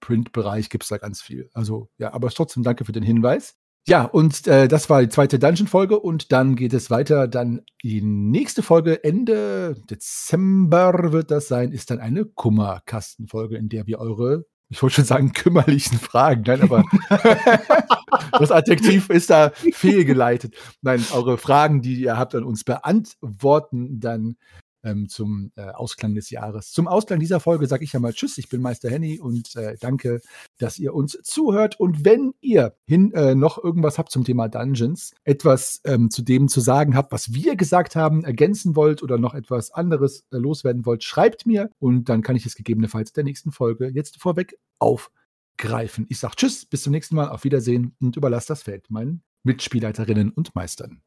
Print-Bereich 0.00 0.68
gibt 0.68 0.84
es 0.84 0.90
da 0.90 0.98
ganz 0.98 1.22
viel. 1.22 1.48
Also 1.54 1.88
ja, 1.98 2.12
aber 2.12 2.28
trotzdem 2.28 2.62
danke 2.62 2.84
für 2.84 2.92
den 2.92 3.02
Hinweis. 3.02 3.56
Ja, 3.86 4.04
und 4.04 4.46
äh, 4.46 4.68
das 4.68 4.90
war 4.90 5.00
die 5.00 5.08
zweite 5.08 5.38
Dungeon-Folge 5.38 5.98
und 5.98 6.32
dann 6.32 6.54
geht 6.54 6.74
es 6.74 6.90
weiter. 6.90 7.26
Dann 7.26 7.62
die 7.82 8.02
nächste 8.02 8.62
Folge, 8.62 9.02
Ende 9.02 9.76
Dezember 9.88 11.12
wird 11.12 11.30
das 11.30 11.48
sein, 11.48 11.72
ist 11.72 11.90
dann 11.90 11.98
eine 11.98 12.26
Kummerkastenfolge, 12.26 13.56
in 13.56 13.70
der 13.70 13.86
wir 13.86 13.98
eure 13.98 14.44
ich 14.70 14.80
wollte 14.82 14.96
schon 14.96 15.04
sagen, 15.04 15.32
kümmerlichen 15.32 15.98
Fragen. 15.98 16.44
Nein, 16.46 16.62
aber 16.62 16.84
das 18.38 18.52
Adjektiv 18.52 19.10
ist 19.10 19.28
da 19.30 19.50
fehlgeleitet. 19.50 20.54
Nein, 20.80 21.04
eure 21.12 21.38
Fragen, 21.38 21.82
die 21.82 21.96
ihr 21.96 22.16
habt 22.16 22.36
an 22.36 22.44
uns 22.44 22.62
beantworten, 22.62 23.98
dann 23.98 24.36
ähm, 24.82 25.08
zum 25.08 25.52
äh, 25.56 25.62
Ausklang 25.70 26.14
des 26.14 26.30
Jahres. 26.30 26.72
Zum 26.72 26.88
Ausklang 26.88 27.20
dieser 27.20 27.40
Folge 27.40 27.66
sage 27.66 27.84
ich 27.84 27.92
ja 27.92 28.00
mal 28.00 28.12
Tschüss, 28.12 28.38
ich 28.38 28.48
bin 28.48 28.60
Meister 28.60 28.90
Henny 28.90 29.20
und 29.20 29.54
äh, 29.56 29.76
danke, 29.80 30.20
dass 30.58 30.78
ihr 30.78 30.94
uns 30.94 31.18
zuhört. 31.22 31.78
Und 31.78 32.04
wenn 32.04 32.32
ihr 32.40 32.74
hin 32.86 33.12
äh, 33.12 33.34
noch 33.34 33.62
irgendwas 33.62 33.98
habt 33.98 34.10
zum 34.10 34.24
Thema 34.24 34.48
Dungeons, 34.48 35.12
etwas 35.24 35.80
ähm, 35.84 36.10
zu 36.10 36.22
dem 36.22 36.48
zu 36.48 36.60
sagen 36.60 36.94
habt, 36.94 37.12
was 37.12 37.32
wir 37.32 37.56
gesagt 37.56 37.96
haben, 37.96 38.24
ergänzen 38.24 38.76
wollt 38.76 39.02
oder 39.02 39.18
noch 39.18 39.34
etwas 39.34 39.70
anderes 39.70 40.24
äh, 40.32 40.36
loswerden 40.36 40.86
wollt, 40.86 41.04
schreibt 41.04 41.46
mir 41.46 41.70
und 41.78 42.08
dann 42.08 42.22
kann 42.22 42.36
ich 42.36 42.46
es 42.46 42.54
gegebenenfalls 42.54 43.12
der 43.12 43.24
nächsten 43.24 43.52
Folge 43.52 43.88
jetzt 43.88 44.20
vorweg 44.20 44.58
aufgreifen. 44.78 46.06
Ich 46.08 46.18
sage 46.18 46.36
Tschüss, 46.36 46.66
bis 46.66 46.82
zum 46.82 46.92
nächsten 46.92 47.16
Mal, 47.16 47.28
auf 47.28 47.44
Wiedersehen 47.44 47.94
und 48.00 48.16
überlasse 48.16 48.48
das 48.48 48.62
Feld 48.62 48.90
meinen 48.90 49.22
Mitspielleiterinnen 49.42 50.30
und 50.30 50.54
Meistern. 50.54 51.02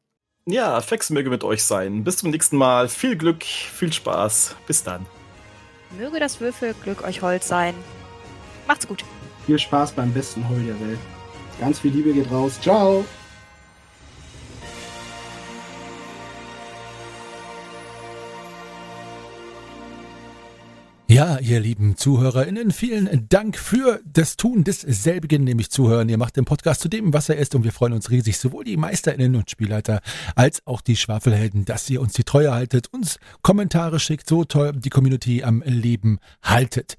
Ja, 0.46 0.78
Fex 0.82 1.08
möge 1.08 1.30
mit 1.30 1.42
euch 1.42 1.64
sein. 1.64 2.04
Bis 2.04 2.18
zum 2.18 2.30
nächsten 2.30 2.58
Mal. 2.58 2.88
Viel 2.88 3.16
Glück, 3.16 3.44
viel 3.44 3.92
Spaß. 3.92 4.56
Bis 4.66 4.82
dann. 4.82 5.06
Möge 5.98 6.20
das 6.20 6.40
Würfelglück 6.40 7.02
euch 7.02 7.22
hold 7.22 7.42
sein. 7.42 7.74
Macht's 8.66 8.86
gut. 8.86 9.04
Viel 9.46 9.58
Spaß 9.58 9.92
beim 9.92 10.12
besten 10.12 10.46
Hol 10.48 10.62
der 10.62 10.78
Welt. 10.86 10.98
Ganz 11.60 11.80
viel 11.80 11.92
Liebe 11.92 12.12
geht 12.12 12.30
raus. 12.30 12.60
Ciao. 12.60 13.04
Ja, 21.14 21.38
ihr 21.38 21.60
lieben 21.60 21.96
ZuhörerInnen, 21.96 22.72
vielen 22.72 23.28
Dank 23.28 23.56
für 23.56 24.00
das 24.04 24.36
Tun 24.36 24.64
desselbigen, 24.64 25.44
nämlich 25.44 25.70
Zuhören. 25.70 26.08
Ihr 26.08 26.18
macht 26.18 26.36
den 26.36 26.44
Podcast 26.44 26.80
zu 26.80 26.88
dem, 26.88 27.12
was 27.12 27.28
er 27.28 27.36
ist 27.36 27.54
und 27.54 27.62
wir 27.62 27.70
freuen 27.70 27.92
uns 27.92 28.10
riesig, 28.10 28.36
sowohl 28.36 28.64
die 28.64 28.76
MeisterInnen 28.76 29.36
und 29.36 29.48
Spielleiter 29.48 30.00
als 30.34 30.66
auch 30.66 30.80
die 30.80 30.96
Schwafelhelden, 30.96 31.66
dass 31.66 31.88
ihr 31.88 32.00
uns 32.00 32.14
die 32.14 32.24
Treue 32.24 32.52
haltet, 32.52 32.92
uns 32.92 33.20
Kommentare 33.42 34.00
schickt, 34.00 34.28
so 34.28 34.42
toll 34.42 34.72
die 34.72 34.90
Community 34.90 35.44
am 35.44 35.62
Leben 35.64 36.18
haltet. 36.42 36.96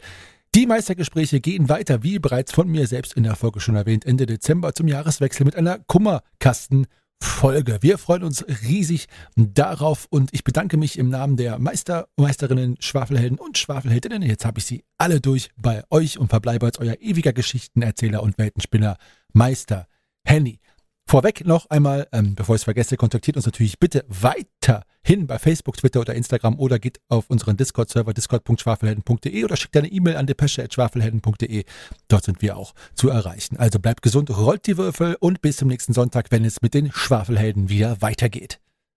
Die 0.56 0.66
Meistergespräche 0.66 1.42
gehen 1.42 1.68
weiter, 1.68 2.02
wie 2.02 2.18
bereits 2.18 2.54
von 2.54 2.70
mir 2.70 2.88
selbst 2.88 3.16
in 3.18 3.24
der 3.24 3.36
Folge 3.36 3.60
schon 3.60 3.76
erwähnt, 3.76 4.06
Ende 4.06 4.28
Dezember 4.28 4.74
zum 4.74 4.88
Jahreswechsel 4.88 5.46
mit 5.46 5.58
einer 5.58 5.80
Kummerkasten 5.80 6.88
Folge. 7.26 7.80
Wir 7.82 7.98
freuen 7.98 8.24
uns 8.24 8.46
riesig 8.64 9.08
darauf 9.36 10.08
und 10.10 10.34
ich 10.34 10.44
bedanke 10.44 10.78
mich 10.78 10.98
im 10.98 11.10
Namen 11.10 11.36
der 11.36 11.60
Meister, 11.60 12.08
Meisterinnen, 12.16 12.78
Schwafelhelden 12.80 13.38
und 13.40 13.58
Schwafelheldinnen. 13.58 14.22
Jetzt 14.22 14.46
habe 14.46 14.60
ich 14.60 14.66
sie 14.66 14.86
alle 14.98 15.20
durch 15.20 15.50
bei 15.58 15.84
euch 15.90 16.18
und 16.18 16.30
verbleibe 16.30 16.66
als 16.68 16.80
euer 16.80 16.96
ewiger 17.02 17.34
Geschichtenerzähler 17.34 18.24
und 18.24 18.38
Weltenspinner, 18.38 18.98
Meister 19.34 19.88
Henny. 20.24 20.60
Vorweg 21.08 21.46
noch 21.46 21.70
einmal, 21.70 22.08
ähm, 22.12 22.34
bevor 22.34 22.56
ich 22.56 22.62
es 22.62 22.64
vergesse, 22.64 22.98
kontaktiert 22.98 23.38
uns 23.38 23.46
natürlich 23.46 23.78
bitte 23.78 24.06
weiterhin 24.08 25.28
bei 25.28 25.38
Facebook, 25.38 25.78
Twitter 25.78 26.02
oder 26.02 26.16
Instagram 26.16 26.58
oder 26.60 26.80
geht 26.80 27.00
auf 27.10 27.30
unseren 27.30 27.58
Discord-Server 27.58 28.12
discord.schwafelhelden.de 28.12 29.44
oder 29.44 29.56
schickt 29.56 29.78
eine 29.78 29.88
E-Mail 29.88 30.18
an 30.18 30.26
depesche.schwafelhelden.de. 30.26 31.64
Dort 32.08 32.24
sind 32.24 32.42
wir 32.42 32.58
auch 32.58 32.74
zu 32.96 33.10
erreichen. 33.10 33.58
Also 33.58 33.80
bleibt 33.80 34.02
gesund, 34.02 34.36
rollt 34.36 34.66
die 34.66 34.78
Würfel 34.78 35.16
und 35.20 35.42
bis 35.42 35.58
zum 35.58 35.68
nächsten 35.68 35.94
Sonntag, 35.94 36.32
wenn 36.32 36.44
es 36.44 36.64
mit 36.64 36.74
den 36.74 36.92
Schwafelhelden 36.92 37.70
wieder 37.70 38.02
weitergeht. 38.02 38.60